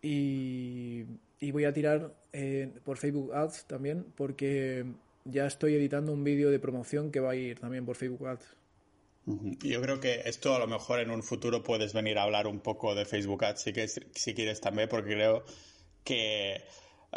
Y, 0.00 1.04
voy 1.52 1.64
a 1.64 1.72
tirar 1.72 2.14
eh, 2.32 2.70
por 2.84 2.98
Facebook 2.98 3.34
Ads 3.34 3.66
también, 3.66 4.06
porque 4.16 4.84
ya 5.24 5.46
estoy 5.46 5.74
editando 5.74 6.12
un 6.12 6.22
vídeo 6.22 6.50
de 6.50 6.58
promoción 6.58 7.10
que 7.10 7.20
va 7.20 7.32
a 7.32 7.36
ir 7.36 7.58
también 7.58 7.84
por 7.84 7.96
Facebook 7.96 8.26
Ads. 8.26 8.56
Yo 9.26 9.80
creo 9.82 9.98
que 9.98 10.22
esto 10.24 10.54
a 10.54 10.60
lo 10.60 10.68
mejor 10.68 11.00
en 11.00 11.10
un 11.10 11.22
futuro 11.22 11.62
puedes 11.62 11.92
venir 11.92 12.16
a 12.18 12.22
hablar 12.22 12.46
un 12.46 12.60
poco 12.60 12.94
de 12.94 13.04
Facebook 13.04 13.44
Ads 13.44 13.60
si, 14.12 14.34
quieres 14.34 14.60
también, 14.60 14.88
porque 14.88 15.14
creo 15.14 15.44
que 16.04 16.62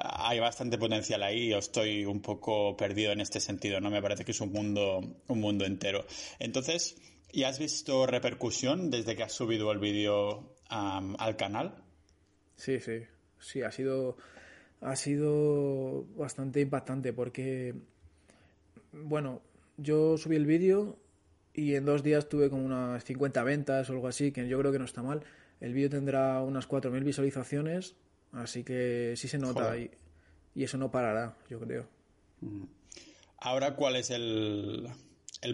hay 0.02 0.40
bastante 0.40 0.78
potencial 0.78 1.24
ahí. 1.24 1.50
Yo 1.50 1.58
estoy 1.58 2.06
un 2.06 2.22
poco 2.22 2.76
perdido 2.78 3.12
en 3.12 3.22
este 3.22 3.40
sentido, 3.40 3.80
¿no? 3.80 3.90
Me 3.90 4.02
parece 4.02 4.26
que 4.26 4.32
es 4.32 4.42
un 4.42 4.52
mundo, 4.52 5.02
un 5.28 5.40
mundo 5.40 5.66
entero. 5.66 6.06
Entonces, 6.40 6.98
¿y 7.32 7.44
has 7.44 7.60
visto 7.60 8.06
repercusión 8.06 8.90
desde 8.90 9.16
que 9.16 9.24
has 9.24 9.34
subido 9.34 9.72
el 9.72 9.80
vídeo 9.80 10.56
al 10.70 11.36
canal? 11.36 11.84
Sí, 12.56 12.80
sí. 12.80 13.04
Sí, 13.40 13.62
ha 13.62 13.72
sido, 13.72 14.18
ha 14.82 14.96
sido 14.96 16.06
bastante 16.16 16.62
impactante 16.62 17.14
porque, 17.14 17.74
bueno, 18.92 19.42
yo 19.78 20.18
subí 20.18 20.36
el 20.36 20.46
vídeo 20.46 20.98
y 21.54 21.76
en 21.76 21.86
dos 21.86 22.04
días 22.04 22.28
tuve 22.28 22.50
como 22.50 22.66
unas 22.66 23.04
50 23.04 23.44
ventas 23.44 23.90
o 23.90 23.94
algo 23.94 24.08
así, 24.08 24.32
que 24.32 24.48
yo 24.48 24.60
creo 24.60 24.72
que 24.72 24.80
no 24.80 24.86
está 24.86 25.02
mal. 25.02 25.24
El 25.62 25.74
vídeo 25.74 25.90
tendrá 25.90 26.42
unas 26.42 26.68
4.000 26.68 27.04
visualizaciones 27.04 27.96
Así 28.34 28.64
que 28.64 29.14
sí 29.16 29.28
se 29.28 29.38
nota 29.38 29.78
y, 29.78 29.92
eso 30.56 30.78
no 30.78 30.92
parará, 30.92 31.38
yo 31.50 31.60
creo. 31.60 31.88
Ahora, 33.38 33.76
¿cuál 33.76 33.96
es 33.96 34.10
el, 34.10 34.90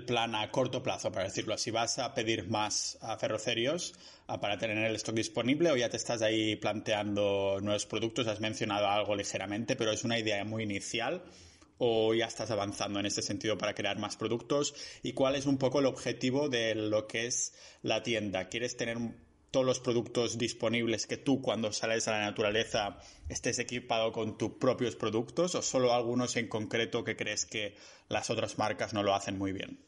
plan 0.08 0.34
a 0.36 0.50
corto 0.50 0.82
plazo, 0.82 1.12
para 1.12 1.26
decirlo 1.26 1.54
así? 1.54 1.70
¿Vas 1.70 2.00
a 2.00 2.14
pedir 2.14 2.50
más 2.50 2.98
a 3.02 3.18
ferrocerios 3.18 3.94
para 4.42 4.58
tener 4.58 4.78
el 4.78 4.96
stock 4.96 5.16
disponible 5.16 5.72
o 5.72 5.76
ya 5.76 5.90
te 5.90 5.98
estás 5.98 6.22
ahí 6.22 6.56
planteando 6.56 7.60
nuevos 7.62 7.86
productos? 7.86 8.28
Has 8.28 8.40
mencionado 8.40 8.88
algo 8.88 9.16
ligeramente, 9.16 9.76
pero 9.76 9.92
es 9.92 10.04
una 10.04 10.18
idea 10.18 10.44
muy 10.44 10.64
inicial 10.64 11.24
o 11.78 12.14
ya 12.14 12.26
estás 12.26 12.52
avanzando 12.52 13.00
en 13.00 13.06
este 13.06 13.22
sentido 13.22 13.58
para 13.58 13.74
crear 13.74 14.00
más 14.00 14.16
productos? 14.16 14.74
¿Y 15.04 15.14
cuál 15.14 15.36
es 15.36 15.46
un 15.46 15.58
poco 15.58 15.80
el 15.80 15.86
objetivo 15.86 16.50
de 16.50 16.76
lo 16.76 17.08
que 17.08 17.28
es 17.28 17.54
la 17.82 18.04
tienda? 18.04 18.48
¿Quieres 18.50 18.78
tener 18.78 18.98
todos 19.56 19.66
los 19.66 19.80
productos 19.80 20.38
disponibles 20.38 21.08
que 21.08 21.16
tú 21.16 21.42
cuando 21.42 21.72
sales 21.72 22.10
a 22.10 22.12
la 22.12 22.26
naturaleza 22.26 22.98
estés 23.30 23.58
equipado 23.58 24.12
con 24.12 24.38
tus 24.38 24.52
propios 24.56 24.98
productos 24.98 25.56
o 25.56 25.62
solo 25.62 25.94
algunos 25.94 26.36
en 26.36 26.50
concreto 26.50 27.06
que 27.06 27.16
crees 27.16 27.46
que 27.46 27.74
las 28.10 28.30
otras 28.30 28.58
marcas 28.58 28.94
no 28.94 29.02
lo 29.02 29.16
hacen 29.16 29.38
muy 29.38 29.54
bien? 29.54 29.80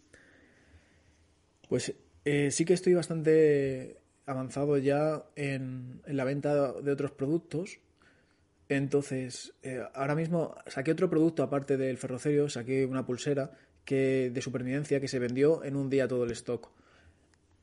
Pues 1.67 1.93
eh, 2.23 2.49
sí 2.49 2.63
que 2.63 2.75
estoy 2.75 2.93
bastante 2.93 3.97
avanzado 4.25 4.77
ya 4.77 5.25
en, 5.36 6.01
la 6.06 6.23
venta 6.23 6.71
de 6.71 6.89
otros 6.89 7.12
productos. 7.12 7.80
Entonces, 8.69 9.53
eh, 9.63 9.84
ahora 9.95 10.15
mismo 10.15 10.56
saqué 10.67 10.93
otro 10.93 11.10
producto 11.10 11.43
aparte 11.43 11.75
del 11.75 11.97
ferrocerio, 11.97 12.47
saqué 12.47 12.86
una 12.86 13.06
pulsera 13.06 13.51
que 13.84 14.32
de 14.34 14.41
supervivencia 14.41 15.01
que 15.01 15.10
se 15.10 15.19
vendió 15.19 15.65
en 15.65 15.75
un 15.75 15.89
día 15.89 16.08
todo 16.08 16.23
el 16.23 16.32
stock. 16.32 16.71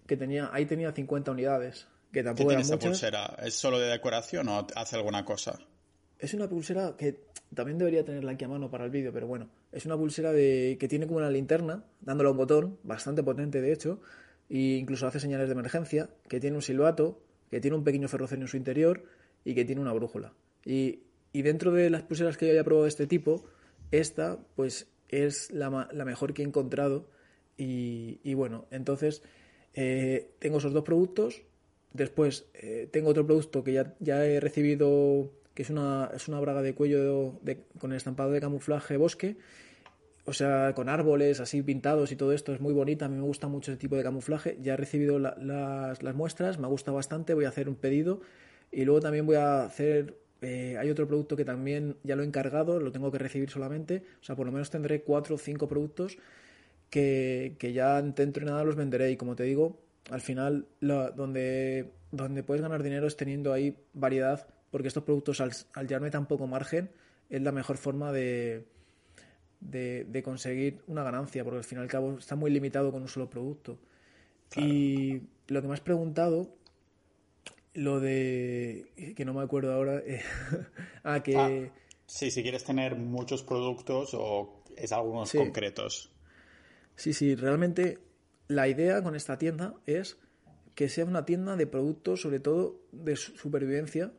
Que 0.06 0.18
tenía, 0.18 0.50
ahí 0.52 0.66
tenía 0.66 0.92
50 0.92 1.30
unidades 1.30 1.86
que 2.14 2.22
tampoco 2.22 2.48
¿Qué 2.48 2.56
tiene 2.56 2.62
esa 2.62 2.78
pulsera? 2.78 3.36
¿Es 3.42 3.54
solo 3.54 3.78
de 3.78 3.88
decoración 3.88 4.48
o 4.48 4.66
hace 4.74 4.96
alguna 4.96 5.24
cosa? 5.24 5.58
Es 6.18 6.32
una 6.32 6.48
pulsera 6.48 6.96
que 6.96 7.20
también 7.52 7.76
debería 7.76 8.04
tenerla 8.04 8.32
aquí 8.32 8.44
a 8.44 8.48
mano 8.48 8.70
para 8.70 8.84
el 8.84 8.90
vídeo, 8.90 9.12
pero 9.12 9.26
bueno, 9.26 9.50
es 9.72 9.84
una 9.84 9.96
pulsera 9.96 10.32
de 10.32 10.76
que 10.78 10.88
tiene 10.88 11.06
como 11.06 11.18
una 11.18 11.28
linterna, 11.28 11.84
dándole 12.00 12.28
a 12.28 12.30
un 12.30 12.38
botón, 12.38 12.78
bastante 12.82 13.22
potente 13.22 13.60
de 13.60 13.72
hecho, 13.72 14.00
e 14.48 14.78
incluso 14.78 15.06
hace 15.06 15.20
señales 15.20 15.48
de 15.48 15.52
emergencia, 15.52 16.08
que 16.28 16.40
tiene 16.40 16.56
un 16.56 16.62
silbato, 16.62 17.20
que 17.50 17.60
tiene 17.60 17.76
un 17.76 17.84
pequeño 17.84 18.08
ferrocenio 18.08 18.44
en 18.44 18.48
su 18.48 18.56
interior 18.56 19.04
y 19.44 19.54
que 19.54 19.64
tiene 19.64 19.82
una 19.82 19.92
brújula. 19.92 20.32
Y, 20.64 21.00
dentro 21.32 21.72
de 21.72 21.90
las 21.90 22.02
pulseras 22.02 22.36
que 22.36 22.46
yo 22.46 22.52
haya 22.52 22.64
probado 22.64 22.84
de 22.84 22.90
este 22.90 23.06
tipo, 23.06 23.44
esta 23.90 24.38
pues 24.54 24.86
es 25.08 25.50
la, 25.50 25.88
la 25.92 26.04
mejor 26.04 26.32
que 26.32 26.42
he 26.42 26.46
encontrado 26.46 27.08
y, 27.56 28.34
bueno, 28.34 28.66
entonces 28.70 29.22
eh, 29.74 30.30
tengo 30.38 30.58
esos 30.58 30.72
dos 30.72 30.84
productos, 30.84 31.42
Después 31.94 32.46
eh, 32.54 32.88
tengo 32.90 33.10
otro 33.10 33.24
producto 33.24 33.62
que 33.62 33.72
ya, 33.72 33.94
ya 34.00 34.26
he 34.26 34.40
recibido, 34.40 35.30
que 35.54 35.62
es 35.62 35.70
una, 35.70 36.10
es 36.12 36.26
una 36.26 36.40
braga 36.40 36.60
de 36.60 36.74
cuello 36.74 37.40
con 37.78 37.92
el 37.92 37.96
estampado 37.96 38.32
de 38.32 38.40
camuflaje 38.40 38.96
bosque, 38.96 39.36
o 40.24 40.32
sea, 40.32 40.72
con 40.74 40.88
árboles 40.88 41.38
así 41.38 41.62
pintados 41.62 42.10
y 42.10 42.16
todo 42.16 42.32
esto, 42.32 42.52
es 42.52 42.60
muy 42.60 42.72
bonita, 42.72 43.04
a 43.04 43.08
mí 43.08 43.14
me 43.14 43.22
gusta 43.22 43.46
mucho 43.46 43.70
ese 43.70 43.78
tipo 43.78 43.94
de 43.94 44.02
camuflaje, 44.02 44.58
ya 44.60 44.74
he 44.74 44.76
recibido 44.76 45.20
las, 45.20 45.40
las, 45.40 46.14
muestras, 46.16 46.58
me 46.58 46.66
gusta 46.66 46.90
bastante, 46.90 47.32
voy 47.32 47.44
a 47.44 47.50
hacer 47.50 47.68
un 47.68 47.76
pedido. 47.76 48.20
Y 48.72 48.84
luego 48.84 49.00
también 49.00 49.24
voy 49.24 49.36
a 49.36 49.62
hacer, 49.62 50.18
eh, 50.42 50.76
hay 50.76 50.90
otro 50.90 51.06
producto 51.06 51.36
que 51.36 51.44
también 51.44 51.96
ya 52.02 52.16
lo 52.16 52.24
he 52.24 52.26
encargado, 52.26 52.80
lo 52.80 52.90
tengo 52.90 53.12
que 53.12 53.18
recibir 53.18 53.50
solamente, 53.50 54.02
o 54.20 54.24
sea, 54.24 54.34
por 54.34 54.46
lo 54.46 54.52
menos 54.52 54.68
tendré 54.68 55.02
cuatro 55.02 55.36
o 55.36 55.38
cinco 55.38 55.68
productos 55.68 56.18
que, 56.90 57.54
que 57.60 57.72
ya 57.72 58.02
dentro 58.02 58.44
de 58.44 58.50
nada 58.50 58.64
los 58.64 58.74
venderé. 58.74 59.12
Y 59.12 59.16
como 59.16 59.36
te 59.36 59.44
digo, 59.44 59.78
al 60.10 60.20
final 60.20 60.66
donde, 60.80 61.92
donde 62.10 62.42
puedes 62.42 62.62
ganar 62.62 62.82
dinero 62.82 63.06
es 63.06 63.16
teniendo 63.16 63.52
ahí 63.52 63.76
variedad, 63.92 64.46
porque 64.70 64.88
estos 64.88 65.04
productos 65.04 65.40
al, 65.40 65.52
al 65.74 65.86
llevarme 65.86 66.10
tan 66.10 66.26
poco 66.26 66.46
margen 66.46 66.90
es 67.30 67.42
la 67.42 67.52
mejor 67.52 67.76
forma 67.76 68.12
de, 68.12 68.66
de, 69.60 70.22
conseguir 70.22 70.82
una 70.86 71.02
ganancia, 71.02 71.42
porque 71.44 71.58
al 71.58 71.64
fin 71.64 71.78
y 71.78 71.80
al 71.80 71.88
cabo 71.88 72.18
está 72.18 72.36
muy 72.36 72.50
limitado 72.50 72.92
con 72.92 73.02
un 73.02 73.08
solo 73.08 73.28
producto. 73.28 73.78
Y 74.56 75.22
lo 75.48 75.62
que 75.62 75.68
me 75.68 75.74
has 75.74 75.80
preguntado, 75.80 76.54
lo 77.72 77.98
de... 77.98 78.86
que 79.16 79.24
no 79.24 79.34
me 79.34 79.42
acuerdo 79.42 79.72
ahora, 79.72 79.98
eh, 79.98 80.22
ah, 81.04 81.22
que... 81.22 81.36
Ah, 81.36 81.72
sí, 82.06 82.30
si 82.30 82.42
quieres 82.42 82.62
tener 82.62 82.94
muchos 82.94 83.42
productos 83.42 84.10
o 84.14 84.62
es 84.76 84.92
algunos 84.92 85.32
concretos. 85.32 86.12
Sí, 86.94 87.12
sí, 87.12 87.34
realmente 87.34 87.98
la 88.48 88.68
idea 88.68 89.02
con 89.02 89.14
esta 89.14 89.38
tienda 89.38 89.74
es 89.86 90.18
que 90.74 90.88
sea 90.88 91.04
una 91.04 91.24
tienda 91.24 91.56
de 91.56 91.66
productos, 91.66 92.20
sobre 92.20 92.40
todo 92.40 92.80
de 92.92 93.16
supervivencia, 93.16 94.12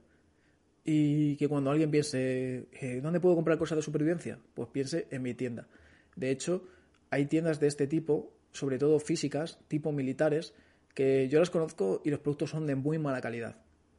y 0.83 1.35
que 1.38 1.47
cuando 1.47 1.71
alguien 1.71 1.89
piense, 1.89 2.67
eh, 2.71 2.99
¿dónde 3.01 3.19
puedo 3.19 3.35
comprar 3.35 3.57
cosas 3.57 3.77
de 3.77 3.81
supervivencia? 3.81 4.39
Pues 4.53 4.69
piense 4.69 5.07
en 5.09 5.23
mi 5.23 5.33
tienda. 5.33 5.67
De 6.15 6.29
hecho, 6.29 6.63
hay 7.09 7.25
tiendas 7.25 7.59
de 7.59 7.67
este 7.67 7.88
tipo, 7.88 8.31
sobre 8.51 8.77
todo 8.77 8.99
físicas, 8.99 9.59
tipo 9.67 9.91
militares, 9.91 10.53
que 10.93 11.28
yo 11.28 11.39
las 11.39 11.49
conozco 11.49 12.01
y 12.05 12.11
los 12.11 12.19
productos 12.19 12.51
son 12.51 12.67
de 12.67 12.76
muy 12.76 12.99
mala 12.99 13.19
calidad. 13.19 13.57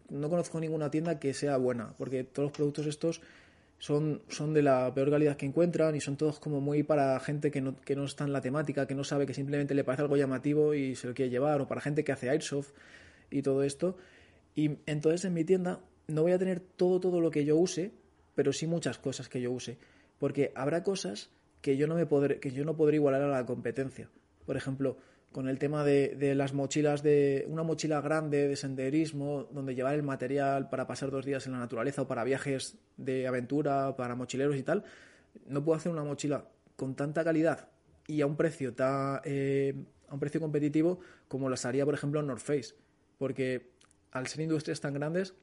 No 0.09 0.31
conozco 0.31 0.61
ninguna 0.61 0.91
tienda 0.91 1.18
que 1.18 1.35
sea 1.35 1.57
buena, 1.57 1.95
porque 1.99 2.22
todos 2.22 2.51
los 2.51 2.57
productos 2.57 2.87
estos 2.87 3.20
son, 3.79 4.22
son 4.29 4.55
de 4.55 4.62
la 4.62 4.93
peor 4.95 5.11
calidad 5.11 5.37
que 5.37 5.47
encuentran 5.47 5.95
y 5.95 6.01
son 6.01 6.16
todos 6.16 6.39
como 6.41 6.61
muy 6.61 6.83
para 6.83 7.18
gente 7.20 7.51
que 7.51 7.61
no, 7.61 7.77
que 7.77 7.95
no 7.95 8.05
está 8.05 8.24
en 8.24 8.33
la 8.33 8.41
temática, 8.41 8.87
que 8.87 8.95
no 8.95 9.05
sabe, 9.05 9.27
que 9.27 9.35
simplemente 9.35 9.74
le 9.74 9.85
parece 9.85 10.03
algo 10.03 10.16
llamativo 10.16 10.74
y 10.74 10.97
se 10.97 11.07
lo 11.07 11.14
quiere 11.14 11.31
llevar, 11.31 11.61
o 11.61 11.68
para 11.68 11.81
gente 11.81 12.05
que 12.05 12.12
hace 12.12 12.31
airsoft 12.31 12.72
y 13.31 13.43
todo 13.43 13.62
esto. 13.62 13.97
Y 14.55 14.79
entonces 14.87 15.24
en 15.24 15.35
mi 15.35 15.45
tienda 15.45 15.81
no 16.09 16.22
voy 16.22 16.33
a 16.33 16.39
tener 16.39 16.61
todo, 16.61 17.01
todo 17.01 17.20
lo 17.20 17.31
que 17.31 17.45
yo 17.45 17.57
use, 17.57 17.93
pero 18.35 18.53
sí 18.53 18.66
muchas 18.66 18.99
cosas 18.99 19.29
que 19.29 19.41
yo 19.41 19.53
use, 19.53 19.79
porque 20.18 20.53
habrá 20.55 20.83
cosas 20.83 21.31
que 21.61 21.77
yo 21.77 21.87
no, 21.87 21.95
me 21.95 22.07
podré, 22.07 22.41
que 22.41 22.53
yo 22.53 22.64
no 22.64 22.77
podré 22.77 22.97
igualar 22.97 23.22
a 23.22 23.29
la 23.29 23.45
competencia. 23.45 24.09
Por 24.47 24.57
ejemplo, 24.57 24.97
con 25.37 25.51
el 25.51 25.59
tema 25.59 25.84
de, 25.84 26.34
las 26.34 26.55
mochilas, 26.55 27.03
de 27.03 27.45
una 27.51 27.62
mochila 27.62 28.01
grande 28.01 28.49
de 28.49 28.57
senderismo, 28.57 29.47
donde 29.53 29.74
llevar 29.74 29.95
el 29.95 30.03
material 30.03 30.70
para 30.70 30.87
pasar 30.87 31.11
dos 31.11 31.26
días 31.26 31.45
en 31.45 31.53
la 31.53 31.59
naturaleza 31.59 32.01
o 32.01 32.09
para 32.09 32.24
viajes 32.24 32.78
de 32.97 33.26
aventura, 33.26 33.95
para 33.97 34.14
mochileros 34.14 34.57
y 34.57 34.62
tal, 34.62 34.84
no 35.47 35.62
puedo 35.62 35.76
hacer 35.76 35.93
una 35.93 36.05
mochila 36.05 36.47
con 36.74 36.95
tanta 36.95 37.22
calidad 37.22 37.68
y 38.07 38.22
a 38.22 38.26
un 38.26 38.39
precio 38.39 38.74
eh, 39.24 39.74
a 40.09 40.14
un 40.14 40.20
precio 40.20 40.41
competitivo 40.41 41.01
como 41.28 41.51
las 41.51 41.66
haría, 41.66 41.84
por 41.84 41.93
ejemplo, 41.93 42.22
North 42.22 42.41
Face. 42.41 42.74
Porque 43.18 43.72
al 44.12 44.28
ser 44.28 44.41
industrias 44.41 44.80
tan 44.80 44.95
grandes, 44.95 45.34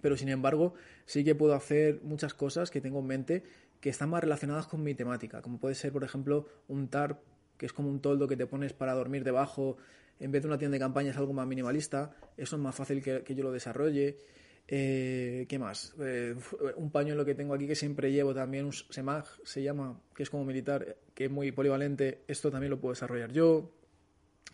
pero 0.00 0.16
sin 0.16 0.30
embargo, 0.30 0.72
sí 1.04 1.22
que 1.22 1.34
puedo 1.34 1.52
hacer 1.52 2.00
muchas 2.02 2.32
cosas 2.32 2.70
que 2.70 2.80
tengo 2.80 3.00
en 3.00 3.06
mente 3.08 3.44
que 3.78 3.90
están 3.90 4.08
más 4.08 4.22
relacionadas 4.22 4.66
con 4.68 4.82
mi 4.82 4.94
temática, 4.94 5.42
como 5.42 5.58
puede 5.58 5.74
ser, 5.74 5.92
por 5.92 6.02
ejemplo, 6.02 6.46
un 6.68 6.88
tarp 6.88 7.18
que 7.62 7.66
es 7.66 7.72
como 7.72 7.88
un 7.88 8.00
toldo 8.00 8.26
que 8.26 8.36
te 8.36 8.44
pones 8.44 8.72
para 8.72 8.92
dormir 8.92 9.22
debajo, 9.22 9.76
en 10.18 10.32
vez 10.32 10.42
de 10.42 10.48
una 10.48 10.58
tienda 10.58 10.74
de 10.74 10.80
campaña 10.80 11.12
es 11.12 11.16
algo 11.16 11.32
más 11.32 11.46
minimalista, 11.46 12.10
eso 12.36 12.56
es 12.56 12.60
más 12.60 12.74
fácil 12.74 13.00
que, 13.00 13.22
yo 13.36 13.44
lo 13.44 13.52
desarrolle. 13.52 14.18
Eh, 14.66 15.46
¿Qué 15.48 15.60
más? 15.60 15.94
Eh, 16.00 16.34
un 16.74 16.90
pañuelo 16.90 17.24
que 17.24 17.36
tengo 17.36 17.54
aquí 17.54 17.68
que 17.68 17.76
siempre 17.76 18.10
llevo 18.10 18.34
también, 18.34 18.64
un 18.64 18.72
SEMAG 18.72 19.26
se 19.44 19.62
llama, 19.62 20.00
que 20.12 20.24
es 20.24 20.30
como 20.30 20.44
militar, 20.44 20.96
que 21.14 21.26
es 21.26 21.30
muy 21.30 21.52
polivalente, 21.52 22.24
esto 22.26 22.50
también 22.50 22.70
lo 22.70 22.80
puedo 22.80 22.94
desarrollar 22.94 23.30
yo. 23.30 23.70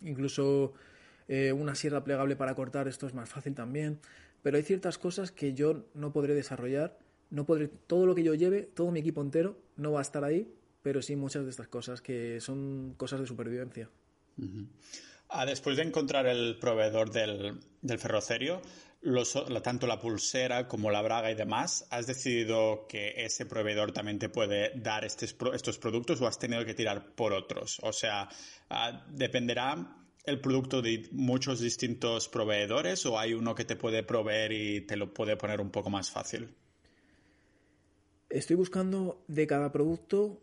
Incluso 0.03 0.73
eh, 1.27 1.51
una 1.51 1.73
sierra 1.73 2.03
plegable 2.03 2.35
para 2.35 2.53
cortar, 2.53 2.87
esto 2.87 3.07
es 3.07 3.15
más 3.15 3.27
fácil 3.27 3.55
también. 3.55 4.01
Pero 4.43 4.57
hay 4.57 4.63
ciertas 4.63 4.99
cosas 4.99 5.31
que 5.31 5.55
yo 5.55 5.85
no 5.95 6.13
podré 6.13 6.35
desarrollar, 6.35 6.99
no 7.31 7.47
podré, 7.47 7.69
todo 7.69 8.05
lo 8.05 8.13
que 8.13 8.21
yo 8.21 8.35
lleve, 8.35 8.69
todo 8.71 8.91
mi 8.91 8.99
equipo 8.99 9.23
entero, 9.23 9.57
no 9.77 9.93
va 9.93 9.97
a 9.97 10.03
estar 10.03 10.23
ahí 10.23 10.53
pero 10.81 11.01
sí 11.01 11.15
muchas 11.15 11.43
de 11.43 11.51
estas 11.51 11.67
cosas 11.67 12.01
que 12.01 12.39
son 12.41 12.93
cosas 12.97 13.19
de 13.19 13.27
supervivencia. 13.27 13.89
Ah, 15.27 15.45
después 15.45 15.77
de 15.77 15.83
encontrar 15.83 16.25
el 16.27 16.57
proveedor 16.59 17.11
del, 17.11 17.59
del 17.81 17.99
ferrocerio, 17.99 18.61
tanto 19.63 19.87
la 19.87 19.99
pulsera 19.99 20.67
como 20.67 20.91
la 20.91 21.01
braga 21.01 21.31
y 21.31 21.35
demás, 21.35 21.87
¿has 21.89 22.07
decidido 22.07 22.85
que 22.87 23.13
ese 23.17 23.45
proveedor 23.45 23.91
también 23.91 24.19
te 24.19 24.29
puede 24.29 24.71
dar 24.75 25.05
estos, 25.05 25.35
estos 25.53 25.77
productos 25.77 26.21
o 26.21 26.27
has 26.27 26.39
tenido 26.39 26.65
que 26.65 26.73
tirar 26.73 27.13
por 27.15 27.33
otros? 27.33 27.79
O 27.83 27.93
sea, 27.93 28.29
ah, 28.69 29.05
¿dependerá 29.09 29.95
el 30.25 30.41
producto 30.41 30.81
de 30.81 31.07
muchos 31.11 31.59
distintos 31.59 32.27
proveedores 32.27 33.05
o 33.05 33.17
hay 33.17 33.33
uno 33.33 33.55
que 33.55 33.65
te 33.65 33.75
puede 33.75 34.03
proveer 34.03 34.51
y 34.51 34.81
te 34.81 34.95
lo 34.95 35.13
puede 35.13 35.37
poner 35.37 35.61
un 35.61 35.71
poco 35.71 35.89
más 35.89 36.09
fácil? 36.09 36.49
Estoy 38.29 38.57
buscando 38.57 39.23
de 39.27 39.47
cada 39.47 39.71
producto 39.71 40.39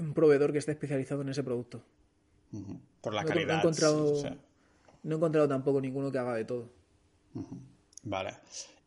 un 0.00 0.14
proveedor 0.14 0.52
que 0.52 0.58
esté 0.58 0.72
especializado 0.72 1.22
en 1.22 1.28
ese 1.28 1.42
producto. 1.42 1.82
Por 3.00 3.14
la 3.14 3.24
calidad. 3.24 3.46
No 3.46 3.54
he, 3.54 3.58
encontrado, 3.58 4.22
no 5.02 5.14
he 5.14 5.16
encontrado 5.16 5.48
tampoco 5.48 5.80
ninguno 5.80 6.10
que 6.10 6.18
haga 6.18 6.34
de 6.34 6.44
todo. 6.44 6.68
Vale. 8.02 8.34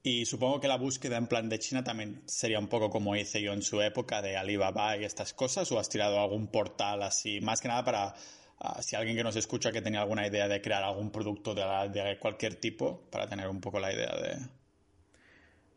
Y 0.05 0.25
supongo 0.25 0.59
que 0.59 0.67
la 0.67 0.77
búsqueda 0.77 1.15
en 1.15 1.27
plan 1.27 1.47
de 1.47 1.59
China 1.59 1.81
también 1.81 2.23
sería 2.25 2.59
un 2.59 2.67
poco 2.67 2.89
como 2.89 3.15
hice 3.15 3.41
yo 3.41 3.53
en 3.53 3.61
su 3.61 3.81
época 3.81 4.21
de 4.21 4.35
Alibaba 4.35 4.97
y 4.97 5.05
estas 5.05 5.33
cosas, 5.33 5.71
o 5.71 5.79
has 5.79 5.87
tirado 5.87 6.19
algún 6.19 6.47
portal 6.47 7.03
así, 7.03 7.39
más 7.39 7.61
que 7.61 7.69
nada 7.69 7.85
para 7.85 8.15
ah, 8.59 8.81
si 8.81 8.97
alguien 8.97 9.15
que 9.15 9.23
nos 9.23 9.37
escucha 9.37 9.71
que 9.71 9.81
tenía 9.81 10.01
alguna 10.01 10.27
idea 10.27 10.49
de 10.49 10.61
crear 10.61 10.83
algún 10.83 11.09
producto 11.09 11.55
de, 11.55 11.63
de 11.89 12.19
cualquier 12.19 12.55
tipo, 12.55 13.03
para 13.09 13.29
tener 13.29 13.47
un 13.47 13.61
poco 13.61 13.79
la 13.79 13.93
idea 13.93 14.13
de. 14.17 14.45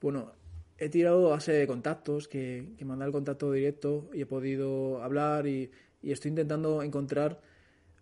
Bueno, 0.00 0.32
he 0.78 0.88
tirado 0.88 1.30
base 1.30 1.52
de 1.52 1.66
contactos, 1.66 2.28
que, 2.28 2.74
que 2.76 2.84
mandar 2.84 3.08
el 3.08 3.12
contacto 3.12 3.50
directo 3.52 4.10
y 4.12 4.22
he 4.22 4.26
podido 4.26 5.02
hablar 5.02 5.46
y, 5.46 5.70
estoy 6.02 6.28
intentando 6.28 6.84
encontrar 6.84 7.40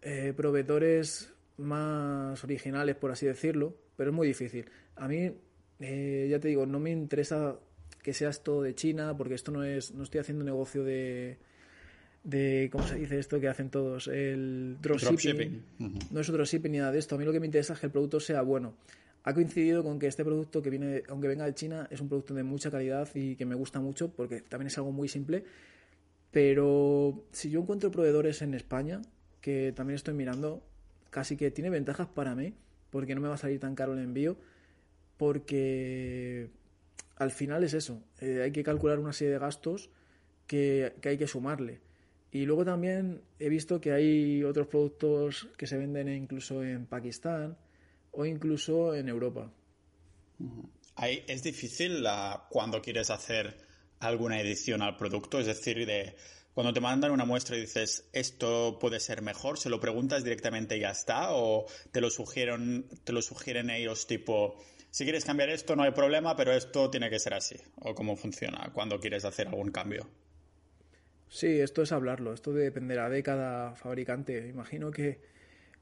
eh, 0.03 0.35
proveedores 0.37 1.33
más 1.57 2.45
originales, 2.45 2.97
por 2.97 3.11
así 3.11 3.25
decirlo, 3.25 3.75
pero 3.97 4.11
es 4.11 4.17
muy 4.17 4.29
difícil. 4.29 4.67
A 4.97 5.09
mí, 5.09 5.33
eh, 5.81 6.27
ya 6.31 6.39
te 6.39 6.49
digo, 6.49 6.67
no 6.67 6.79
me 6.81 6.91
interesa 6.91 7.57
que 8.03 8.13
sea 8.13 8.29
esto 8.29 8.61
de 8.61 8.75
China, 8.75 9.17
porque 9.17 9.35
esto 9.35 9.53
no 9.53 9.65
es, 9.65 9.95
no 9.95 10.03
estoy 10.03 10.21
haciendo 10.21 10.45
negocio 10.45 10.85
de, 10.85 11.39
de 12.25 12.69
¿cómo 12.71 12.87
se 12.87 12.97
dice 12.97 13.19
esto 13.19 13.41
que 13.41 13.49
hacen 13.49 13.71
todos? 13.71 14.09
El 14.09 14.77
dropshipping. 14.83 15.63
No 16.11 16.21
es 16.21 16.27
dropshipping 16.31 16.73
ni 16.73 16.79
nada 16.79 16.93
de 16.93 16.99
esto. 16.99 17.15
A 17.15 17.19
mí 17.19 17.25
lo 17.25 17.33
que 17.33 17.41
me 17.41 17.47
interesa 17.47 17.73
es 17.73 17.81
que 17.81 17.87
el 17.87 17.93
producto 17.93 18.21
sea 18.21 18.43
bueno 18.43 18.75
ha 19.25 19.33
coincidido 19.33 19.83
con 19.83 19.99
que 19.99 20.07
este 20.07 20.23
producto 20.23 20.61
que 20.61 20.69
viene, 20.69 21.03
aunque 21.09 21.29
venga 21.29 21.47
de 21.47 21.55
China, 21.55 21.89
es 21.91 22.01
un 22.01 22.09
producto 22.09 22.35
de 22.35 22.43
mucha 22.43 22.71
calidad 22.71 23.09
y 23.15 23.37
que 23.37 23.47
me 23.47 23.55
gusta 23.55 23.81
mucho 23.81 24.13
porque 24.13 24.43
también 24.43 24.67
es 24.67 24.77
algo 24.77 24.93
muy 24.93 25.09
simple. 25.09 25.45
Pero 26.31 27.25
si 27.33 27.49
yo 27.49 27.61
encuentro 27.61 27.91
proveedores 27.91 28.43
en 28.43 28.53
España, 28.53 29.01
que 29.41 29.73
también 29.75 29.95
estoy 29.95 30.13
mirando, 30.13 30.63
casi 31.09 31.39
que 31.39 31.51
tiene 31.51 31.71
ventajas 31.71 32.07
para 32.09 32.35
mí, 32.35 32.55
porque 32.91 33.15
no 33.15 33.23
me 33.23 33.29
va 33.29 33.35
a 33.35 33.39
salir 33.39 33.59
tan 33.59 33.75
caro 33.75 33.95
el 33.95 34.01
envío, 34.01 34.37
porque 35.17 36.51
al 37.17 37.31
final 37.31 37.65
es 37.65 37.73
eso, 37.73 38.03
eh, 38.21 38.43
hay 38.43 38.53
que 38.53 38.63
calcular 38.63 38.99
una 38.99 39.13
serie 39.15 39.33
de 39.33 39.39
gastos 39.39 39.91
que, 40.47 40.93
que 41.01 41.11
hay 41.11 41.17
que 41.17 41.27
sumarle. 41.27 41.81
Y 42.31 42.45
luego 42.45 42.65
también 42.65 43.23
he 43.39 43.49
visto 43.49 43.81
que 43.81 43.93
hay 43.93 44.45
otros 44.45 44.67
productos 44.67 45.49
que 45.57 45.67
se 45.67 45.79
venden 45.79 46.09
incluso 46.09 46.63
en 46.63 46.85
Pakistán, 46.85 47.57
o 48.17 48.25
incluso 48.25 48.95
en 48.95 49.09
Europa. 49.09 49.53
es 51.27 51.43
difícil 51.43 52.05
cuando 52.51 52.81
quieres 52.81 53.11
hacer 53.11 53.57
alguna 54.01 54.41
edición 54.41 54.83
al 54.83 54.97
producto, 54.97 55.39
es 55.41 55.47
decir, 55.47 55.87
de 55.87 56.17
cuando 56.53 56.73
te 56.73 56.81
mandan 56.81 57.11
una 57.11 57.25
muestra 57.25 57.57
y 57.57 57.63
dices 57.63 58.09
esto 58.13 58.79
puede 58.81 59.01
ser 59.01 59.23
mejor, 59.23 59.59
se 59.59 59.71
lo 59.71 59.81
preguntas 59.81 60.23
directamente 60.23 60.77
y 60.77 60.81
ya 60.81 60.91
está, 60.91 61.33
o 61.33 61.67
te 61.91 62.01
lo 62.01 62.11
sugieren, 62.11 62.89
te 63.05 63.13
lo 63.13 63.23
sugieren 63.23 63.71
ellos 63.71 64.07
tipo 64.07 64.57
si 64.95 65.03
quieres 65.03 65.25
cambiar 65.25 65.49
esto 65.49 65.75
no 65.75 65.83
hay 65.83 65.91
problema, 65.91 66.37
pero 66.37 66.53
esto 66.53 66.89
tiene 66.89 67.11
que 67.11 67.19
ser 67.19 67.35
así, 67.35 67.57
o 67.81 67.97
cómo 67.97 68.15
funciona 68.15 68.71
cuando 68.73 69.01
quieres 69.01 69.25
hacer 69.25 69.49
algún 69.49 69.73
cambio. 69.73 70.09
Sí, 71.29 71.59
esto 71.59 71.83
es 71.83 71.91
hablarlo, 71.91 72.33
esto 72.33 72.53
dependerá 72.53 73.09
de 73.09 73.25
cada 73.25 73.75
fabricante. 73.75 74.47
Imagino 74.47 74.93
que 74.93 75.21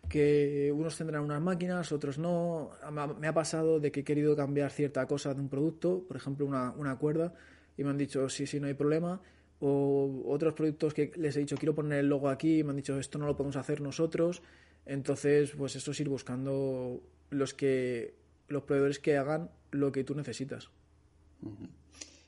que 0.08 0.72
unos 0.74 0.96
tendrán 0.96 1.22
unas 1.22 1.40
máquinas, 1.40 1.92
otros 1.92 2.18
no. 2.18 2.70
Me 3.18 3.28
ha 3.28 3.34
pasado 3.34 3.80
de 3.80 3.90
que 3.90 4.00
he 4.00 4.04
querido 4.04 4.36
cambiar 4.36 4.70
cierta 4.70 5.06
cosa 5.06 5.34
de 5.34 5.40
un 5.40 5.48
producto, 5.48 6.04
por 6.06 6.16
ejemplo 6.16 6.46
una, 6.46 6.72
una 6.72 6.96
cuerda, 6.96 7.34
y 7.76 7.84
me 7.84 7.90
han 7.90 7.98
dicho 7.98 8.28
sí, 8.28 8.46
sí, 8.46 8.60
no 8.60 8.66
hay 8.66 8.74
problema. 8.74 9.20
O 9.60 10.24
otros 10.26 10.54
productos 10.54 10.92
que 10.92 11.12
les 11.16 11.36
he 11.36 11.40
dicho 11.40 11.56
quiero 11.56 11.74
poner 11.74 12.00
el 12.00 12.08
logo 12.08 12.28
aquí 12.28 12.58
y 12.58 12.64
me 12.64 12.70
han 12.70 12.76
dicho 12.76 12.98
esto 12.98 13.18
no 13.18 13.26
lo 13.26 13.36
podemos 13.36 13.56
hacer 13.56 13.80
nosotros. 13.80 14.42
Entonces, 14.84 15.52
pues 15.56 15.76
eso 15.76 15.92
es 15.92 16.00
ir 16.00 16.08
buscando 16.08 17.00
los 17.30 17.54
que 17.54 18.14
los 18.48 18.64
proveedores 18.64 18.98
que 18.98 19.16
hagan 19.16 19.50
lo 19.70 19.92
que 19.92 20.04
tú 20.04 20.14
necesitas. 20.14 20.68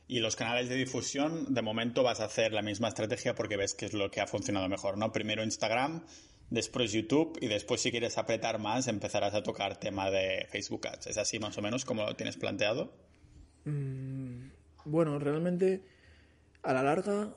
Y 0.06 0.20
los 0.20 0.36
canales 0.36 0.68
de 0.68 0.76
difusión, 0.76 1.54
de 1.54 1.62
momento 1.62 2.02
vas 2.02 2.20
a 2.20 2.26
hacer 2.26 2.52
la 2.52 2.62
misma 2.62 2.88
estrategia 2.88 3.34
porque 3.34 3.56
ves 3.56 3.74
que 3.74 3.86
es 3.86 3.94
lo 3.94 4.10
que 4.10 4.20
ha 4.20 4.26
funcionado 4.26 4.68
mejor, 4.68 4.98
¿no? 4.98 5.12
Primero 5.12 5.42
Instagram, 5.42 6.04
después 6.50 6.92
YouTube 6.92 7.38
y 7.40 7.48
después 7.48 7.80
si 7.80 7.90
quieres 7.90 8.18
apretar 8.18 8.58
más 8.58 8.88
empezarás 8.88 9.34
a 9.34 9.42
tocar 9.42 9.78
tema 9.78 10.10
de 10.10 10.46
Facebook 10.50 10.86
Ads. 10.86 11.08
¿Es 11.08 11.18
así 11.18 11.38
más 11.38 11.56
o 11.58 11.62
menos 11.62 11.84
como 11.84 12.04
lo 12.04 12.16
tienes 12.16 12.36
planteado? 12.36 12.92
Mm, 13.64 14.48
bueno, 14.84 15.18
realmente 15.18 15.82
a 16.62 16.72
la 16.72 16.82
larga 16.82 17.34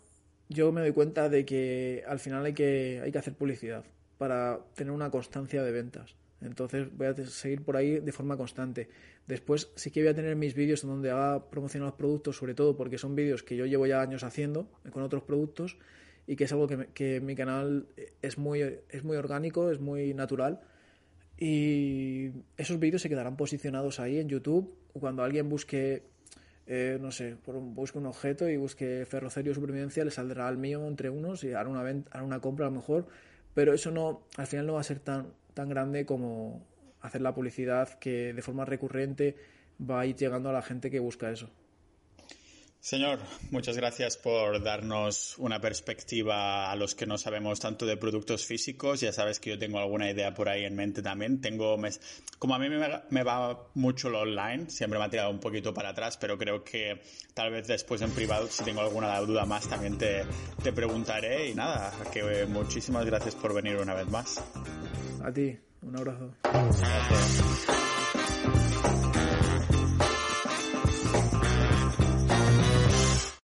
yo 0.50 0.72
me 0.72 0.82
doy 0.82 0.92
cuenta 0.92 1.30
de 1.30 1.46
que 1.46 2.04
al 2.08 2.20
final 2.20 2.46
hay 2.46 2.54
que, 2.54 3.02
hay 3.04 3.12
que 3.12 3.18
hacer 3.18 3.34
publicidad 3.34 3.84
para 4.18 4.60
tener 4.76 4.92
una 4.92 5.10
constancia 5.12 5.64
de 5.64 5.72
ventas. 5.72 6.16
Entonces 6.42 6.88
voy 6.96 7.08
a 7.08 7.16
seguir 7.16 7.64
por 7.64 7.78
ahí 7.78 8.00
de 8.00 8.12
forma 8.12 8.38
constante. 8.38 8.90
Después 9.26 9.72
sí 9.76 9.92
que 9.92 10.02
voy 10.02 10.10
a 10.10 10.16
tener 10.16 10.36
mis 10.36 10.54
vídeos 10.54 10.84
en 10.84 10.90
donde 10.90 11.12
haga 11.12 11.50
promocionar 11.50 11.88
los 11.88 11.98
productos, 11.98 12.38
sobre 12.38 12.54
todo 12.54 12.78
porque 12.78 12.98
son 12.98 13.16
vídeos 13.16 13.44
que 13.44 13.56
yo 13.56 13.66
llevo 13.66 13.88
ya 13.88 14.02
años 14.02 14.24
haciendo 14.24 14.70
con 14.92 15.04
otros 15.04 15.24
productos 15.24 15.78
y 16.28 16.36
que 16.36 16.44
es 16.44 16.52
algo 16.52 16.68
que, 16.68 16.88
que 16.94 17.22
mi 17.22 17.36
canal 17.36 17.88
es 18.22 18.38
muy, 18.38 18.62
es 18.62 19.04
muy 19.04 19.16
orgánico, 19.16 19.72
es 19.72 19.80
muy 19.80 20.14
natural. 20.14 20.60
Y 21.38 22.32
esos 22.58 22.80
vídeos 22.80 23.02
se 23.02 23.10
quedarán 23.10 23.38
posicionados 23.38 24.00
ahí 24.00 24.20
en 24.20 24.28
YouTube. 24.28 24.76
Cuando 24.94 25.24
alguien 25.24 25.48
busque, 25.48 26.04
eh, 26.66 26.98
no 27.00 27.12
sé, 27.12 27.38
un, 27.46 27.74
busque 27.74 27.98
un 27.98 28.08
objeto 28.08 28.50
y 28.50 28.58
busque 28.58 29.06
ferrocerio 29.06 29.54
supervivencia, 29.54 30.04
le 30.04 30.12
saldrá 30.12 30.48
al 30.48 30.58
mío 30.58 30.86
entre 30.86 31.10
unos 31.10 31.44
y 31.44 31.54
hará 31.54 31.70
una, 31.70 31.84
venta, 31.84 32.10
hará 32.12 32.24
una 32.24 32.42
compra 32.42 32.66
a 32.66 32.70
lo 32.70 32.76
mejor. 32.76 33.08
Pero 33.54 33.74
eso 33.74 33.92
no, 33.92 34.24
al 34.36 34.48
final 34.48 34.68
no 34.68 34.74
va 34.74 34.82
a 34.82 34.84
ser 34.84 35.00
tan, 35.00 35.28
tan 35.54 35.70
grande 35.70 36.06
como 36.06 36.66
hacer 37.02 37.22
la 37.22 37.34
publicidad 37.34 37.98
que 38.00 38.34
de 38.34 38.42
forma 38.42 38.66
recurrente 38.66 39.36
va 39.80 40.02
a 40.02 40.06
ir 40.06 40.16
llegando 40.16 40.50
a 40.50 40.54
la 40.54 40.62
gente 40.62 40.92
que 40.92 41.00
busca 41.00 41.32
eso. 41.32 41.50
Señor, 42.88 43.20
muchas 43.52 43.76
gracias 43.76 44.16
por 44.16 44.64
darnos 44.64 45.38
una 45.40 45.60
perspectiva 45.60 46.72
a 46.72 46.76
los 46.78 46.96
que 46.96 47.06
no 47.06 47.18
sabemos 47.18 47.60
tanto 47.60 47.86
de 47.86 47.98
productos 47.98 48.46
físicos. 48.46 49.02
Ya 49.02 49.12
sabes 49.12 49.42
que 49.42 49.50
yo 49.50 49.60
tengo 49.60 49.80
alguna 49.80 50.10
idea 50.10 50.34
por 50.34 50.48
ahí 50.48 50.64
en 50.64 50.74
mente 50.74 51.02
también. 51.02 51.42
Tengo, 51.42 51.76
como 52.40 52.56
a 52.56 52.60
mí 52.60 52.70
me, 52.70 53.24
va 53.24 53.68
mucho 53.74 54.10
lo 54.10 54.22
online, 54.22 54.70
siempre 54.70 54.98
me 55.00 55.04
ha 55.04 55.10
tirado 55.10 55.32
un 55.32 55.42
poquito 55.42 55.74
para 55.74 55.90
atrás, 55.90 56.16
pero 56.16 56.38
creo 56.38 56.64
que 56.64 57.02
tal 57.34 57.52
vez 57.52 57.68
después 57.68 58.02
en 58.02 58.12
privado, 58.12 58.48
si 58.48 58.64
tengo 58.64 58.80
alguna 58.80 59.20
duda 59.20 59.44
más, 59.44 59.68
también 59.68 59.98
te, 59.98 60.24
te 60.64 60.72
preguntaré. 60.72 61.50
Y 61.50 61.56
nada, 61.56 61.92
que 62.14 62.46
muchísimas 62.46 63.06
gracias 63.06 63.36
por 63.36 63.54
venir 63.54 63.76
una 63.76 63.96
vez 63.96 64.08
más. 64.08 64.42
A 65.26 65.30
ti, 65.34 65.60
un 65.82 65.94
abrazo. 65.94 66.34
Gracias. 66.42 67.87